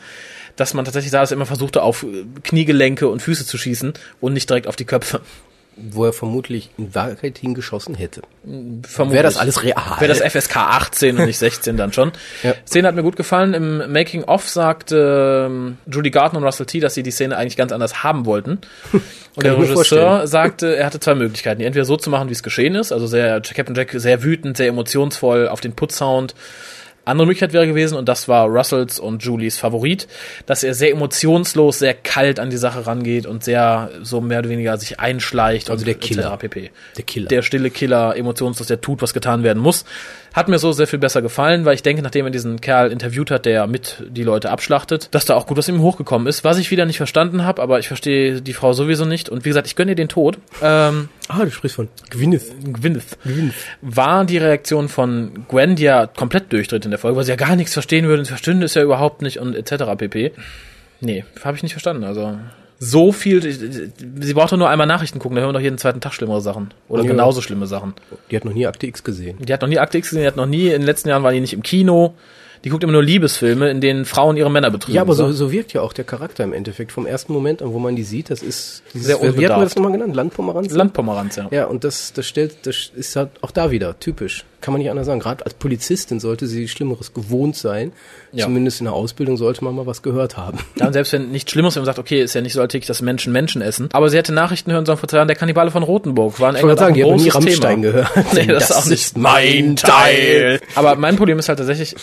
dass 0.57 0.75
man 0.75 0.85
tatsächlich 0.85 1.13
dass 1.13 1.31
er 1.31 1.37
immer 1.37 1.47
versuchte, 1.47 1.83
auf 1.83 2.07
Kniegelenke 2.43 3.09
und 3.09 3.23
Füße 3.23 3.47
zu 3.47 3.59
schießen 3.59 3.95
und 4.21 4.33
nicht 4.33 4.49
direkt 4.49 4.67
auf 4.67 4.77
die 4.77 4.85
Köpfe. 4.85 5.21
Wo 5.77 6.05
er 6.05 6.13
vermutlich 6.13 6.71
in 6.79 6.95
Wahrheit 6.95 7.39
hingeschossen 7.39 7.95
hätte. 7.95 8.23
Vermutlich. 8.43 9.15
Wäre 9.15 9.23
das 9.25 9.37
alles 9.37 9.63
real? 9.63 9.97
Wäre 9.99 10.13
das 10.13 10.21
FSK 10.21 10.57
18 10.57 11.19
und 11.19 11.27
nicht 11.27 11.39
16 11.39 11.77
dann 11.77 11.93
schon. 11.93 12.13
Ja. 12.43 12.55
Szene 12.67 12.89
hat 12.89 12.95
mir 12.95 13.03
gut 13.03 13.17
gefallen. 13.17 13.55
Im 13.55 13.93
Making-of 13.93 14.49
sagte 14.49 15.47
ähm, 15.49 15.79
Julie 15.91 16.11
Gardner 16.11 16.41
und 16.41 16.45
Russell 16.45 16.67
T., 16.67 16.81
dass 16.81 16.95
sie 16.95 17.03
die 17.03 17.11
Szene 17.11 17.37
eigentlich 17.37 17.57
ganz 17.57 17.73
anders 17.73 18.03
haben 18.03 18.27
wollten. 18.27 18.59
Und 19.37 19.45
der 19.45 19.59
Regisseur 19.59 20.29
sagte, 20.29 20.77
er 20.77 20.87
hatte 20.87 21.01
zwei 21.01 21.15
Möglichkeiten. 21.15 21.59
Die 21.59 21.65
entweder 21.65 21.85
so 21.85 21.97
zu 21.97 22.09
machen, 22.09 22.29
wie 22.29 22.33
es 22.33 22.43
geschehen 22.45 22.77
ist, 22.77 22.93
also 22.93 23.07
sehr 23.07 23.41
Captain 23.41 23.75
Jack 23.75 23.91
sehr 23.93 24.23
wütend, 24.23 24.57
sehr 24.57 24.69
emotionsvoll 24.69 25.49
auf 25.49 25.61
den 25.61 25.73
Put-Sound. 25.73 26.35
Andere 27.05 27.27
Möglichkeit 27.27 27.53
wäre 27.53 27.67
gewesen, 27.67 27.97
und 27.97 28.09
das 28.09 28.29
war 28.29 28.47
Russells 28.47 28.99
und 28.99 29.23
Julies 29.23 29.59
Favorit, 29.59 30.09
dass 30.47 30.65
er 30.65 30.75
sehr 30.75 30.91
emotionslos, 30.91 31.79
sehr 31.79 31.95
kalt 31.95 32.41
an 32.41 32.51
die 32.51 32.57
Sache 32.57 32.87
rangeht 32.87 33.27
und 33.27 33.45
sehr 33.45 33.91
so 34.03 34.21
mehr 34.21 34.39
oder 34.39 34.49
weniger 34.49 34.77
sich 34.79 35.01
einschleicht. 35.01 35.71
Also 35.71 35.85
der 35.85 35.95
Killer. 35.95 36.37
pp. 36.37 36.71
Der 36.97 37.05
Killer. 37.05 37.29
Der 37.29 37.43
stille 37.43 37.71
Killer, 37.71 38.17
emotionslos, 38.17 38.69
der 38.69 38.81
tut, 38.81 39.03
was 39.03 39.13
getan 39.13 39.43
werden 39.43 39.63
muss. 39.63 39.85
Hat 40.35 40.49
mir 40.49 40.59
so 40.59 40.73
sehr 40.73 40.89
viel 40.89 40.99
besser 40.99 41.23
gefallen, 41.23 41.65
weil 41.65 41.77
ich 41.77 41.83
denke, 41.83 42.03
nachdem 42.03 42.27
er 42.27 42.33
diesen 42.33 42.61
Kerl 42.61 42.91
interviewt 42.91 43.31
hat, 43.31 43.47
der 43.47 43.69
mit 43.69 44.03
die 44.09 44.25
Leute 44.25 44.51
abschlachtet, 44.51 45.09
dass 45.13 45.25
da 45.27 45.37
auch 45.37 45.47
gut 45.47 45.57
was 45.57 45.69
ihm 45.69 45.81
hochgekommen 45.81 46.27
ist. 46.27 46.43
Was 46.43 46.59
ich 46.59 46.73
wieder 46.73 46.87
nicht 46.87 46.97
verstanden 46.97 47.45
habe, 47.45 47.63
aber 47.63 47.79
ich 47.79 47.87
verstehe 47.87 48.43
die 48.43 48.53
Frau 48.53 48.73
sowieso 48.73 49.05
nicht. 49.05 49.29
Und 49.29 49.45
wie 49.45 49.51
gesagt, 49.51 49.69
ich 49.69 49.77
gönne 49.77 49.93
ihr 49.93 49.97
den 49.97 50.09
Tod. 50.09 50.39
Ähm, 50.61 51.09
ah, 51.29 51.45
du 51.45 51.53
sprichst 51.53 51.77
von 51.77 51.89
Gwyneth. 52.11 52.51
Gwyneth. 52.65 53.17
War 53.81 54.25
die 54.25 54.39
Reaktion 54.39 54.89
von 54.89 55.47
Gwen, 55.49 55.77
die 55.77 55.85
ja 55.85 56.09
komplett 56.09 56.53
durchdreht 56.53 56.85
in 56.85 56.91
der 56.91 56.99
Folge, 56.99 57.17
weil 57.17 57.25
sie 57.25 57.31
ja 57.31 57.37
gar 57.37 57.55
nichts 57.55 57.73
verstehen 57.73 58.07
würde 58.07 58.23
und 58.23 58.27
verstünde 58.27 58.67
es 58.67 58.75
ja 58.75 58.83
überhaupt 58.83 59.23
nicht 59.23 59.39
und 59.39 59.55
etc. 59.55 59.85
pp. 59.97 60.33
Nee, 61.01 61.25
habe 61.45 61.57
ich 61.57 61.63
nicht 61.63 61.73
verstanden. 61.73 62.03
Also 62.03 62.37
so 62.85 63.13
viel, 63.13 63.41
sie 63.43 64.35
braucht 64.35 64.53
doch 64.53 64.57
nur 64.57 64.69
einmal 64.69 64.87
Nachrichten 64.87 65.19
gucken, 65.19 65.37
da 65.37 65.43
hören 65.43 65.51
wir 65.51 65.55
doch 65.59 65.61
jeden 65.65 65.79
zweiten 65.79 66.01
Tag 66.01 66.13
schlimmere 66.15 66.41
Sachen. 66.41 66.73
Oder 66.89 67.03
Ja. 67.03 67.09
genauso 67.09 67.41
schlimme 67.41 67.67
Sachen. 67.67 67.95
Die 68.31 68.37
hat 68.37 68.45
noch 68.45 68.53
nie 68.55 68.67
Akte 68.67 68.87
X 68.87 69.03
gesehen. 69.05 69.39
Die 69.41 69.53
hat 69.53 69.63
noch 69.63 69.69
nie 69.69 69.79
Akte 69.79 69.99
X 69.99 70.11
gesehen, 70.11 70.23
die 70.23 70.29
hat 70.29 70.37
noch 70.37 70.47
nie, 70.47 70.67
in 70.67 70.73
den 70.73 70.83
letzten 70.83 71.09
Jahren 71.09 71.23
war 71.23 71.33
die 71.33 71.41
nicht 71.41 71.53
im 71.53 71.63
Kino. 71.63 72.15
Die 72.65 72.71
guckt 72.71 72.83
immer 72.83 72.95
nur 72.95 73.03
Liebesfilme, 73.03 73.69
in 73.71 73.83
denen 73.83 74.07
Frauen 74.07 74.39
ihre 74.39 74.51
Männer 74.51 74.71
betrügen. 74.71 74.95
Ja, 74.97 75.03
aber 75.03 75.15
so, 75.15 75.31
so 75.33 75.53
wirkt 75.53 75.75
ja 75.75 75.83
auch 75.83 75.93
der 75.93 76.05
Charakter 76.07 76.45
im 76.45 76.55
Endeffekt. 76.55 76.93
Vom 76.93 77.05
ersten 77.05 77.35
Moment 77.35 77.61
an, 77.61 77.75
wo 77.75 77.79
man 77.79 77.95
die 77.95 78.05
sieht, 78.05 78.31
das 78.31 78.43
ist 78.43 78.83
dieses, 78.95 79.07
Sehr 79.09 79.17
wie 79.17 79.21
hat 79.21 79.27
man 79.27 79.35
unbedarft. 79.35 79.65
das 79.67 79.77
nochmal 79.77 79.93
genannt? 79.93 80.17
Landpomeranz? 80.17 80.73
Landpomeranz, 80.73 81.37
ja. 81.37 81.49
Ja, 81.51 81.65
und 81.67 81.85
das, 81.85 82.15
das 82.15 82.27
stellt, 82.27 82.57
das 82.67 82.91
ist 82.95 83.17
halt 83.17 83.29
auch 83.43 83.51
da 83.51 83.71
wieder 83.71 84.01
typisch. 84.01 84.45
Kann 84.65 84.73
man 84.73 84.81
nicht 84.81 84.91
anders 84.91 85.05
sagen. 85.05 85.21
Gerade 85.21 85.45
als 85.45 85.53
Polizistin 85.53 86.21
sollte 86.21 86.47
sie 86.47 86.69
Schlimmeres 86.69 87.13
gewohnt 87.13 87.55
sein. 87.55 87.93
Ja. 88.33 88.47
Zumindest 88.47 88.81
in 88.81 88.87
der 88.87 88.95
Ausbildung 88.95 89.37
sollte 89.37 89.63
man 89.63 89.75
mal 89.75 89.85
was 89.85 90.01
gehört 90.01 90.39
haben. 90.39 90.59
Ja, 90.77 90.87
und 90.87 90.95
selbst 90.95 91.13
wenn 91.13 91.31
nichts 91.31 91.53
Schlimmes, 91.53 91.77
wenn 91.77 91.83
man 91.83 91.85
sagt, 91.87 91.99
okay, 91.99 92.23
ist 92.23 92.35
ja 92.35 92.41
nicht 92.41 92.55
so 92.55 92.63
alltäglich, 92.63 92.87
dass 92.87 93.03
Menschen 93.03 93.31
Menschen 93.31 93.61
essen. 93.61 93.91
Aber 93.93 94.09
sie 94.09 94.17
hätte 94.17 94.33
Nachrichten 94.33 94.73
hören 94.73 94.87
sollen 94.87 94.97
vor 94.97 95.07
zwei 95.07 95.19
Jahren, 95.19 95.29
der 95.29 95.37
Kannibale 95.37 95.71
von 95.71 95.83
Rotenburg. 95.83 96.41
War 96.41 96.49
in 96.49 96.57
Ich 96.57 96.63
wollte 96.63 96.83
England 96.83 96.95
sagen, 96.95 96.95
die 96.95 97.05
ein 97.05 97.11
haben 97.11 97.17
nie 97.17 97.29
großes 97.29 97.35
Rammstein 97.35 97.83
Thema. 97.83 97.93
gehört. 97.93 98.33
Nee, 98.33 98.47
das, 98.47 98.71
ist 98.71 98.73
auch 98.77 98.87
nicht 98.87 99.05
ist 99.05 99.19
mein 99.19 99.77
Teil. 99.77 100.61
Aber 100.77 100.97
mein 100.97 101.17
Problem 101.17 101.39
ist 101.39 101.51
halt 101.51 101.59
tatsächlich, 101.59 101.95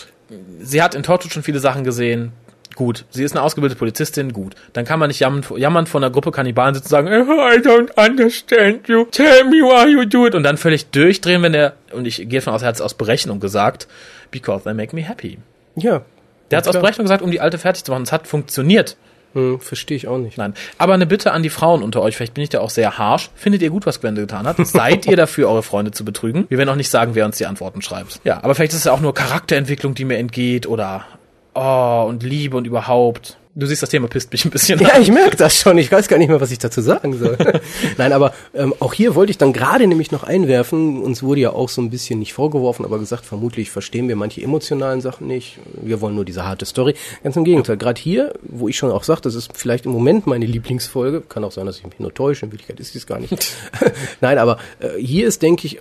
sie 0.60 0.80
hat 0.80 0.94
in 0.94 1.02
Torchwood 1.02 1.32
schon 1.32 1.42
viele 1.42 1.58
Sachen 1.58 1.82
gesehen. 1.82 2.30
Gut, 2.74 3.04
sie 3.10 3.24
ist 3.24 3.32
eine 3.32 3.42
ausgebildete 3.42 3.78
Polizistin, 3.78 4.32
gut. 4.32 4.54
Dann 4.72 4.84
kann 4.84 4.98
man 4.98 5.08
nicht 5.08 5.20
jammern, 5.20 5.44
jammern 5.56 5.86
von 5.86 6.02
einer 6.02 6.12
Gruppe 6.12 6.30
Kannibalen 6.30 6.74
sitzen 6.74 6.86
und 6.86 6.90
sagen, 6.90 7.08
I 7.08 7.58
don't 7.60 7.90
understand 7.96 8.88
you, 8.88 9.04
tell 9.10 9.44
me 9.44 9.56
why 9.56 9.90
you 9.90 10.04
do 10.04 10.26
it. 10.26 10.34
Und 10.34 10.42
dann 10.42 10.56
völlig 10.56 10.90
durchdrehen, 10.90 11.42
wenn 11.42 11.54
er, 11.54 11.74
und 11.92 12.06
ich 12.06 12.28
gehe 12.28 12.40
von 12.40 12.52
aus, 12.52 12.62
er 12.62 12.68
hat 12.68 12.76
es 12.76 12.80
aus 12.80 12.94
Berechnung 12.94 13.40
gesagt, 13.40 13.88
because 14.30 14.64
they 14.64 14.74
make 14.74 14.94
me 14.94 15.02
happy. 15.02 15.38
Ja. 15.76 16.02
Der 16.50 16.58
hat 16.58 16.66
es 16.66 16.74
aus. 16.74 16.80
Berechnung 16.80 17.04
gesagt, 17.04 17.22
um 17.22 17.30
die 17.30 17.40
alte 17.40 17.58
fertig 17.58 17.84
zu 17.84 17.92
machen. 17.92 18.02
Es 18.02 18.12
hat 18.12 18.26
funktioniert. 18.26 18.96
Hm, 19.34 19.60
verstehe 19.60 19.96
ich 19.96 20.08
auch 20.08 20.18
nicht. 20.18 20.36
Nein. 20.36 20.54
Aber 20.76 20.92
eine 20.92 21.06
Bitte 21.06 21.32
an 21.32 21.42
die 21.42 21.48
Frauen 21.48 21.82
unter 21.82 22.02
euch, 22.02 22.16
vielleicht 22.16 22.34
bin 22.34 22.44
ich 22.44 22.50
da 22.50 22.60
auch 22.60 22.70
sehr 22.70 22.98
harsh. 22.98 23.30
Findet 23.34 23.62
ihr 23.62 23.70
gut, 23.70 23.86
was 23.86 24.00
Gwende 24.00 24.20
getan 24.20 24.46
hat? 24.46 24.56
Seid 24.66 25.06
ihr 25.06 25.16
dafür, 25.16 25.48
eure 25.48 25.62
Freunde 25.62 25.90
zu 25.90 26.04
betrügen? 26.04 26.44
Wir 26.50 26.58
werden 26.58 26.68
auch 26.68 26.76
nicht 26.76 26.90
sagen, 26.90 27.14
wer 27.14 27.24
uns 27.24 27.38
die 27.38 27.46
Antworten 27.46 27.80
schreibt. 27.80 28.20
Ja, 28.24 28.42
aber 28.42 28.54
vielleicht 28.54 28.72
ist 28.72 28.80
es 28.80 28.84
ja 28.84 28.92
auch 28.92 29.00
nur 29.00 29.14
Charakterentwicklung, 29.14 29.94
die 29.94 30.04
mir 30.04 30.18
entgeht 30.18 30.66
oder 30.66 31.06
oh, 31.54 32.04
und 32.08 32.22
Liebe 32.22 32.56
und 32.56 32.66
überhaupt. 32.66 33.38
Du 33.54 33.66
siehst, 33.66 33.82
das 33.82 33.90
Thema 33.90 34.08
pisst 34.08 34.32
mich 34.32 34.46
ein 34.46 34.50
bisschen 34.50 34.80
Ja, 34.80 34.94
an. 34.94 35.02
ich 35.02 35.12
merke 35.12 35.36
das 35.36 35.54
schon. 35.58 35.76
Ich 35.76 35.92
weiß 35.92 36.08
gar 36.08 36.16
nicht 36.16 36.30
mehr, 36.30 36.40
was 36.40 36.50
ich 36.50 36.58
dazu 36.58 36.80
sagen 36.80 37.18
soll. 37.18 37.36
Nein, 37.98 38.14
aber 38.14 38.32
ähm, 38.54 38.72
auch 38.80 38.94
hier 38.94 39.14
wollte 39.14 39.30
ich 39.30 39.36
dann 39.36 39.52
gerade 39.52 39.86
nämlich 39.86 40.10
noch 40.10 40.22
einwerfen. 40.22 41.02
Uns 41.02 41.22
wurde 41.22 41.42
ja 41.42 41.50
auch 41.50 41.68
so 41.68 41.82
ein 41.82 41.90
bisschen 41.90 42.18
nicht 42.18 42.32
vorgeworfen, 42.32 42.86
aber 42.86 42.98
gesagt, 42.98 43.26
vermutlich 43.26 43.70
verstehen 43.70 44.08
wir 44.08 44.16
manche 44.16 44.40
emotionalen 44.40 45.02
Sachen 45.02 45.26
nicht. 45.26 45.58
Wir 45.82 46.00
wollen 46.00 46.14
nur 46.14 46.24
diese 46.24 46.46
harte 46.46 46.64
Story. 46.64 46.94
Ganz 47.22 47.36
im 47.36 47.44
Gegenteil. 47.44 47.76
Gerade 47.76 48.00
hier, 48.00 48.32
wo 48.42 48.68
ich 48.68 48.78
schon 48.78 48.90
auch 48.90 49.04
sage, 49.04 49.20
das 49.20 49.34
ist 49.34 49.50
vielleicht 49.54 49.84
im 49.84 49.92
Moment 49.92 50.26
meine 50.26 50.46
Lieblingsfolge. 50.46 51.20
Kann 51.20 51.44
auch 51.44 51.52
sein, 51.52 51.66
dass 51.66 51.76
ich 51.76 51.84
mich 51.84 51.98
nur 51.98 52.14
täusche. 52.14 52.46
In 52.46 52.52
Wirklichkeit 52.52 52.80
ist 52.80 52.96
es 52.96 53.06
gar 53.06 53.20
nicht. 53.20 53.54
Nein, 54.22 54.38
aber 54.38 54.56
äh, 54.80 54.98
hier 54.98 55.26
ist, 55.28 55.42
denke 55.42 55.66
ich, 55.66 55.78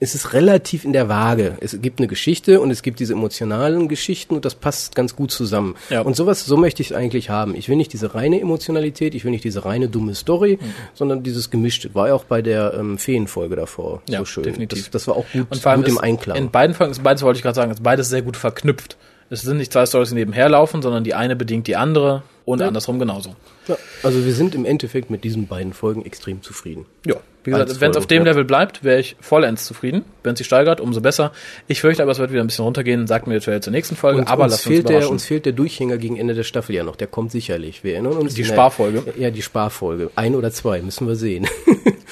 es 0.00 0.14
ist 0.14 0.32
relativ 0.32 0.84
in 0.84 0.92
der 0.92 1.08
Waage. 1.08 1.56
Es 1.60 1.80
gibt 1.82 1.98
eine 1.98 2.06
Geschichte 2.06 2.60
und 2.60 2.70
es 2.70 2.82
gibt 2.82 3.00
diese 3.00 3.14
emotionalen 3.14 3.88
Geschichten 3.88 4.34
und 4.36 4.44
das 4.44 4.54
passt 4.54 4.94
ganz 4.94 5.16
gut 5.16 5.30
zusammen. 5.32 5.74
Ja. 5.90 6.02
Und 6.02 6.14
sowas, 6.14 6.44
so 6.46 6.56
möchte 6.56 6.82
ich 6.82 6.90
es 6.90 6.96
eigentlich 6.96 7.30
haben. 7.30 7.56
Ich 7.56 7.68
will 7.68 7.74
nicht 7.76 7.92
diese 7.92 8.14
reine 8.14 8.40
Emotionalität, 8.40 9.14
ich 9.16 9.24
will 9.24 9.32
nicht 9.32 9.42
diese 9.44 9.64
reine 9.64 9.88
dumme 9.88 10.14
Story, 10.14 10.58
Mhm. 10.60 10.66
sondern 10.94 11.22
dieses 11.24 11.50
Gemischte. 11.50 11.94
War 11.94 12.08
ja 12.08 12.14
auch 12.14 12.24
bei 12.24 12.42
der 12.42 12.74
ähm, 12.74 12.96
Feenfolge 12.98 13.56
davor 13.56 14.02
Ja, 14.08 14.20
so 14.20 14.24
schön. 14.24 14.44
definitiv. 14.44 14.84
Das, 14.84 14.90
das 14.90 15.08
war 15.08 15.16
auch 15.16 15.26
gut, 15.32 15.46
Und 15.50 15.60
vor 15.60 15.72
allem 15.72 15.82
gut 15.82 15.90
im 15.90 15.98
Einklang. 15.98 16.36
in 16.36 16.50
beiden 16.50 16.74
Folgen, 16.76 16.92
ist 16.92 17.02
beides 17.02 17.22
wollte 17.22 17.38
ich 17.38 17.42
gerade 17.42 17.56
sagen, 17.56 17.72
ist 17.72 17.82
beides 17.82 18.08
sehr 18.08 18.22
gut 18.22 18.36
verknüpft. 18.36 18.96
Es 19.30 19.42
sind 19.42 19.58
nicht 19.58 19.72
zwei 19.72 19.84
Stories, 19.84 20.08
die 20.10 20.14
nebenher 20.14 20.48
laufen, 20.48 20.80
sondern 20.80 21.04
die 21.04 21.12
eine 21.14 21.36
bedingt 21.36 21.66
die 21.66 21.76
andere 21.76 22.22
und 22.46 22.60
Ja. 22.60 22.68
andersrum 22.68 22.98
genauso. 22.98 23.34
ja, 23.66 23.76
also 24.02 24.24
wir 24.24 24.32
sind 24.32 24.54
im 24.54 24.64
Endeffekt 24.64 25.10
mit 25.10 25.22
diesen 25.24 25.46
beiden 25.48 25.72
Folgen 25.74 26.04
extrem 26.06 26.40
zufrieden. 26.42 26.86
Ja, 27.04 27.16
wie 27.48 27.52
gesagt, 27.64 27.80
wenn 27.80 27.90
es 27.90 27.96
auf 27.96 28.06
dem. 28.06 28.24
Level 28.24 28.44
bleibt, 28.44 28.84
wäre 28.84 29.00
ich 29.00 29.16
vollends 29.20 29.64
zufrieden. 29.64 30.04
Wenn 30.22 30.34
es 30.34 30.38
sich 30.38 30.46
steigert, 30.46 30.80
umso 30.80 31.00
besser. 31.00 31.32
Ich 31.66 31.80
fürchte 31.80 32.02
aber, 32.02 32.12
es 32.12 32.18
wird 32.18 32.30
wieder 32.30 32.42
ein 32.42 32.46
bisschen 32.46 32.64
runtergehen. 32.64 33.06
Sagt 33.06 33.26
mir 33.26 33.34
der 33.34 33.42
Trailer 33.42 33.60
zur 33.60 33.72
nächsten 33.72 33.96
Folge, 33.96 34.18
Und 34.20 34.28
aber 34.28 34.44
uns 34.44 34.52
lasst 34.52 34.66
uns 34.66 34.74
fehlt 34.74 34.88
der, 34.88 34.96
überraschen. 34.96 35.12
uns 35.12 35.24
fehlt 35.24 35.46
der 35.46 35.52
Durchhänger 35.52 35.98
gegen 35.98 36.16
Ende 36.16 36.34
der 36.34 36.42
Staffel 36.44 36.74
ja 36.74 36.84
noch. 36.84 36.96
Der 36.96 37.06
kommt 37.06 37.30
sicherlich. 37.32 37.82
Wir 37.84 37.94
erinnern 37.94 38.14
uns. 38.14 38.34
Die 38.34 38.42
der- 38.42 38.52
Sparfolge. 38.52 39.02
Ja, 39.18 39.30
die 39.30 39.42
Sparfolge. 39.42 40.10
Ein 40.14 40.34
oder 40.34 40.50
zwei, 40.52 40.80
müssen 40.82 41.06
wir 41.08 41.16
sehen. 41.16 41.46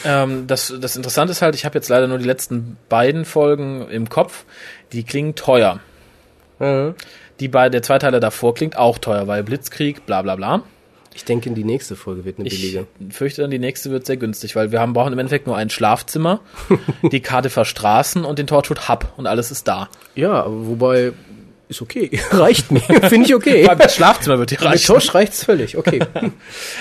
Ähm, 0.05 0.47
das, 0.47 0.73
das 0.79 0.95
Interessante 0.95 1.33
ist 1.33 1.41
halt, 1.43 1.55
ich 1.55 1.65
habe 1.65 1.75
jetzt 1.77 1.89
leider 1.89 2.07
nur 2.07 2.19
die 2.19 2.27
letzten 2.27 2.77
beiden 2.91 3.25
Folgen 3.25 3.89
im 3.89 4.09
Kopf. 4.11 4.45
Die 4.93 5.03
klingen 5.05 5.35
teuer. 5.35 5.81
Ja. 6.61 6.95
Die 7.41 7.49
bei 7.49 7.71
der 7.71 7.83
Zweiteiler 7.83 8.21
davor 8.21 8.55
klingt 8.55 8.77
auch 8.77 8.99
teuer, 8.99 9.27
weil 9.27 9.43
Blitzkrieg, 9.43 10.05
bla 10.07 10.21
bla 10.23 10.37
bla. 10.37 10.63
Ich 11.17 11.25
denke, 11.25 11.51
die 11.51 11.65
nächste 11.65 11.97
Folge 11.97 12.25
wird 12.25 12.39
eine 12.39 12.49
Ich 12.49 12.61
billige. 12.61 12.87
fürchte 13.11 13.43
dann, 13.43 13.51
die 13.51 13.59
nächste 13.59 13.91
wird 13.91 14.07
sehr 14.07 14.17
günstig, 14.17 14.55
weil 14.57 14.71
wir 14.73 14.81
haben, 14.81 14.93
brauchen 14.93 15.13
im 15.13 15.19
Endeffekt 15.19 15.47
nur 15.47 15.57
ein 15.57 15.71
Schlafzimmer, 15.71 16.41
die 17.11 17.21
Karte 17.21 17.51
Straßen 17.51 18.25
und 18.25 18.39
den 18.39 18.47
Torchwood 18.47 18.89
Hub 18.89 19.13
und 19.17 19.27
alles 19.27 19.51
ist 19.51 19.67
da. 19.67 19.89
Ja, 20.15 20.45
aber 20.45 20.67
wobei 20.67 21.13
ist 21.69 21.83
okay. 21.83 22.11
Reicht 22.31 22.71
mir. 22.71 22.81
Finde 23.09 23.27
ich 23.27 23.35
okay. 23.35 23.63
Vor 23.63 23.71
allem 23.71 23.81
das 23.81 23.97
Schlafzimmer 23.97 24.39
wird 24.39 24.53
dir 24.53 24.59
Mit 24.61 24.69
reichen. 24.69 24.87
Tosch 24.87 25.15
reicht's 25.15 25.43
völlig. 25.45 25.77
Okay. 25.77 26.01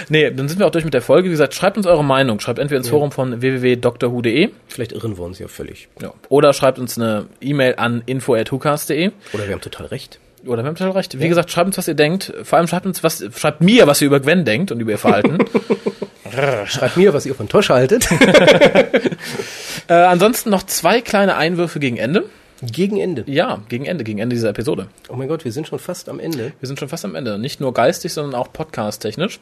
Nee, 0.10 0.30
dann 0.30 0.48
sind 0.48 0.60
wir 0.60 0.68
auch 0.68 0.72
durch 0.72 0.86
mit 0.86 0.94
der 0.94 1.02
Folge. 1.02 1.28
Wie 1.28 1.32
gesagt, 1.32 1.56
schreibt 1.56 1.78
uns 1.78 1.88
eure 1.88 2.04
Meinung. 2.04 2.40
Schreibt 2.40 2.60
entweder 2.60 2.78
ins 2.78 2.90
Forum 2.90 3.12
von 3.12 3.42
www.drwho.de 3.42 4.50
Vielleicht 4.68 4.92
irren 4.92 5.18
wir 5.18 5.24
uns 5.24 5.40
ja 5.40 5.48
völlig. 5.48 5.88
ja. 6.02 6.14
oder 6.30 6.54
schreibt 6.54 6.78
uns 6.78 7.00
eine 7.00 7.26
E-Mail 7.42 7.76
an 7.78 8.04
info.hucast.de 8.06 9.12
Oder 9.34 9.48
wir 9.48 9.54
haben 9.54 9.62
total 9.62 9.88
recht. 9.88 10.20
Oder 10.46 10.64
wir 10.64 10.68
haben 10.68 10.76
total 10.76 10.94
recht. 10.94 11.20
Wie 11.20 11.28
gesagt, 11.28 11.52
schreibt 11.52 11.68
uns, 11.68 11.78
was 11.78 11.88
ihr 11.88 11.94
denkt. 11.94 12.34
Vor 12.44 12.58
allem 12.58 12.68
schreibt 12.68 12.86
uns, 12.86 13.04
was, 13.04 13.24
schreibt 13.36 13.62
mir, 13.62 13.88
was 13.88 14.02
ihr 14.02 14.08
über 14.08 14.20
Gwen 14.20 14.46
denkt 14.46 14.72
und 14.72 14.80
über 14.80 14.92
ihr 14.92 14.98
Verhalten. 14.98 15.40
Schreibt 16.66 16.98
mir, 16.98 17.14
was 17.14 17.26
ihr 17.26 17.34
von 17.34 17.48
Tosch 17.48 17.70
haltet. 17.70 18.10
äh, 19.88 19.94
ansonsten 19.94 20.50
noch 20.50 20.64
zwei 20.64 21.00
kleine 21.00 21.38
Einwürfe 21.38 21.80
gegen 21.80 21.96
Ende. 21.96 22.26
Gegen 22.62 22.98
Ende. 23.00 23.24
Ja, 23.28 23.62
gegen 23.70 23.86
Ende, 23.86 24.04
gegen 24.04 24.20
Ende 24.20 24.36
dieser 24.36 24.50
Episode. 24.50 24.88
Oh 25.08 25.16
mein 25.16 25.28
Gott, 25.28 25.46
wir 25.46 25.52
sind 25.52 25.68
schon 25.68 25.80
fast 25.80 26.10
am 26.10 26.20
Ende. 26.20 26.52
Wir 26.60 26.68
sind 26.68 26.80
schon 26.80 26.90
fast 26.90 27.06
am 27.06 27.16
Ende. 27.16 27.38
Nicht 27.38 27.62
nur 27.62 27.74
geistig, 27.74 28.12
sondern 28.12 28.36
auch 28.40 28.52
podcast-technisch. 28.52 29.40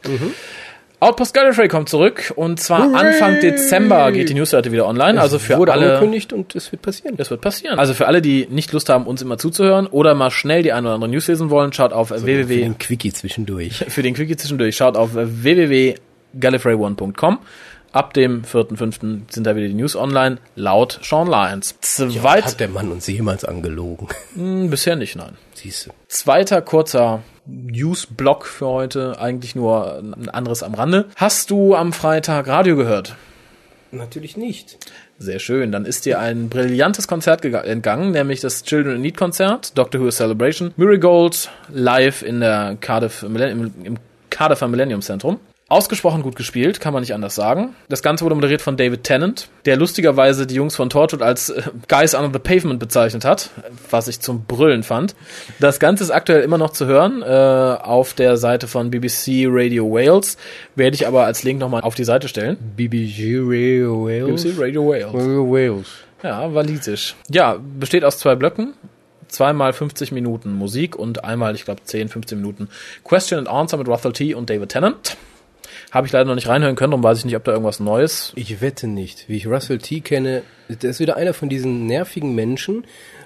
Outpost 1.04 1.34
Gallifrey 1.34 1.68
kommt 1.68 1.90
zurück 1.90 2.32
und 2.34 2.58
zwar 2.58 2.86
Hooray! 2.86 3.08
Anfang 3.08 3.38
Dezember 3.40 4.10
geht 4.10 4.30
die 4.30 4.34
Newsseite 4.34 4.72
wieder 4.72 4.86
online. 4.86 5.20
Also 5.20 5.38
für 5.38 5.58
Wurde 5.58 5.72
alle. 5.72 5.96
angekündigt 5.96 6.32
und 6.32 6.56
es 6.56 6.72
wird 6.72 6.80
passieren. 6.80 7.18
Das 7.18 7.30
wird 7.30 7.42
passieren. 7.42 7.78
Also 7.78 7.92
für 7.92 8.06
alle, 8.06 8.22
die 8.22 8.46
nicht 8.50 8.72
Lust 8.72 8.88
haben, 8.88 9.06
uns 9.06 9.20
immer 9.20 9.36
zuzuhören 9.36 9.86
oder 9.86 10.14
mal 10.14 10.30
schnell 10.30 10.62
die 10.62 10.72
ein 10.72 10.86
oder 10.86 10.94
andere 10.94 11.10
News 11.10 11.28
lesen 11.28 11.50
wollen, 11.50 11.74
schaut 11.74 11.92
auf 11.92 12.08
Für 12.08 12.24
www. 12.24 12.56
den 12.56 12.78
Quickie 12.78 13.12
zwischendurch. 13.12 13.84
Für 13.88 14.02
den 14.02 14.14
Quickie 14.14 14.36
zwischendurch, 14.36 14.76
schaut 14.76 14.96
auf 14.96 15.10
www.gallifrey1.com. 15.14 17.38
Ab 17.94 18.12
dem 18.12 18.42
4.5. 18.42 19.20
sind 19.30 19.46
da 19.46 19.54
wieder 19.54 19.68
die 19.68 19.74
News 19.74 19.94
online, 19.94 20.38
laut 20.56 20.98
Sean 21.00 21.28
Lyons. 21.28 21.76
Zweit, 21.80 22.44
Hat 22.44 22.58
der 22.58 22.68
Mann 22.68 22.90
uns 22.90 23.06
jemals 23.06 23.44
angelogen? 23.44 24.08
Hm, 24.34 24.68
bisher 24.68 24.96
nicht, 24.96 25.14
nein. 25.14 25.36
Siehste. 25.54 25.90
Zweiter 26.08 26.60
kurzer 26.60 27.22
News-Block 27.46 28.46
für 28.46 28.66
heute, 28.66 29.20
eigentlich 29.20 29.54
nur 29.54 29.98
ein 29.98 30.28
anderes 30.28 30.64
am 30.64 30.74
Rande. 30.74 31.04
Hast 31.14 31.52
du 31.52 31.76
am 31.76 31.92
Freitag 31.92 32.48
Radio 32.48 32.74
gehört? 32.74 33.14
Natürlich 33.92 34.36
nicht. 34.36 34.76
Sehr 35.20 35.38
schön. 35.38 35.70
Dann 35.70 35.86
ist 35.86 36.04
dir 36.04 36.18
ein 36.18 36.48
brillantes 36.48 37.06
Konzert 37.06 37.44
entgangen, 37.44 38.10
nämlich 38.10 38.40
das 38.40 38.64
Children 38.64 38.96
in 38.96 39.02
Need 39.02 39.16
Konzert, 39.16 39.78
Doctor 39.78 40.00
Who 40.00 40.10
Celebration, 40.10 40.74
Marigold 40.76 41.48
live 41.68 42.22
in 42.22 42.40
der 42.40 42.76
Cardiff, 42.80 43.22
im 43.22 43.98
Cardiffer 44.30 44.66
Millennium 44.66 45.00
Zentrum. 45.00 45.38
Ausgesprochen 45.70 46.20
gut 46.20 46.36
gespielt, 46.36 46.78
kann 46.78 46.92
man 46.92 47.00
nicht 47.00 47.14
anders 47.14 47.34
sagen. 47.34 47.74
Das 47.88 48.02
Ganze 48.02 48.22
wurde 48.24 48.34
moderiert 48.34 48.60
von 48.60 48.76
David 48.76 49.02
Tennant, 49.02 49.48
der 49.64 49.78
lustigerweise 49.78 50.46
die 50.46 50.56
Jungs 50.56 50.76
von 50.76 50.90
Torchwood 50.90 51.22
als 51.22 51.48
äh, 51.48 51.62
Guys 51.88 52.14
under 52.14 52.30
the 52.30 52.38
Pavement 52.38 52.78
bezeichnet 52.78 53.24
hat, 53.24 53.48
was 53.90 54.06
ich 54.06 54.20
zum 54.20 54.44
Brüllen 54.44 54.82
fand. 54.82 55.16
Das 55.60 55.80
Ganze 55.80 56.04
ist 56.04 56.10
aktuell 56.10 56.42
immer 56.42 56.58
noch 56.58 56.70
zu 56.72 56.84
hören 56.84 57.22
äh, 57.22 57.26
auf 57.26 58.12
der 58.12 58.36
Seite 58.36 58.68
von 58.68 58.90
BBC 58.90 59.46
Radio 59.48 59.90
Wales, 59.90 60.36
werde 60.76 60.96
ich 60.96 61.06
aber 61.06 61.24
als 61.24 61.44
Link 61.44 61.60
nochmal 61.60 61.80
auf 61.80 61.94
die 61.94 62.04
Seite 62.04 62.28
stellen. 62.28 62.58
BBC 62.76 63.38
Radio 63.38 64.04
Wales. 64.04 64.42
BBC 64.42 64.60
Radio 64.60 64.86
Wales. 64.86 65.14
Radio 65.14 65.50
Wales. 65.50 65.86
Ja, 66.22 66.54
walisisch. 66.54 67.14
Ja, 67.30 67.58
besteht 67.78 68.04
aus 68.04 68.18
zwei 68.18 68.34
Blöcken. 68.34 68.74
Zweimal 69.28 69.72
50 69.72 70.12
Minuten 70.12 70.52
Musik 70.52 70.94
und 70.94 71.24
einmal, 71.24 71.54
ich 71.54 71.64
glaube, 71.64 71.82
10, 71.82 72.10
15 72.10 72.38
Minuten 72.38 72.68
Question 73.02 73.38
and 73.38 73.48
Answer 73.48 73.78
mit 73.78 73.88
Russell 73.88 74.12
T. 74.12 74.34
und 74.34 74.50
David 74.50 74.68
Tennant. 74.68 75.16
Habe 75.94 76.08
ich 76.08 76.12
leider 76.12 76.24
noch 76.24 76.34
nicht 76.34 76.48
reinhören 76.48 76.74
können, 76.74 76.90
darum 76.90 77.04
weiß 77.04 77.18
ich 77.18 77.24
nicht, 77.24 77.36
ob 77.36 77.44
da 77.44 77.52
irgendwas 77.52 77.78
Neues. 77.78 78.32
Ich 78.34 78.60
wette 78.60 78.88
nicht. 78.88 79.28
Wie 79.28 79.36
ich 79.36 79.46
Russell 79.46 79.78
T. 79.78 80.00
kenne, 80.00 80.42
der 80.68 80.90
ist 80.90 80.98
wieder 80.98 81.16
einer 81.16 81.34
von 81.34 81.48
diesen 81.48 81.86
nervigen 81.86 82.34
Menschen, 82.34 82.84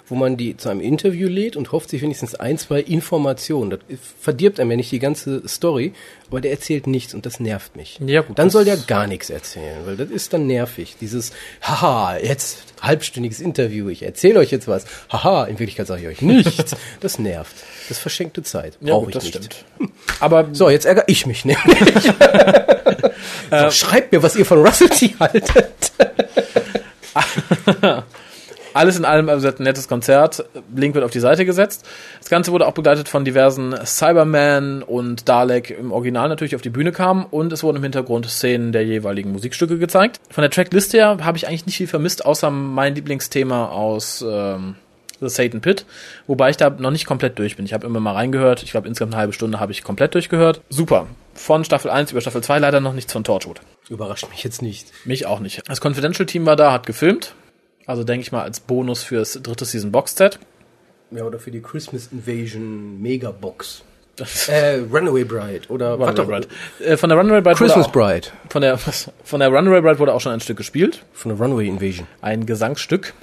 wo 0.08 0.14
man 0.14 0.36
die 0.36 0.56
zu 0.56 0.68
einem 0.68 0.80
Interview 0.80 1.28
lädt 1.28 1.56
und 1.56 1.72
hofft 1.72 1.90
sich 1.90 2.02
wenigstens 2.02 2.34
ein, 2.34 2.56
zwei 2.58 2.80
Informationen. 2.80 3.70
Das 3.70 3.80
verdirbt 4.20 4.58
einem 4.60 4.70
ja 4.72 4.76
nicht 4.78 4.90
die 4.92 4.98
ganze 4.98 5.46
Story, 5.48 5.92
aber 6.28 6.40
der 6.40 6.50
erzählt 6.52 6.86
nichts 6.86 7.14
und 7.14 7.26
das 7.26 7.40
nervt 7.40 7.76
mich. 7.76 7.98
Ja, 8.06 8.22
gut, 8.22 8.38
dann 8.38 8.46
das- 8.46 8.52
soll 8.52 8.64
der 8.64 8.76
gar 8.76 9.06
nichts 9.06 9.30
erzählen, 9.30 9.78
weil 9.84 9.96
das 9.96 10.10
ist 10.10 10.32
dann 10.32 10.46
nervig. 10.46 10.96
Dieses, 11.00 11.32
haha, 11.62 12.16
jetzt 12.18 12.58
halbstündiges 12.80 13.40
Interview, 13.40 13.88
ich 13.88 14.02
erzähle 14.02 14.38
euch 14.40 14.50
jetzt 14.50 14.68
was. 14.68 14.84
Haha, 15.10 15.44
in 15.46 15.58
Wirklichkeit 15.58 15.86
sage 15.86 16.02
ich 16.02 16.08
euch 16.08 16.22
nichts. 16.22 16.74
Das 17.00 17.18
nervt. 17.18 17.54
Das 17.88 17.98
verschenkte 17.98 18.42
Zeit. 18.42 18.78
Brauche 18.80 19.10
ich 19.10 19.22
nicht. 19.34 19.64
Aber 20.20 20.48
So, 20.52 20.68
jetzt 20.70 20.84
ärgere 20.86 21.04
ich 21.06 21.26
mich 21.26 21.44
nämlich. 21.44 21.64
so, 23.50 23.70
schreibt 23.70 24.12
mir, 24.12 24.22
was 24.22 24.36
ihr 24.36 24.44
von 24.44 24.64
Russell 24.64 24.88
T. 24.88 25.14
haltet. 25.20 25.92
alles 28.78 28.96
in 28.96 29.04
allem 29.04 29.28
also 29.28 29.48
ein 29.48 29.54
nettes 29.58 29.88
Konzert. 29.88 30.44
Link 30.74 30.94
wird 30.94 31.04
auf 31.04 31.10
die 31.10 31.20
Seite 31.20 31.44
gesetzt. 31.44 31.84
Das 32.20 32.30
Ganze 32.30 32.52
wurde 32.52 32.66
auch 32.66 32.72
begleitet 32.72 33.08
von 33.08 33.24
diversen 33.24 33.74
Cyberman 33.84 34.82
und 34.82 35.28
Dalek 35.28 35.70
im 35.70 35.90
Original 35.92 36.28
natürlich 36.28 36.54
auf 36.54 36.62
die 36.62 36.70
Bühne 36.70 36.92
kamen 36.92 37.26
und 37.28 37.52
es 37.52 37.62
wurden 37.62 37.78
im 37.78 37.82
Hintergrund 37.82 38.26
Szenen 38.26 38.72
der 38.72 38.84
jeweiligen 38.84 39.32
Musikstücke 39.32 39.78
gezeigt. 39.78 40.20
Von 40.30 40.42
der 40.42 40.50
Trackliste 40.50 40.96
her 40.96 41.18
habe 41.22 41.36
ich 41.36 41.48
eigentlich 41.48 41.66
nicht 41.66 41.76
viel 41.76 41.88
vermisst, 41.88 42.24
außer 42.24 42.50
mein 42.50 42.94
Lieblingsthema 42.94 43.66
aus 43.66 44.24
ähm, 44.26 44.76
The 45.20 45.28
Satan 45.28 45.60
Pit, 45.60 45.84
wobei 46.28 46.50
ich 46.50 46.56
da 46.56 46.70
noch 46.70 46.92
nicht 46.92 47.06
komplett 47.06 47.38
durch 47.38 47.56
bin. 47.56 47.66
Ich 47.66 47.72
habe 47.72 47.86
immer 47.86 47.98
mal 47.98 48.12
reingehört. 48.12 48.62
Ich 48.62 48.70
glaube, 48.70 48.86
insgesamt 48.86 49.14
eine 49.14 49.20
halbe 49.20 49.32
Stunde 49.32 49.58
habe 49.58 49.72
ich 49.72 49.82
komplett 49.82 50.14
durchgehört. 50.14 50.60
Super. 50.68 51.08
Von 51.34 51.64
Staffel 51.64 51.90
1 51.90 52.12
über 52.12 52.20
Staffel 52.20 52.42
2 52.42 52.58
leider 52.60 52.80
noch 52.80 52.92
nichts 52.92 53.12
von 53.12 53.24
Torchwood. 53.24 53.60
Überrascht 53.88 54.28
mich 54.30 54.44
jetzt 54.44 54.62
nicht. 54.62 54.92
Mich 55.04 55.26
auch 55.26 55.40
nicht. 55.40 55.62
Das 55.68 55.80
Confidential-Team 55.80 56.46
war 56.46 56.56
da, 56.56 56.72
hat 56.72 56.86
gefilmt. 56.86 57.34
Also 57.88 58.04
denke 58.04 58.22
ich 58.22 58.30
mal 58.30 58.42
als 58.42 58.60
Bonus 58.60 59.02
fürs 59.02 59.32
dritte 59.42 59.64
Season 59.64 59.90
Box-Set. 59.90 60.38
Ja, 61.10 61.24
oder 61.24 61.38
für 61.40 61.50
die 61.50 61.62
Christmas 61.62 62.10
Invasion 62.12 63.00
Megabox. 63.02 63.82
Äh, 64.48 64.80
Runaway 64.92 65.24
Bride 65.24 65.62
oder 65.68 65.94
Runaway 65.94 66.24
Bride. 66.26 66.48
Äh, 66.84 66.96
von 66.96 67.08
der 67.08 67.18
Runaway 67.18 67.40
Bride 67.40 67.56
Christmas 67.56 67.86
wurde 67.86 67.88
auch, 67.88 67.92
Bride. 67.92 68.26
von 68.50 68.62
der 68.62 68.76
von 68.78 69.40
der 69.40 69.48
Runaway 69.48 69.80
Bride 69.80 69.98
wurde 70.00 70.12
auch 70.12 70.20
schon 70.20 70.32
ein 70.32 70.40
Stück 70.40 70.56
gespielt, 70.56 71.04
Von 71.12 71.30
der 71.30 71.38
Runaway 71.40 71.66
Invasion. 71.68 72.06
ein 72.20 72.44
Gesangsstück, 72.44 73.14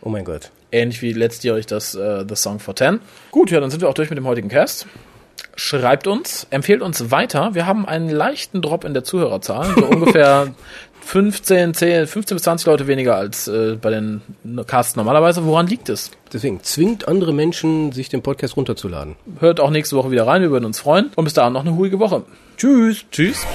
Oh 0.00 0.08
mein 0.08 0.24
Gott. 0.24 0.50
ähnlich 0.72 1.02
wie 1.02 1.12
letztjährig 1.12 1.66
das 1.66 1.94
äh, 1.96 2.24
The 2.28 2.36
Song 2.36 2.60
for 2.60 2.74
Ten. 2.76 3.00
Gut, 3.32 3.50
ja, 3.50 3.58
dann 3.60 3.70
sind 3.70 3.80
wir 3.82 3.88
auch 3.88 3.94
durch 3.94 4.10
mit 4.10 4.16
dem 4.16 4.26
heutigen 4.26 4.48
Cast. 4.48 4.86
Schreibt 5.56 6.06
uns, 6.06 6.46
empfehlt 6.50 6.82
uns 6.82 7.10
weiter. 7.10 7.54
Wir 7.54 7.66
haben 7.66 7.84
einen 7.86 8.08
leichten 8.08 8.62
Drop 8.62 8.84
in 8.84 8.94
der 8.94 9.02
Zuhörerzahl, 9.04 9.74
so 9.76 9.84
ungefähr 9.90 10.54
15, 11.04 11.74
10, 11.74 12.06
15 12.06 12.34
bis 12.34 12.42
20 12.44 12.66
Leute 12.66 12.86
weniger 12.86 13.16
als 13.16 13.46
äh, 13.46 13.76
bei 13.80 13.90
den 13.90 14.20
Casts 14.66 14.96
normalerweise. 14.96 15.44
Woran 15.44 15.66
liegt 15.66 15.88
es? 15.88 16.10
Deswegen 16.32 16.62
zwingt 16.62 17.06
andere 17.06 17.32
Menschen, 17.32 17.92
sich 17.92 18.08
den 18.08 18.22
Podcast 18.22 18.56
runterzuladen. 18.56 19.16
Hört 19.38 19.60
auch 19.60 19.70
nächste 19.70 19.96
Woche 19.96 20.10
wieder 20.10 20.26
rein, 20.26 20.42
wir 20.42 20.50
würden 20.50 20.64
uns 20.64 20.80
freuen. 20.80 21.10
Und 21.14 21.24
bis 21.24 21.34
dahin 21.34 21.52
noch 21.52 21.60
eine 21.60 21.70
ruhige 21.70 21.98
Woche. 21.98 22.22
Tschüss. 22.56 23.04
Tschüss. 23.10 23.46